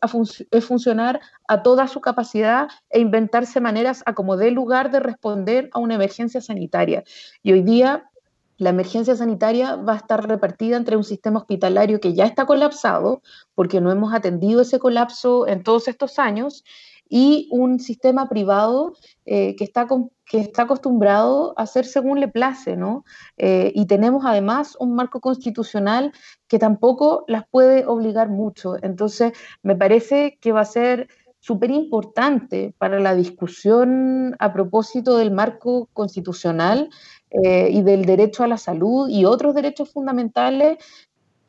es 0.51 0.65
funcionar 0.65 1.19
a 1.49 1.63
toda 1.63 1.89
su 1.89 1.99
capacidad 1.99 2.69
e 2.89 3.01
inventarse 3.01 3.59
maneras 3.59 4.03
a 4.05 4.13
como 4.13 4.38
dé 4.38 4.51
lugar 4.51 4.89
de 4.89 5.01
responder 5.01 5.69
a 5.73 5.80
una 5.80 5.95
emergencia 5.95 6.39
sanitaria. 6.39 7.03
Y 7.43 7.51
hoy 7.51 7.61
día 7.61 8.09
la 8.58 8.72
emergencia 8.72 9.16
sanitaria 9.16 9.76
va 9.76 9.93
a 9.93 9.97
estar 9.97 10.28
repartida 10.28 10.78
entre 10.78 10.97
un 10.97 11.03
sistema 11.03 11.39
hospitalario 11.39 11.99
que 11.99 12.14
ya 12.14 12.26
está 12.26 12.45
colapsado, 12.45 13.22
porque 13.55 13.82
no 13.82 13.91
hemos 13.91 14.14
atendido 14.14 14.62
ese 14.62 14.80
colapso 14.80 15.47
en 15.47 15.64
todos 15.64 15.88
estos 15.88 16.20
años, 16.20 16.64
y 17.10 17.47
un 17.51 17.80
sistema 17.80 18.28
privado 18.30 18.93
eh, 19.26 19.55
que, 19.55 19.64
está 19.64 19.88
que 20.26 20.39
está 20.39 20.64
acostumbrado 20.64 21.53
a 21.58 21.64
hacer 21.64 21.86
según 21.86 22.20
le 22.20 22.28
place, 22.28 22.76
¿no? 22.76 23.05
Eh, 23.38 23.72
y 23.76 23.86
tenemos 23.86 24.26
además 24.26 24.76
un 24.80 24.93
marco 24.93 25.22
constitucional 25.22 26.12
que 26.47 26.60
tampoco 26.60 27.24
las 27.28 27.47
puede 27.49 27.86
obligar 27.86 28.30
mucho. 28.30 28.76
Entonces, 28.82 29.34
me 29.64 29.76
parece 29.76 30.38
que 30.41 30.51
va 30.51 30.62
a 30.62 30.66
ser 30.66 31.08
súper 31.39 31.72
importante 31.72 32.74
para 32.78 32.99
la 32.99 33.16
discusión 33.16 34.36
a 34.39 34.51
propósito 34.51 35.18
del 35.18 35.32
marco 35.32 35.88
constitucional 35.93 36.89
eh, 37.30 37.69
y 37.71 37.82
del 37.82 38.05
derecho 38.05 38.43
a 38.43 38.47
la 38.47 38.57
salud 38.57 39.09
y 39.09 39.25
otros 39.25 39.53
derechos 39.53 39.91
fundamentales, 39.91 40.78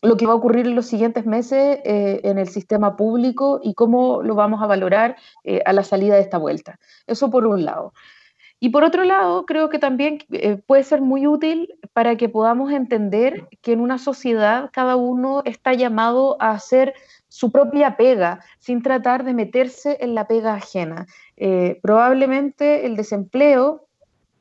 lo 0.03 0.17
que 0.17 0.27
va 0.27 0.33
a 0.33 0.37
ocurrir 0.37 0.67
en 0.67 0.75
los 0.75 0.87
siguientes 0.87 1.25
meses 1.25 1.79
eh, 1.85 2.21
en 2.25 2.39
el 2.39 2.49
sistema 2.49 2.97
público 2.97 3.61
y 3.63 3.75
cómo 3.75 4.23
lo 4.23 4.35
vamos 4.35 4.61
a 4.63 4.67
valorar 4.67 5.17
eh, 5.45 5.63
a 5.65 5.73
la 5.73 5.85
salida 5.85 6.17
de 6.17 6.23
esta 6.23 6.39
vuelta. 6.39 6.79
Eso 7.07 7.31
por 7.31 7.47
un 7.47 7.65
lado. 7.65 7.93
Y 8.61 8.71
por 8.71 8.83
otro 8.83 9.05
lado, 9.05 9.47
creo 9.47 9.69
que 9.69 9.79
también 9.79 10.19
puede 10.67 10.83
ser 10.83 11.01
muy 11.01 11.29
útil 11.29 11.73
para 11.93 12.17
que 12.17 12.29
podamos 12.29 12.73
entender 12.73 13.47
que 13.63 13.73
en 13.73 13.81
una 13.81 13.99
sociedad 13.99 14.71
cada 14.73 14.97
uno 14.97 15.43
está 15.45 15.75
llamado 15.75 16.37
a 16.41 16.51
hacer 16.51 16.93
su 17.29 17.53
propia 17.53 17.97
pega, 17.97 18.41
sin 18.59 18.83
tratar 18.83 19.23
de 19.23 19.33
meterse 19.33 19.99
en 20.01 20.17
la 20.17 20.27
pega 20.27 20.55
ajena. 20.55 21.07
probablemente 21.83 22.85
el 22.85 22.97
desempleo 22.97 23.88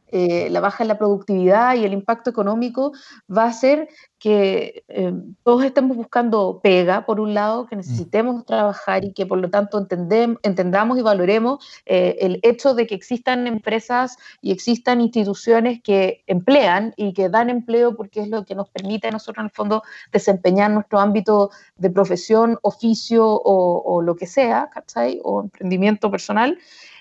eh, 0.09 0.49
la 0.49 0.59
baja 0.59 0.83
en 0.83 0.87
la 0.87 0.97
productividad 0.97 1.75
y 1.75 1.85
el 1.85 1.93
impacto 1.93 2.29
económico 2.29 2.93
va 3.29 3.43
a 3.43 3.47
hacer 3.47 3.89
que 4.19 4.83
eh, 4.87 5.13
todos 5.43 5.63
estemos 5.63 5.95
buscando 5.95 6.59
pega, 6.63 7.05
por 7.05 7.19
un 7.19 7.33
lado, 7.33 7.67
que 7.67 7.75
mm. 7.75 7.79
necesitemos 7.79 8.45
trabajar 8.45 9.05
y 9.05 9.13
que 9.13 9.25
por 9.25 9.37
lo 9.37 9.49
tanto 9.49 9.77
entendamos 9.79 10.97
y 10.97 11.01
valoremos 11.01 11.63
eh, 11.85 12.17
el 12.21 12.39
hecho 12.41 12.73
de 12.73 12.87
que 12.87 12.95
existan 12.95 13.45
empresas 13.47 14.17
y 14.41 14.51
existan 14.51 15.01
instituciones 15.01 15.81
que 15.83 16.23
emplean 16.25 16.93
y 16.97 17.13
que 17.13 17.29
dan 17.29 17.49
empleo 17.49 17.95
porque 17.95 18.21
es 18.21 18.29
lo 18.29 18.43
que 18.45 18.55
nos 18.55 18.69
permite 18.69 19.09
a 19.09 19.11
nosotros 19.11 19.41
en 19.41 19.45
el 19.45 19.51
fondo 19.51 19.83
desempeñar 20.11 20.71
nuestro 20.71 20.99
ámbito 20.99 21.51
de 21.77 21.89
profesión, 21.89 22.57
oficio 22.63 23.27
o, 23.27 23.83
o 23.85 24.01
lo 24.01 24.15
que 24.15 24.25
sea, 24.25 24.69
¿cachai? 24.73 25.19
O 25.23 25.41
emprendimiento 25.41 26.09
personal. 26.09 26.57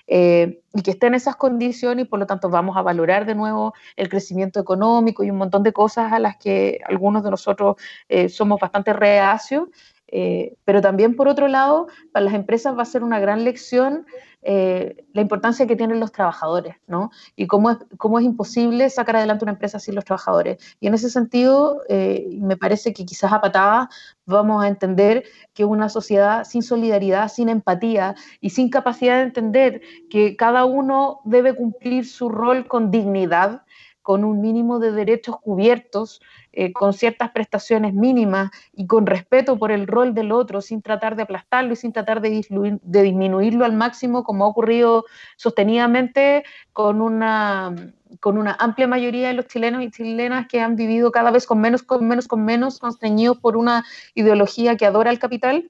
Eh, 0.07 0.61
y 0.73 0.81
que 0.83 0.91
esté 0.91 1.07
en 1.07 1.15
esas 1.15 1.35
condiciones 1.35 2.05
y 2.05 2.07
por 2.07 2.19
lo 2.19 2.25
tanto 2.25 2.49
vamos 2.49 2.77
a 2.77 2.81
valorar 2.81 3.25
de 3.25 3.35
nuevo 3.35 3.73
el 3.97 4.07
crecimiento 4.07 4.59
económico 4.59 5.23
y 5.23 5.31
un 5.31 5.37
montón 5.37 5.63
de 5.63 5.73
cosas 5.73 6.13
a 6.13 6.19
las 6.19 6.37
que 6.37 6.79
algunos 6.85 7.23
de 7.23 7.31
nosotros 7.31 7.75
eh, 8.07 8.29
somos 8.29 8.59
bastante 8.59 8.93
reacios. 8.93 9.67
Eh, 10.09 10.55
pero 10.65 10.81
también, 10.81 11.15
por 11.15 11.27
otro 11.27 11.47
lado, 11.47 11.87
para 12.11 12.25
las 12.25 12.33
empresas 12.33 12.77
va 12.77 12.83
a 12.83 12.85
ser 12.85 13.03
una 13.03 13.19
gran 13.19 13.43
lección 13.43 14.05
eh, 14.49 15.03
la 15.13 15.21
importancia 15.21 15.65
que 15.65 15.75
tienen 15.75 15.99
los 15.99 16.11
trabajadores, 16.11 16.75
¿no? 16.87 17.09
Y 17.35 17.47
cómo 17.47 17.71
es, 17.71 17.77
cómo 17.97 18.17
es 18.17 18.23
imposible 18.23 18.89
sacar 18.89 19.17
adelante 19.17 19.43
una 19.43 19.51
empresa 19.51 19.77
sin 19.77 19.95
los 19.95 20.05
trabajadores. 20.05 20.57
Y 20.79 20.87
en 20.87 20.93
ese 20.93 21.09
sentido, 21.09 21.81
eh, 21.89 22.29
me 22.39 22.55
parece 22.55 22.93
que 22.93 23.05
quizás 23.05 23.33
a 23.33 23.41
patadas 23.41 23.87
vamos 24.25 24.63
a 24.63 24.69
entender 24.69 25.25
que 25.53 25.65
una 25.65 25.89
sociedad 25.89 26.45
sin 26.45 26.61
solidaridad, 26.61 27.29
sin 27.29 27.49
empatía 27.49 28.15
y 28.39 28.51
sin 28.51 28.69
capacidad 28.69 29.17
de 29.17 29.23
entender 29.23 29.81
que 30.09 30.37
cada 30.37 30.65
uno 30.65 31.19
debe 31.25 31.53
cumplir 31.53 32.07
su 32.07 32.29
rol 32.29 32.67
con 32.67 32.89
dignidad, 32.89 33.63
con 34.07 34.23
un 34.23 34.39
mínimo 34.39 34.79
de 34.79 34.93
derechos 34.93 35.35
cubiertos, 35.41 36.21
eh, 36.53 36.71
con 36.71 36.93
ciertas 36.93 37.31
prestaciones 37.31 37.93
mínimas 37.93 38.51
y 38.71 38.87
con 38.87 39.05
respeto 39.05 39.59
por 39.59 39.69
el 39.69 39.85
rol 39.85 40.13
del 40.13 40.31
otro, 40.31 40.61
sin 40.61 40.81
tratar 40.81 41.17
de 41.17 41.23
aplastarlo 41.23 41.73
y 41.73 41.75
sin 41.75 41.91
tratar 41.91 42.21
de, 42.21 42.29
de 42.49 43.01
disminuirlo 43.01 43.65
al 43.65 43.73
máximo, 43.73 44.23
como 44.23 44.45
ha 44.45 44.47
ocurrido 44.47 45.03
sostenidamente 45.35 46.45
con 46.71 47.01
una, 47.01 47.75
con 48.21 48.37
una 48.37 48.55
amplia 48.57 48.87
mayoría 48.87 49.27
de 49.27 49.33
los 49.33 49.47
chilenos 49.47 49.83
y 49.83 49.91
chilenas 49.91 50.47
que 50.47 50.61
han 50.61 50.77
vivido 50.77 51.11
cada 51.11 51.29
vez 51.29 51.45
con 51.45 51.59
menos, 51.59 51.83
con 51.83 52.07
menos, 52.07 52.29
con 52.29 52.45
menos, 52.45 52.79
constreñidos 52.79 53.39
por 53.39 53.57
una 53.57 53.83
ideología 54.15 54.77
que 54.77 54.85
adora 54.85 55.11
el 55.11 55.19
capital. 55.19 55.69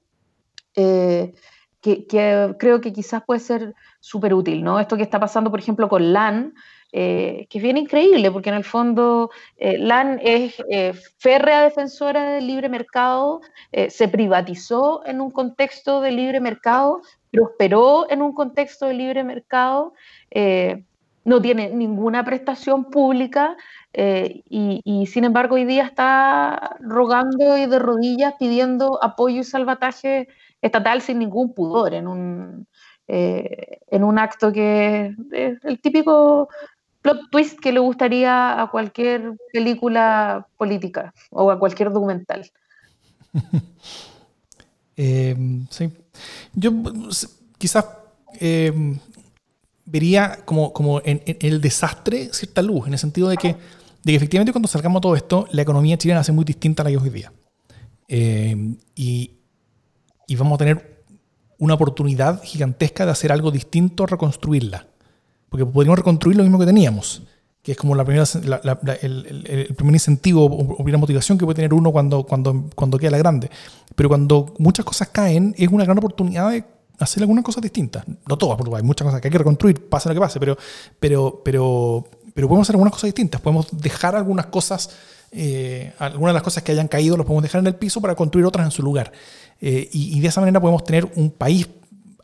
Eh, 0.76 1.34
que, 1.80 2.06
que, 2.06 2.54
creo 2.58 2.80
que 2.80 2.92
quizás 2.92 3.22
puede 3.24 3.40
ser 3.40 3.74
súper 3.98 4.34
útil, 4.34 4.62
¿no? 4.62 4.78
Esto 4.78 4.96
que 4.96 5.02
está 5.02 5.18
pasando, 5.18 5.50
por 5.50 5.60
ejemplo, 5.60 5.88
con 5.88 6.12
LAN, 6.12 6.54
eh, 6.90 7.46
que 7.50 7.58
es 7.58 7.62
bien 7.62 7.76
increíble, 7.76 8.30
porque 8.30 8.48
en 8.48 8.56
el 8.56 8.64
fondo 8.64 9.30
eh, 9.58 9.76
LAN 9.76 10.18
es 10.22 10.54
eh, 10.70 10.94
férrea 11.18 11.62
defensora 11.62 12.30
del 12.30 12.46
libre 12.46 12.70
mercado, 12.70 13.42
se 13.90 14.08
privatizó 14.08 15.04
en 15.04 15.20
un 15.20 15.30
contexto 15.30 16.00
de 16.00 16.12
libre 16.12 16.40
mercado, 16.40 17.02
prosperó 17.30 18.10
en 18.10 18.22
un 18.22 18.32
contexto 18.32 18.86
de 18.86 18.94
libre 18.94 19.22
mercado, 19.22 19.92
no 21.24 21.42
tiene 21.42 21.68
ninguna 21.68 22.24
prestación 22.24 22.86
pública 22.86 23.56
y, 23.92 25.06
sin 25.06 25.24
embargo 25.24 25.56
hoy 25.56 25.66
día 25.66 25.84
está 25.84 26.76
rogando 26.80 27.58
y 27.58 27.66
de 27.66 27.78
rodillas 27.78 28.34
pidiendo 28.38 28.98
apoyo 29.02 29.40
y 29.40 29.44
salvataje 29.44 30.28
estatal 30.62 31.02
sin 31.02 31.18
ningún 31.18 31.52
pudor 31.52 31.92
en 31.92 32.08
un, 32.08 32.66
en 33.06 34.04
un 34.04 34.18
acto 34.18 34.50
que 34.50 35.14
es 35.32 35.62
el 35.64 35.80
típico 35.80 36.48
plot 37.08 37.30
twist 37.30 37.58
que 37.58 37.72
le 37.72 37.80
gustaría 37.80 38.60
a 38.60 38.70
cualquier 38.70 39.36
película 39.52 40.46
política 40.56 41.14
o 41.30 41.50
a 41.50 41.58
cualquier 41.58 41.90
documental. 41.90 42.50
Em, 45.00 45.64
sí. 45.70 45.92
Yo 46.52 46.72
quizás 47.56 47.84
em, 48.40 48.98
vería 49.84 50.40
como, 50.44 50.72
como 50.72 51.00
en, 51.04 51.22
el 51.24 51.60
desastre 51.60 52.30
cierta 52.32 52.62
luz, 52.62 52.88
en 52.88 52.94
el 52.94 52.98
sentido 52.98 53.28
de 53.28 53.36
que, 53.36 53.52
de 53.52 53.56
que 54.04 54.16
efectivamente 54.16 54.50
cuando 54.50 54.66
salgamos 54.66 55.00
todo 55.00 55.14
esto, 55.14 55.46
la 55.52 55.62
economía 55.62 55.96
chilena 55.96 56.20
va 56.20 56.26
a 56.28 56.32
muy 56.32 56.44
distinta 56.44 56.82
a 56.82 56.84
la 56.84 56.90
que 56.90 56.96
hoy 56.96 57.10
día. 57.10 57.32
Em, 58.08 58.76
y, 58.96 59.36
y 60.26 60.34
vamos 60.34 60.56
a 60.56 60.58
tener 60.58 61.04
una 61.58 61.74
oportunidad 61.74 62.42
gigantesca 62.42 63.06
de 63.06 63.12
hacer 63.12 63.30
algo 63.30 63.52
distinto, 63.52 64.04
reconstruirla 64.04 64.84
porque 65.48 65.64
podríamos 65.64 65.98
reconstruir 65.98 66.36
lo 66.36 66.42
mismo 66.42 66.58
que 66.58 66.66
teníamos, 66.66 67.22
que 67.62 67.72
es 67.72 67.78
como 67.78 67.94
la 67.94 68.04
primera, 68.04 68.24
el, 69.02 69.74
primer 69.76 69.94
incentivo 69.94 70.44
o, 70.44 70.76
primera 70.76 70.98
motivación 70.98 71.38
que 71.38 71.44
puede 71.44 71.56
tener 71.56 71.74
uno 71.74 71.92
cuando, 71.92 72.24
cuando, 72.24 72.70
cuando 72.74 72.98
queda 72.98 73.10
la 73.12 73.18
grande. 73.18 73.50
Pero 73.94 74.08
cuando 74.08 74.54
muchas 74.58 74.84
cosas 74.84 75.08
caen, 75.08 75.54
es 75.58 75.68
una 75.68 75.84
gran 75.84 75.98
oportunidad 75.98 76.50
de 76.50 76.64
hacer 76.98 77.22
algunas 77.22 77.44
cosas 77.44 77.62
distintas. 77.62 78.04
No 78.26 78.36
todas, 78.36 78.56
porque 78.56 78.74
hay 78.74 78.82
muchas 78.82 79.06
cosas 79.06 79.20
que 79.20 79.28
hay 79.28 79.32
que 79.32 79.38
reconstruir, 79.38 79.88
pase 79.88 80.08
lo 80.08 80.14
que 80.14 80.20
pase, 80.20 80.40
pero, 80.40 80.56
pero, 80.98 81.42
pero, 81.44 82.04
pero 82.34 82.48
podemos 82.48 82.66
hacer 82.66 82.74
algunas 82.74 82.92
cosas 82.92 83.08
distintas. 83.08 83.40
Podemos 83.40 83.68
dejar 83.72 84.16
algunas 84.16 84.46
cosas, 84.46 84.90
eh, 85.32 85.92
algunas 85.98 86.32
de 86.32 86.34
las 86.34 86.42
cosas 86.42 86.62
que 86.62 86.72
hayan 86.72 86.88
caído, 86.88 87.16
las 87.16 87.26
podemos 87.26 87.42
dejar 87.42 87.60
en 87.60 87.66
el 87.66 87.74
piso 87.74 88.00
para 88.00 88.14
construir 88.14 88.46
otras 88.46 88.66
en 88.66 88.70
su 88.70 88.82
lugar. 88.82 89.12
Eh, 89.60 89.88
y, 89.92 90.16
y, 90.16 90.20
de 90.20 90.28
esa 90.28 90.40
manera 90.40 90.60
podemos 90.60 90.84
tener 90.84 91.10
un 91.16 91.30
país 91.30 91.68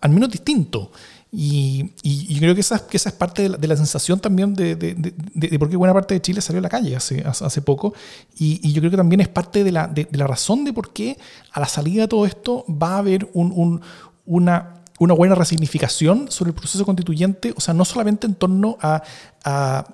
al 0.01 0.11
menos 0.11 0.31
distinto. 0.31 0.93
Y, 1.37 1.91
y, 2.03 2.39
creo 2.39 2.55
que 2.55 2.61
esa, 2.61 2.87
que 2.87 2.97
esa 2.97 3.09
es 3.09 3.15
parte 3.17 3.49
de 3.49 3.67
la, 3.67 3.77
sensación 3.77 4.21
también 4.21 4.55
de, 4.55 4.77
de, 4.77 4.95
de, 4.95 5.59
por 5.59 5.69
qué 5.69 5.77
buena 5.77 5.93
parte 5.93 6.15
de 6.15 6.23
Chile 6.23 6.41
salió 6.41 6.61
a 6.61 6.63
la 6.63 6.69
calle 6.69 6.95
hace, 6.95 7.25
hace 7.27 7.61
poco. 7.61 7.93
Y, 8.39 8.61
y 8.63 8.73
yo 8.73 8.81
creo 8.81 8.93
que 8.93 8.97
también 8.97 9.21
es 9.21 9.27
parte 9.27 9.65
de 9.65 9.73
la, 9.73 9.93
la 10.13 10.27
razón 10.29 10.65
de 10.65 10.73
por 10.73 10.93
qué 10.93 11.19
a 11.51 11.59
la 11.59 11.67
salida 11.67 12.03
de 12.03 12.09
todo 12.09 12.25
esto 12.25 12.65
va 12.69 12.95
a 12.95 12.99
haber 12.99 13.29
un, 13.33 13.53
un, 13.53 13.81
una, 14.27 14.85
una 15.01 15.15
buena 15.15 15.35
resignificación 15.35 16.31
sobre 16.31 16.51
el 16.51 16.55
proceso 16.55 16.85
constituyente, 16.85 17.53
o 17.57 17.61
sea, 17.61 17.75
no 17.75 17.85
solamente 17.85 18.29
en 18.29 18.37
torno 18.37 18.79
a, 18.81 19.03
a, 19.45 19.87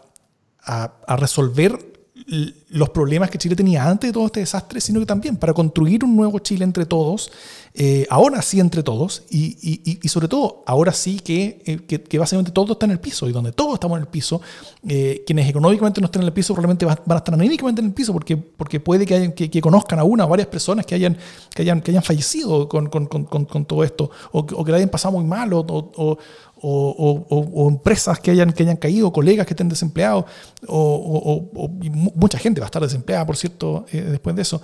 a, 0.62 0.92
a 1.06 1.16
resolver 1.16 1.89
los 2.30 2.90
problemas 2.90 3.28
que 3.28 3.38
Chile 3.38 3.56
tenía 3.56 3.88
antes 3.88 4.08
de 4.08 4.12
todo 4.12 4.26
este 4.26 4.40
desastre, 4.40 4.80
sino 4.80 5.00
que 5.00 5.06
también 5.06 5.36
para 5.36 5.52
construir 5.52 6.04
un 6.04 6.14
nuevo 6.14 6.38
Chile 6.38 6.64
entre 6.64 6.86
todos, 6.86 7.32
eh, 7.74 8.06
ahora 8.08 8.40
sí 8.40 8.60
entre 8.60 8.84
todos, 8.84 9.24
y, 9.30 9.98
y, 10.00 10.08
sobre 10.08 10.28
todo 10.28 10.62
ahora 10.66 10.92
sí 10.92 11.18
que, 11.18 11.60
eh, 11.66 11.80
que, 11.88 12.00
que, 12.00 12.18
básicamente 12.18 12.52
todo 12.52 12.74
está 12.74 12.86
en 12.86 12.92
el 12.92 13.00
piso, 13.00 13.28
y 13.28 13.32
donde 13.32 13.50
todos 13.50 13.74
estamos 13.74 13.96
en 13.96 14.02
el 14.02 14.08
piso, 14.08 14.40
eh, 14.88 15.24
quienes 15.26 15.48
económicamente 15.48 16.00
no 16.00 16.04
estén 16.04 16.22
en 16.22 16.28
el 16.28 16.32
piso 16.32 16.54
probablemente 16.54 16.86
van 16.86 16.98
a 17.08 17.16
estar 17.16 17.34
anímicamente 17.34 17.80
en 17.80 17.88
el 17.88 17.94
piso, 17.94 18.12
porque, 18.12 18.36
porque 18.36 18.78
puede 18.78 19.04
que, 19.04 19.14
hayan, 19.14 19.32
que, 19.32 19.60
conozcan 19.60 19.98
a 19.98 20.04
una 20.04 20.24
o 20.24 20.28
varias 20.28 20.46
personas 20.46 20.86
que 20.86 20.94
hayan, 20.94 21.16
que 21.52 21.62
hayan, 21.62 21.80
que 21.80 21.90
hayan 21.90 22.04
fallecido 22.04 22.68
con, 22.68 22.88
con, 22.88 23.06
con, 23.06 23.64
todo 23.64 23.82
esto, 23.82 24.10
o, 24.30 24.38
o, 24.38 24.64
que 24.64 24.70
la 24.70 24.76
hayan 24.76 24.88
pasado 24.88 25.18
muy 25.18 25.24
mal, 25.24 25.52
o 25.52 26.18
o, 26.62 27.68
empresas 27.70 28.18
que 28.20 28.30
hayan, 28.30 28.52
que 28.52 28.62
hayan 28.62 28.76
caído, 28.76 29.12
colegas 29.12 29.46
que 29.46 29.54
estén 29.54 29.68
desempleados, 29.68 30.24
o, 30.66 31.70
mucha 32.14 32.38
gente 32.38 32.60
va 32.60 32.66
a 32.66 32.68
estar 32.68 32.82
desempleada, 32.82 33.26
por 33.26 33.36
cierto, 33.36 33.86
eh, 33.92 34.02
después 34.02 34.36
de 34.36 34.42
eso. 34.42 34.62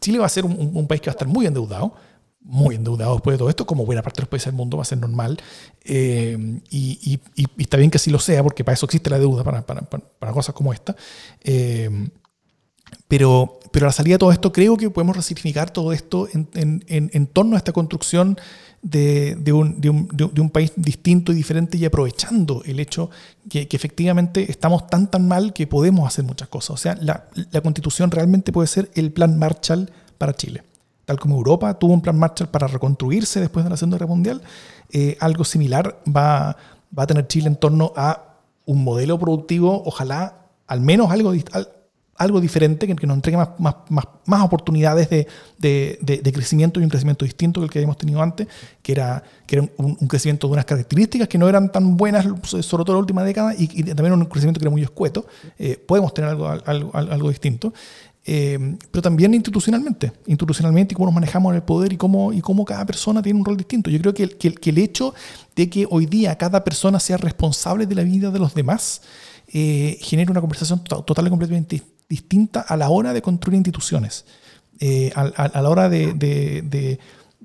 Chile 0.00 0.18
va 0.18 0.26
a 0.26 0.30
ser 0.30 0.44
un, 0.44 0.86
país 0.86 1.00
que 1.00 1.10
va 1.10 1.12
a 1.12 1.16
estar 1.16 1.28
muy 1.28 1.46
endeudado, 1.46 1.94
muy 2.40 2.74
endeudado 2.74 3.12
después 3.14 3.34
de 3.34 3.38
todo 3.38 3.50
esto, 3.50 3.66
como 3.66 3.84
buena 3.84 4.02
parte 4.02 4.18
de 4.18 4.22
los 4.22 4.28
países 4.30 4.46
del 4.46 4.54
mundo 4.54 4.78
va 4.78 4.82
a 4.82 4.86
ser 4.86 4.98
normal. 4.98 5.38
Eh, 5.84 6.60
y, 6.70 7.20
está 7.58 7.76
bien 7.76 7.90
que 7.90 7.96
así 7.96 8.10
lo 8.10 8.18
sea, 8.18 8.42
porque 8.42 8.64
para 8.64 8.74
eso 8.74 8.86
existe 8.86 9.10
la 9.10 9.18
deuda, 9.18 9.44
para, 9.44 9.62
para, 9.62 10.32
cosas 10.32 10.54
como 10.54 10.72
esta. 10.72 10.96
Eh, 11.42 11.90
pero, 13.08 13.58
pero 13.72 13.86
a 13.86 13.88
la 13.88 13.92
salida 13.92 14.14
de 14.14 14.18
todo 14.18 14.32
esto, 14.32 14.52
creo 14.52 14.76
que 14.76 14.90
podemos 14.90 15.16
resignificar 15.16 15.70
todo 15.70 15.92
esto 15.92 16.28
en, 16.32 16.48
en, 16.54 17.10
en, 17.12 17.26
torno 17.26 17.56
a 17.56 17.58
esta 17.58 17.72
construcción 17.72 18.38
de, 18.82 19.34
de, 19.34 19.52
un, 19.52 19.80
de, 19.80 19.90
un, 19.90 20.08
de, 20.12 20.40
un, 20.40 20.50
país 20.50 20.72
distinto 20.76 21.32
y 21.32 21.34
diferente 21.34 21.76
y 21.76 21.84
aprovechando 21.84 22.62
el 22.64 22.80
hecho 22.80 23.10
que, 23.48 23.68
efectivamente 23.70 24.50
estamos 24.50 24.86
tan 24.86 25.10
tan 25.10 25.28
mal 25.28 25.52
que 25.52 25.66
podemos 25.66 26.06
hacer 26.06 26.24
muchas 26.24 26.48
cosas. 26.48 26.70
O 26.70 26.76
sea, 26.76 26.96
la, 27.00 27.26
la, 27.50 27.60
constitución 27.60 28.10
realmente 28.10 28.52
puede 28.52 28.68
ser 28.68 28.90
el 28.94 29.12
plan 29.12 29.38
Marshall 29.38 29.90
para 30.16 30.34
Chile. 30.34 30.62
Tal 31.04 31.18
como 31.18 31.36
Europa 31.36 31.78
tuvo 31.78 31.92
un 31.92 32.00
plan 32.00 32.16
Marshall 32.16 32.48
para 32.48 32.68
reconstruirse 32.68 33.40
después 33.40 33.64
de 33.64 33.70
la 33.70 33.76
Segunda 33.76 33.96
Guerra 33.96 34.06
Mundial, 34.06 34.42
eh, 34.92 35.16
algo 35.20 35.44
similar 35.44 36.00
va, 36.06 36.56
va 36.96 37.02
a 37.02 37.06
tener 37.06 37.26
Chile 37.26 37.48
en 37.48 37.56
torno 37.56 37.92
a 37.96 38.36
un 38.66 38.84
modelo 38.84 39.18
productivo, 39.18 39.82
ojalá 39.84 40.36
al 40.68 40.80
menos 40.80 41.10
algo, 41.10 41.34
algo 42.20 42.38
diferente, 42.38 42.86
que, 42.86 43.06
nos 43.06 43.16
entregue 43.16 43.38
más, 43.38 43.48
más, 43.58 43.76
más, 43.88 44.04
más 44.26 44.42
oportunidades 44.42 45.08
de, 45.08 45.26
de, 45.58 45.98
de, 46.22 46.32
crecimiento 46.32 46.78
y 46.78 46.82
un 46.84 46.90
crecimiento 46.90 47.24
distinto 47.24 47.60
que 47.60 47.64
el 47.64 47.70
que 47.70 47.78
habíamos 47.78 47.96
tenido 47.96 48.20
antes, 48.20 48.46
que 48.82 48.92
era, 48.92 49.22
que 49.46 49.56
era 49.56 49.68
un, 49.78 49.94
crecimiento 50.06 50.46
de 50.46 50.52
unas 50.52 50.66
características 50.66 51.28
que 51.28 51.38
no 51.38 51.48
eran 51.48 51.72
tan 51.72 51.96
buenas, 51.96 52.26
sobre 52.44 52.84
todo 52.84 52.92
en 52.92 52.96
la 52.96 52.98
última 52.98 53.24
década, 53.24 53.54
y, 53.56 53.82
también 53.84 54.12
un 54.12 54.26
crecimiento 54.26 54.60
que 54.60 54.64
era 54.64 54.70
muy 54.70 54.82
escueto. 54.82 55.26
Eh, 55.58 55.82
podemos 55.86 56.12
tener 56.12 56.28
algo, 56.28 56.46
algo, 56.46 56.90
algo 56.94 57.28
distinto. 57.30 57.72
Eh, 58.26 58.76
pero 58.90 59.00
también 59.00 59.32
institucionalmente, 59.32 60.12
institucionalmente 60.26 60.92
y 60.92 60.94
cómo 60.94 61.06
nos 61.06 61.14
manejamos 61.14 61.52
en 61.52 61.56
el 61.56 61.62
poder 61.62 61.94
y 61.94 61.96
cómo, 61.96 62.34
y 62.34 62.42
cómo 62.42 62.66
cada 62.66 62.84
persona 62.84 63.22
tiene 63.22 63.38
un 63.38 63.46
rol 63.46 63.56
distinto. 63.56 63.88
Yo 63.88 63.98
creo 63.98 64.12
que, 64.12 64.28
que, 64.28 64.52
que 64.52 64.70
el 64.70 64.76
hecho 64.76 65.14
de 65.56 65.70
que 65.70 65.86
hoy 65.88 66.04
día 66.04 66.36
cada 66.36 66.62
persona 66.62 67.00
sea 67.00 67.16
responsable 67.16 67.86
de 67.86 67.94
la 67.94 68.02
vida 68.02 68.30
de 68.30 68.38
los 68.38 68.52
demás 68.52 69.00
eh, 69.52 69.98
genera 70.00 70.30
una 70.30 70.40
conversación 70.40 70.84
total 70.84 71.26
y 71.26 71.30
completamente 71.30 71.82
distinta 72.10 72.60
a 72.60 72.76
la 72.76 72.90
hora 72.90 73.14
de 73.14 73.22
construir 73.22 73.56
instituciones, 73.56 74.26
eh, 74.80 75.12
a, 75.14 75.60
la 75.60 75.70
hora 75.70 75.88
de, 75.88 76.12
de, 76.12 76.98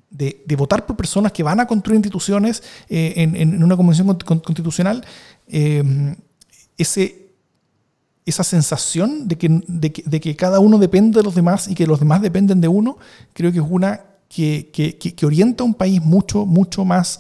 de, 0.10 0.56
votar 0.56 0.86
por 0.86 0.98
personas 0.98 1.32
que 1.32 1.44
van 1.44 1.60
a 1.60 1.68
construir 1.68 1.98
instituciones 1.98 2.64
eh, 2.90 3.14
en, 3.16 3.64
una 3.64 3.78
convención 3.78 4.08
constitucional, 4.26 5.06
eh, 5.48 6.16
ese, 6.78 7.30
esa 8.26 8.44
sensación 8.44 9.28
que, 9.28 9.38
que, 9.38 10.04
de, 10.06 10.20
que, 10.20 10.36
cada 10.36 10.60
uno 10.60 10.80
depende 10.80 11.20
de 11.20 11.24
los 11.24 11.36
demás 11.36 11.68
y 11.68 11.76
que 11.76 11.86
los 11.86 12.00
demás 12.00 12.24
dependen 12.24 12.60
de 12.60 12.68
uno, 12.68 12.98
creo 13.34 13.52
que 13.52 13.60
es 13.60 13.66
una 13.70 14.02
que, 14.28 15.16
orienta 15.24 15.64
a 15.64 15.68
un 15.68 15.76
país 15.76 16.02
mucho, 16.02 16.48
mucho 16.48 16.86
más, 16.86 17.20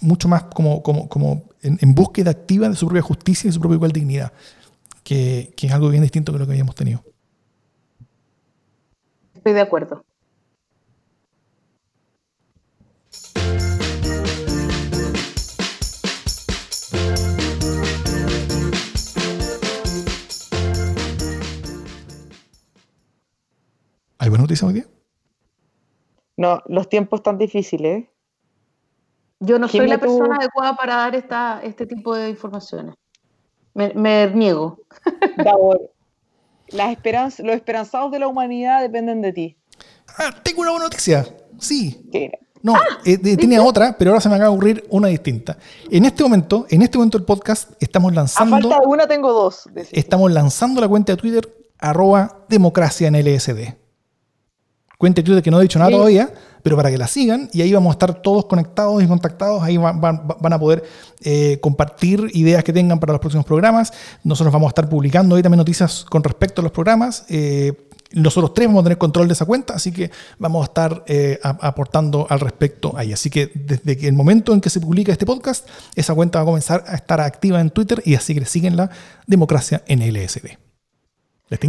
mucho 0.00 0.28
más 0.28 0.44
como, 0.44 1.44
en, 1.60 1.94
búsqueda 1.94 2.30
activa 2.30 2.70
de 2.70 2.76
su 2.76 2.86
propia 2.86 3.02
justicia 3.02 3.50
y 3.50 3.52
su 3.52 3.60
propia 3.60 3.74
igual 3.74 3.92
dignidad 3.92 4.32
que, 5.08 5.54
es 5.56 5.72
algo 5.72 5.88
bien 5.88 6.02
distinto 6.02 6.32
que 6.32 6.38
lo 6.38 6.44
que 6.44 6.52
habíamos 6.52 6.74
tenido. 6.74 7.02
Estoy 9.34 9.54
de 9.54 9.60
acuerdo. 9.62 10.04
¿Hay 24.18 24.28
buena 24.28 24.42
noticia 24.42 24.68
hoy 24.68 24.74
día? 24.74 24.86
No, 26.36 26.62
los 26.66 26.90
tiempos 26.90 27.20
están 27.20 27.38
difíciles. 27.38 28.08
Yo 29.40 29.58
no 29.58 29.68
soy 29.68 29.86
la 29.86 29.96
persona 29.96 30.36
adecuada 30.36 30.76
para 30.76 30.96
dar 30.96 31.14
esta, 31.14 31.62
este 31.62 31.86
tipo 31.86 32.14
de 32.14 32.28
informaciones. 32.28 32.94
Me, 33.94 34.26
niego. 34.34 34.80
las 36.68 36.90
esperanzas, 36.90 37.46
los 37.46 37.54
esperanzados 37.54 38.10
de 38.10 38.18
la 38.18 38.26
humanidad 38.26 38.80
dependen 38.82 39.22
de 39.22 39.32
ti. 39.32 39.56
Ah, 40.18 40.34
tengo 40.42 40.62
una 40.62 40.70
buena 40.72 40.86
noticia. 40.86 41.26
Sí. 41.58 42.04
No, 42.60 42.74
ah, 42.74 42.80
eh, 43.04 43.18
tenía 43.36 43.62
otra, 43.62 43.96
pero 43.96 44.10
ahora 44.10 44.20
se 44.20 44.28
me 44.28 44.34
acaba 44.34 44.50
de 44.50 44.56
ocurrir 44.56 44.84
una 44.90 45.08
distinta. 45.08 45.56
En 45.90 46.04
este 46.04 46.24
momento, 46.24 46.66
en 46.68 46.82
este 46.82 46.98
momento 46.98 47.18
del 47.18 47.24
podcast, 47.24 47.70
estamos 47.80 48.12
lanzando. 48.12 48.56
A 48.56 48.60
falta 48.60 48.80
de 48.80 48.86
una 48.86 49.06
tengo 49.06 49.32
dos. 49.32 49.68
Estamos 49.92 50.32
lanzando 50.32 50.80
la 50.80 50.88
cuenta 50.88 51.12
de 51.12 51.16
Twitter 51.16 51.48
arroba 51.78 52.44
democracia 52.48 53.06
en 53.06 53.14
LSD. 53.14 53.74
Cuenta 54.98 55.20
de 55.20 55.24
Twitter 55.24 55.42
que 55.44 55.52
no 55.52 55.60
he 55.60 55.62
dicho 55.62 55.78
nada 55.78 55.92
todavía, 55.92 56.32
pero 56.62 56.76
para 56.76 56.90
que 56.90 56.98
la 56.98 57.06
sigan 57.06 57.48
y 57.52 57.62
ahí 57.62 57.72
vamos 57.72 57.90
a 57.90 57.92
estar 57.92 58.22
todos 58.22 58.46
conectados 58.46 59.02
y 59.02 59.06
contactados, 59.06 59.62
ahí 59.62 59.76
van, 59.76 60.00
a 60.04 60.58
poder 60.58 60.84
eh, 61.22 61.58
compartir 61.60 62.30
ideas 62.34 62.64
que 62.64 62.72
tengan 62.72 63.00
para 63.00 63.12
los 63.12 63.20
próximos 63.20 63.46
programas. 63.46 63.92
Nosotros 64.24 64.52
vamos 64.52 64.68
a 64.68 64.70
estar 64.70 64.88
publicando 64.88 65.36
ahí 65.36 65.42
también 65.42 65.58
noticias 65.58 66.04
con 66.08 66.22
respecto 66.22 66.60
a 66.60 66.64
los 66.64 66.72
programas. 66.72 67.24
Eh, 67.28 67.72
nosotros 68.12 68.54
tres 68.54 68.68
vamos 68.68 68.80
a 68.80 68.84
tener 68.84 68.98
control 68.98 69.28
de 69.28 69.34
esa 69.34 69.44
cuenta, 69.44 69.74
así 69.74 69.92
que 69.92 70.10
vamos 70.38 70.62
a 70.62 70.64
estar 70.64 71.04
eh, 71.06 71.38
aportando 71.42 72.26
al 72.30 72.40
respecto 72.40 72.94
ahí. 72.96 73.12
Así 73.12 73.28
que 73.28 73.50
desde 73.54 74.08
el 74.08 74.14
momento 74.14 74.54
en 74.54 74.60
que 74.60 74.70
se 74.70 74.80
publica 74.80 75.12
este 75.12 75.26
podcast, 75.26 75.68
esa 75.94 76.14
cuenta 76.14 76.38
va 76.38 76.44
a 76.44 76.46
comenzar 76.46 76.84
a 76.86 76.94
estar 76.94 77.20
activa 77.20 77.60
en 77.60 77.70
Twitter 77.70 78.02
y 78.04 78.14
así 78.14 78.34
que 78.34 78.44
siguen 78.46 78.76
la 78.76 78.90
democracia 79.26 79.82
en 79.86 80.00
LSD. 80.00 80.67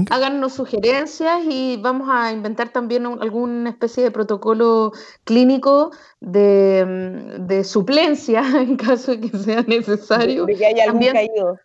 Háganos 0.10 0.54
sugerencias 0.54 1.40
y 1.50 1.78
vamos 1.78 2.10
a 2.12 2.34
inventar 2.34 2.70
también 2.70 3.06
alguna 3.06 3.70
especie 3.70 4.04
de 4.04 4.12
protocolo 4.12 4.92
clínico 5.24 5.92
de, 6.20 7.64
suplencia 7.64 8.42
en 8.62 8.76
caso 8.76 9.12
de 9.16 9.22
que 9.22 9.38
sea 9.38 9.62
necesario. 9.62 10.46
De 10.46 10.56
que 10.56 10.66
haya 10.66 10.84
algún 10.84 11.02
también, 11.02 11.14
caído. 11.14 11.60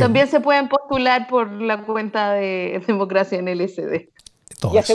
También 0.00 0.28
se 0.28 0.40
pueden 0.40 0.68
postular 0.68 1.28
por 1.28 1.50
la 1.52 1.84
cuenta 1.84 2.32
de 2.32 2.82
Democracia 2.86 3.38
en 3.38 3.48
LSD. 3.48 4.08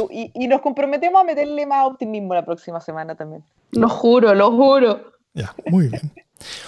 Y, 0.09 0.31
y, 0.33 0.47
nos 0.47 0.61
comprometemos 0.61 1.21
a 1.21 1.23
meterle 1.23 1.65
más 1.65 1.85
optimismo 1.87 2.33
la 2.33 2.43
próxima 2.43 2.81
semana 2.81 3.15
también. 3.15 3.43
Lo 3.71 3.87
juro, 3.87 4.33
lo 4.33 4.51
juro. 4.51 5.13
Ya, 5.35 5.53
muy 5.69 5.87
bien. 5.87 6.11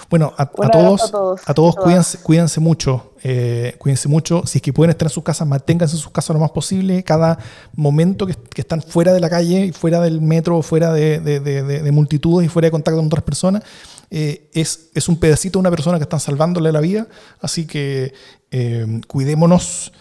Bueno, 0.08 0.32
a, 0.36 0.46
todos, 0.46 1.12
a 1.44 1.54
todos, 1.54 1.76
cuídense, 1.76 2.18
cuídense 2.18 2.60
mucho, 2.60 3.14
eh, 3.22 3.74
cuídense 3.78 4.08
mucho. 4.08 4.42
Si 4.46 4.58
es 4.58 4.62
que 4.62 4.72
pueden 4.72 4.90
estar 4.90 5.06
en 5.06 5.10
sus 5.10 5.24
casas, 5.24 5.46
manténganse 5.46 5.96
en 5.96 6.02
sus 6.02 6.12
casas 6.12 6.34
lo 6.34 6.40
más 6.40 6.50
posible. 6.50 7.02
Cada 7.02 7.38
momento 7.74 8.26
que, 8.26 8.34
están 8.56 8.82
fuera 8.82 9.12
de 9.12 9.20
la 9.20 9.30
calle, 9.30 9.72
fuera 9.72 10.00
del 10.00 10.20
metro, 10.20 10.62
fuera 10.62 10.92
de, 10.92 11.20
de, 11.20 11.92
multitudes 11.92 12.46
y 12.46 12.48
fuera 12.48 12.66
de 12.66 12.70
contacto 12.70 12.96
con 12.96 13.06
otras 13.06 13.24
personas, 13.24 13.62
eh, 14.10 14.50
es, 14.52 14.90
es, 14.94 15.08
un 15.08 15.18
pedacito 15.18 15.58
de 15.58 15.60
una 15.60 15.70
persona 15.70 15.98
que 15.98 16.04
están 16.04 16.20
salvándole 16.20 16.72
la 16.72 16.80
vida. 16.80 17.06
Así 17.40 17.66
que 17.66 18.12
eh, 18.50 19.00
cuidémonos 19.06 19.92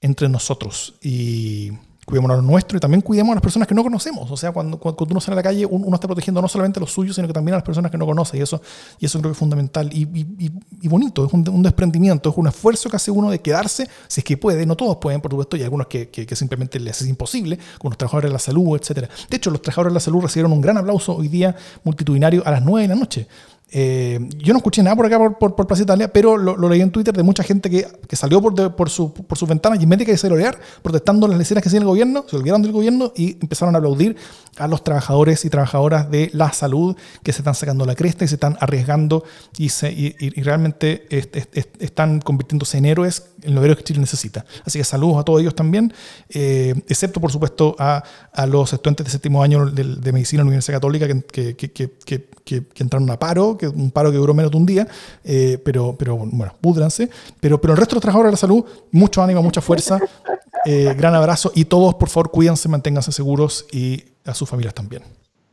entre 0.00 0.28
nosotros 0.28 0.94
y 1.02 1.72
cuidémonos 2.10 2.38
a 2.38 2.42
lo 2.42 2.46
nuestro 2.46 2.76
y 2.76 2.80
también 2.80 3.00
cuidemos 3.00 3.32
a 3.32 3.34
las 3.36 3.42
personas 3.42 3.66
que 3.66 3.74
no 3.74 3.82
conocemos. 3.82 4.30
O 4.30 4.36
sea, 4.36 4.52
cuando, 4.52 4.78
cuando 4.78 5.06
uno 5.10 5.20
sale 5.20 5.34
a 5.34 5.36
la 5.36 5.42
calle, 5.42 5.64
uno, 5.64 5.94
está 5.94 6.06
protegiendo 6.06 6.42
no 6.42 6.48
solamente 6.48 6.78
a 6.78 6.80
los 6.80 6.92
suyos, 6.92 7.16
sino 7.16 7.26
que 7.26 7.32
también 7.32 7.54
a 7.54 7.58
las 7.58 7.64
personas 7.64 7.90
que 7.90 7.96
no 7.96 8.06
conoce. 8.06 8.36
Y 8.36 8.42
eso, 8.42 8.60
y 8.98 9.06
eso 9.06 9.18
creo 9.20 9.30
que 9.30 9.32
es 9.32 9.38
fundamental 9.38 9.90
y, 9.92 10.02
y, 10.02 10.52
y 10.82 10.88
bonito. 10.88 11.24
Es 11.24 11.32
un, 11.32 11.62
desprendimiento, 11.62 12.30
es 12.30 12.36
un 12.36 12.48
esfuerzo 12.48 12.90
que 12.90 12.96
hace 12.96 13.10
uno 13.10 13.30
de 13.30 13.40
quedarse, 13.40 13.88
si 14.08 14.20
es 14.20 14.24
que 14.24 14.36
puede. 14.36 14.66
No 14.66 14.76
todos 14.76 14.96
pueden, 14.96 15.20
por 15.20 15.30
supuesto, 15.30 15.56
y 15.56 15.62
algunos 15.62 15.86
que, 15.86 16.08
que, 16.10 16.36
simplemente 16.36 16.80
les 16.80 17.00
es 17.00 17.08
imposible, 17.08 17.58
como 17.78 17.90
los 17.90 17.98
trabajadores 17.98 18.30
de 18.30 18.32
la 18.32 18.38
salud, 18.38 18.76
etc. 18.76 19.08
De 19.28 19.36
hecho, 19.36 19.50
los 19.50 19.62
trabajadores 19.62 19.92
de 19.92 19.94
la 19.94 20.00
salud 20.00 20.20
recibieron 20.20 20.52
un 20.52 20.60
gran 20.60 20.76
aplauso 20.76 21.16
hoy 21.16 21.28
día 21.28 21.54
multitudinario 21.84 22.42
a 22.44 22.50
las 22.50 22.62
9 22.62 22.82
de 22.82 22.88
la 22.88 23.00
noche. 23.00 23.26
Eh, 23.72 24.18
yo 24.38 24.52
no 24.52 24.58
escuché 24.58 24.82
nada 24.82 24.96
por 24.96 25.06
acá, 25.06 25.18
por, 25.18 25.54
por, 25.54 25.66
Plaza 25.66 25.82
Italia, 25.82 26.12
pero 26.12 26.36
lo, 26.36 26.68
leí 26.68 26.80
en 26.80 26.90
Twitter 26.90 27.14
de 27.14 27.22
mucha 27.22 27.42
gente 27.44 27.70
que, 27.70 27.86
que 28.08 28.16
salió 28.16 28.42
por, 28.42 28.74
por, 28.74 28.90
su, 28.90 29.12
por 29.12 29.38
sus 29.38 29.48
ventanas 29.48 29.78
y 29.78 29.84
en 29.84 29.88
vez 29.88 30.22
de 30.22 30.28
lorear, 30.28 30.58
protestando 30.82 31.28
las 31.28 31.38
leceras 31.38 31.62
que 31.62 31.68
hacía 31.68 31.78
el 31.78 31.86
gobierno, 31.86 32.24
se 32.28 32.36
olvidaron 32.36 32.62
del 32.62 32.72
gobierno 32.72 33.12
y 33.16 33.38
empezaron 33.40 33.74
a 33.74 33.78
aplaudir 33.78 34.16
a 34.56 34.66
los 34.66 34.82
trabajadores 34.82 35.44
y 35.44 35.50
trabajadoras 35.50 36.10
de 36.10 36.30
la 36.32 36.52
salud 36.52 36.96
que 37.22 37.32
se 37.32 37.40
están 37.40 37.54
sacando 37.54 37.86
la 37.86 37.94
cresta 37.94 38.24
y 38.24 38.28
se 38.28 38.34
están 38.34 38.56
arriesgando 38.60 39.24
y, 39.56 39.68
se, 39.68 39.90
y, 39.92 40.30
realmente 40.42 41.06
están 41.78 42.20
convirtiéndose 42.20 42.78
en 42.78 42.86
héroes, 42.86 43.30
en 43.42 43.54
los 43.54 43.62
héroes 43.62 43.78
que 43.78 43.84
Chile 43.84 44.00
necesita. 44.00 44.44
Así 44.64 44.78
que 44.78 44.84
saludos 44.84 45.18
a 45.18 45.24
todos 45.24 45.40
ellos 45.40 45.54
también, 45.54 45.92
eh, 46.28 46.74
excepto 46.88 47.20
por 47.20 47.30
supuesto 47.30 47.76
a, 47.78 48.02
a, 48.32 48.46
los 48.46 48.72
estudiantes 48.72 49.06
de 49.06 49.12
séptimo 49.12 49.42
año 49.42 49.66
de, 49.66 49.84
de 49.84 50.12
medicina 50.12 50.40
en 50.40 50.46
la 50.46 50.48
Universidad 50.48 50.76
Católica 50.76 51.06
que, 51.06 51.54
que, 51.56 51.70
que, 52.44 52.82
entraron 52.82 53.08
a 53.10 53.18
paro, 53.18 53.56
que 53.60 53.68
un 53.68 53.90
paro 53.90 54.10
que 54.10 54.16
duró 54.16 54.32
menos 54.32 54.50
de 54.50 54.56
un 54.56 54.66
día, 54.66 54.88
eh, 55.22 55.60
pero, 55.64 55.94
pero 55.98 56.16
bueno, 56.16 56.54
púdranse. 56.60 57.10
Pero, 57.40 57.60
pero 57.60 57.74
el 57.74 57.78
resto 57.78 57.94
de 57.94 57.96
los 57.96 58.02
trabajadores 58.02 58.30
de 58.30 58.32
la 58.32 58.36
salud, 58.38 58.64
mucho 58.90 59.22
ánimo, 59.22 59.42
mucha 59.42 59.60
fuerza, 59.60 60.00
eh, 60.64 60.94
gran 60.96 61.14
abrazo 61.14 61.52
y 61.54 61.66
todos, 61.66 61.94
por 61.94 62.08
favor, 62.08 62.30
cuídense, 62.30 62.68
manténganse 62.68 63.12
seguros 63.12 63.66
y 63.70 64.04
a 64.24 64.34
sus 64.34 64.48
familias 64.48 64.74
también. 64.74 65.02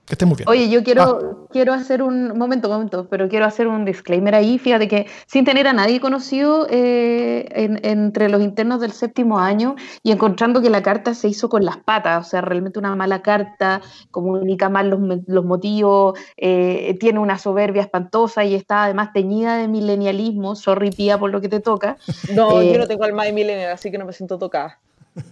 Que 0.08 0.14
estén 0.14 0.30
muy 0.30 0.38
bien. 0.38 0.48
Oye, 0.48 0.70
yo 0.70 0.86
quiero, 0.86 1.04
ah. 1.04 1.48
quiero 1.52 1.74
hacer 1.74 2.02
un 2.02 2.38
momento, 2.38 2.70
momento, 2.70 3.10
pero 3.10 3.28
quiero 3.28 3.46
hacer 3.46 3.68
un 3.68 3.84
disclaimer 3.84 4.36
ahí. 4.36 4.58
Fíjate 4.58 4.88
que 4.88 5.06
sin 5.26 5.44
tener 5.44 5.68
a 5.68 5.74
nadie 5.74 6.00
conocido 6.00 6.66
eh, 6.70 7.46
entre 7.84 8.30
los 8.30 8.42
internos 8.42 8.80
del 8.80 8.94
séptimo 8.94 9.38
año 9.38 9.76
y 10.04 10.12
encontrando 10.12 10.62
que 10.62 10.70
la 10.70 10.82
carta 10.82 11.14
se 11.14 11.28
hizo 11.28 11.50
con 11.50 11.66
las 11.66 11.76
patas, 11.76 12.26
o 12.26 12.30
sea, 12.30 12.40
realmente 12.40 12.80
una 12.80 12.96
mala 12.96 13.22
carta, 13.22 13.82
comunica 14.10 14.70
mal 14.70 14.90
los, 14.90 15.00
los 15.28 15.44
motivos, 15.44 16.18
eh, 16.38 16.96
tiene 17.02 17.20
una 17.20 17.38
soberbia 17.38 17.82
espantosa 17.82 18.46
y 18.46 18.56
está 18.56 18.86
además 18.86 19.12
teñida 19.12 19.58
de 19.58 19.68
milenialismo. 19.68 20.56
Sorry, 20.56 20.92
Pía, 20.92 21.18
por 21.18 21.32
lo 21.32 21.42
que 21.42 21.50
te 21.50 21.60
toca. 21.60 21.98
No, 22.34 22.64
yo 22.64 22.76
eh, 22.76 22.78
no 22.78 22.88
tengo 22.88 23.04
alma 23.04 23.26
de 23.26 23.34
millennial, 23.34 23.74
así 23.74 23.92
que 23.92 23.98
no 23.98 24.06
me 24.06 24.14
siento 24.14 24.38
tocada. 24.38 24.80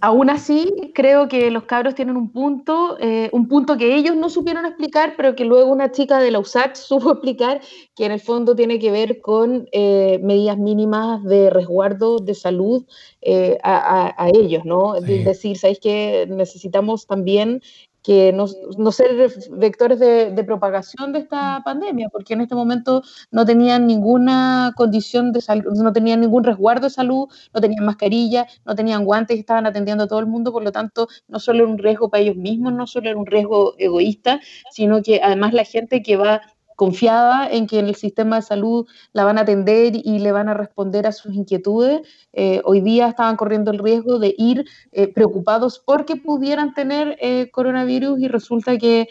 Aún 0.00 0.30
así, 0.30 0.72
creo 0.94 1.28
que 1.28 1.50
los 1.50 1.64
cabros 1.64 1.94
tienen 1.94 2.16
un 2.16 2.30
punto, 2.30 2.96
eh, 3.00 3.28
un 3.32 3.48
punto 3.48 3.76
que 3.76 3.94
ellos 3.94 4.16
no 4.16 4.28
supieron 4.28 4.66
explicar, 4.66 5.14
pero 5.16 5.34
que 5.34 5.44
luego 5.44 5.70
una 5.70 5.92
chica 5.92 6.18
de 6.18 6.30
la 6.30 6.38
USAC 6.38 6.74
supo 6.76 7.12
explicar, 7.12 7.60
que 7.94 8.04
en 8.06 8.12
el 8.12 8.20
fondo 8.20 8.54
tiene 8.56 8.78
que 8.78 8.90
ver 8.90 9.20
con 9.20 9.68
eh, 9.72 10.18
medidas 10.22 10.58
mínimas 10.58 11.22
de 11.24 11.50
resguardo 11.50 12.18
de 12.18 12.34
salud 12.34 12.84
eh, 13.22 13.58
a, 13.62 14.28
ellos, 14.34 14.64
¿no? 14.64 14.96
Es 14.96 15.24
decir, 15.24 15.56
¿sabéis 15.56 15.80
que 15.80 16.26
necesitamos 16.28 17.06
también 17.06 17.62
que 18.06 18.32
no, 18.32 18.46
ser 18.92 19.32
vectores 19.50 19.98
de, 19.98 20.44
propagación 20.44 21.12
de 21.12 21.18
esta 21.18 21.60
pandemia, 21.64 22.08
porque 22.08 22.34
en 22.34 22.40
este 22.42 22.54
momento 22.54 23.02
no 23.32 23.44
tenían 23.44 23.88
ninguna 23.88 24.72
condición 24.76 25.32
de 25.32 25.40
salud, 25.40 25.72
no 25.74 25.92
tenían 25.92 26.20
ningún 26.20 26.44
resguardo 26.44 26.84
de 26.86 26.90
salud, 26.90 27.26
no 27.52 27.60
tenían 27.60 27.84
mascarilla, 27.84 28.46
no 28.64 28.76
tenían 28.76 29.04
guantes, 29.04 29.40
estaban 29.40 29.66
atendiendo 29.66 30.04
a 30.04 30.06
todo 30.06 30.20
el 30.20 30.26
mundo, 30.26 30.52
por 30.52 30.62
lo 30.62 30.70
tanto, 30.70 31.08
no 31.26 31.40
solo 31.40 31.64
era 31.64 31.72
un 31.72 31.78
riesgo 31.78 32.08
para 32.08 32.22
ellos 32.22 32.36
mismos, 32.36 32.72
no 32.74 32.86
solo 32.86 33.10
era 33.10 33.18
un 33.18 33.26
riesgo 33.26 33.74
egoísta, 33.76 34.38
sino 34.70 35.02
que 35.02 35.20
además 35.20 35.52
la 35.52 35.64
gente 35.64 36.00
que 36.04 36.16
va 36.16 36.42
confiada 36.76 37.50
en 37.50 37.66
que 37.66 37.78
en 37.78 37.86
el 37.86 37.96
sistema 37.96 38.36
de 38.36 38.42
salud 38.42 38.86
la 39.12 39.24
van 39.24 39.38
a 39.38 39.40
atender 39.40 39.94
y 39.96 40.18
le 40.20 40.30
van 40.30 40.48
a 40.48 40.54
responder 40.54 41.06
a 41.06 41.12
sus 41.12 41.34
inquietudes. 41.34 42.02
Eh, 42.32 42.60
hoy 42.64 42.82
día 42.82 43.08
estaban 43.08 43.36
corriendo 43.36 43.70
el 43.70 43.78
riesgo 43.78 44.18
de 44.18 44.34
ir 44.38 44.64
eh, 44.92 45.08
preocupados 45.12 45.82
porque 45.84 46.16
pudieran 46.16 46.74
tener 46.74 47.16
eh, 47.20 47.50
coronavirus 47.50 48.20
y 48.20 48.28
resulta 48.28 48.78
que 48.78 49.08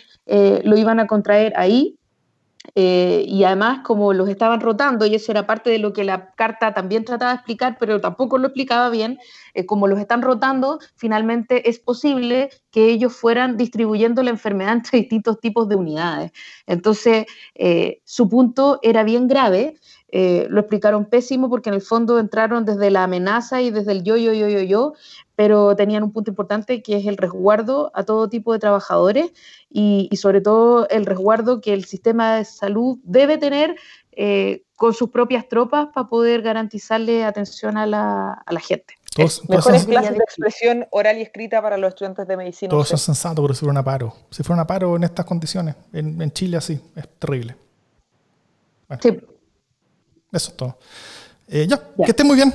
lo 0.64 0.78
iban 0.78 1.00
a 1.00 1.08
contraer 1.08 1.54
ahí 1.56 1.98
eh, 2.74 3.24
y 3.28 3.44
además, 3.44 3.80
como 3.84 4.14
los 4.14 4.30
estaban 4.30 4.62
rotando, 4.62 5.06
y 5.06 5.16
eso 5.16 5.32
era 5.32 5.46
parte 5.46 5.70
de 5.70 5.80
lo 5.80 5.94
que 5.94 6.04
la 6.04 6.32
carta 6.34 6.74
también 6.74 7.06
trataba 7.06 7.32
de 7.32 7.36
explicar, 7.36 7.78
pero 7.80 8.02
tampoco 8.02 8.38
lo 8.38 8.48
explicaba 8.48 8.90
bien, 8.90 9.20
eh, 9.54 9.66
como 9.66 9.88
los 9.88 10.00
están 10.00 10.22
rotando, 10.22 10.80
finalmente 10.96 11.70
es 11.70 11.80
posible 11.80 12.50
que 12.72 12.90
ellos 12.90 13.16
fueran 13.16 13.58
distribuyendo 13.58 14.24
la 14.24 14.32
enfermedad 14.32 14.74
entre 14.74 15.00
distintos 15.00 15.40
tipos 15.40 15.70
de 15.70 15.76
unidades. 15.76 16.32
Entonces, 16.66 17.26
eh, 17.54 18.02
su 18.06 18.30
punto 18.30 18.80
era 18.82 19.04
bien 19.04 19.28
grave. 19.28 19.76
lo 20.50 20.60
explicaron 20.62 21.06
pésimo 21.10 21.50
porque 21.50 21.70
en 21.70 21.76
el 21.76 21.82
fondo 21.82 22.20
entraron 22.20 22.64
desde 22.64 22.90
la 22.90 23.04
amenaza 23.04 23.62
y 23.62 23.70
desde 23.70 23.92
el 23.92 24.04
yo, 24.04 24.16
yo, 24.16 24.32
yo, 24.32 24.48
yo, 24.48 24.62
yo, 24.62 24.94
pero 25.36 25.76
tenían 25.76 26.04
un 26.04 26.12
punto 26.12 26.32
importante 26.32 26.82
que 26.82 26.98
es 26.98 27.06
el 27.06 27.18
resguardo 27.18 27.92
a 27.94 28.04
todo 28.04 28.30
tipo 28.30 28.54
de 28.54 28.60
trabajadores 28.60 29.32
y, 29.70 30.10
sobre 30.16 30.42
todo 30.42 30.88
el 30.90 31.06
resguardo 31.06 31.62
que 31.62 31.74
el 31.74 31.86
sistema 31.86 32.36
de 32.36 32.46
salud 32.46 32.98
debe 33.04 33.38
tener 33.38 33.76
eh, 34.12 34.64
con 34.76 34.94
sus 34.94 35.10
propias 35.10 35.48
tropas 35.48 35.88
para 35.94 36.08
poder 36.08 36.42
garantizarle 36.42 37.24
atención 37.24 37.78
a 37.78 37.86
la, 37.86 38.34
a 38.46 38.54
la 38.54 38.60
gente. 38.60 38.96
Todos, 39.16 39.48
mejores 39.48 39.86
clases 39.86 40.12
de 40.12 40.18
expresión 40.18 40.88
oral 40.92 41.18
y 41.18 41.22
escrita 41.22 41.62
para 41.62 41.78
los 41.78 41.90
estudiantes 41.90 42.28
de 42.28 42.36
medicina. 42.36 42.70
Todos 42.70 42.90
son 42.90 42.98
sensatos 42.98 43.42
por 43.42 43.56
si 43.56 43.62
fueron 43.62 43.78
a 43.78 43.84
paro. 43.84 44.14
Si 44.30 44.44
fueron 44.44 44.60
a 44.60 44.68
paro 44.68 44.96
en 44.98 45.06
estas 45.06 45.26
condiciones, 45.26 45.76
en, 45.94 46.32
Chile 46.32 46.58
así, 46.58 46.80
es 46.96 47.08
terrible. 47.18 47.56
sí. 49.02 49.18
Eso 50.34 50.52
es 50.52 50.58
todo. 50.58 50.78
Eh, 51.48 51.66
ya, 51.66 51.80
que 51.96 52.12
estén 52.12 52.28
muy 52.28 52.36
bien. 52.36 52.54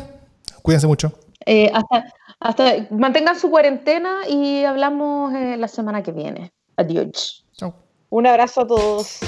Cuídense 0.60 0.86
mucho. 0.86 1.12
Eh, 1.46 1.70
hasta, 1.72 2.12
hasta 2.40 2.86
mantengan 2.90 3.38
su 3.38 3.50
cuarentena 3.50 4.28
y 4.28 4.64
hablamos 4.64 5.32
eh, 5.34 5.56
la 5.56 5.68
semana 5.68 6.02
que 6.02 6.12
viene. 6.12 6.52
Adiós. 6.76 7.46
Un 8.08 8.26
abrazo 8.26 8.62
a 8.62 8.66
todos. 8.66 9.20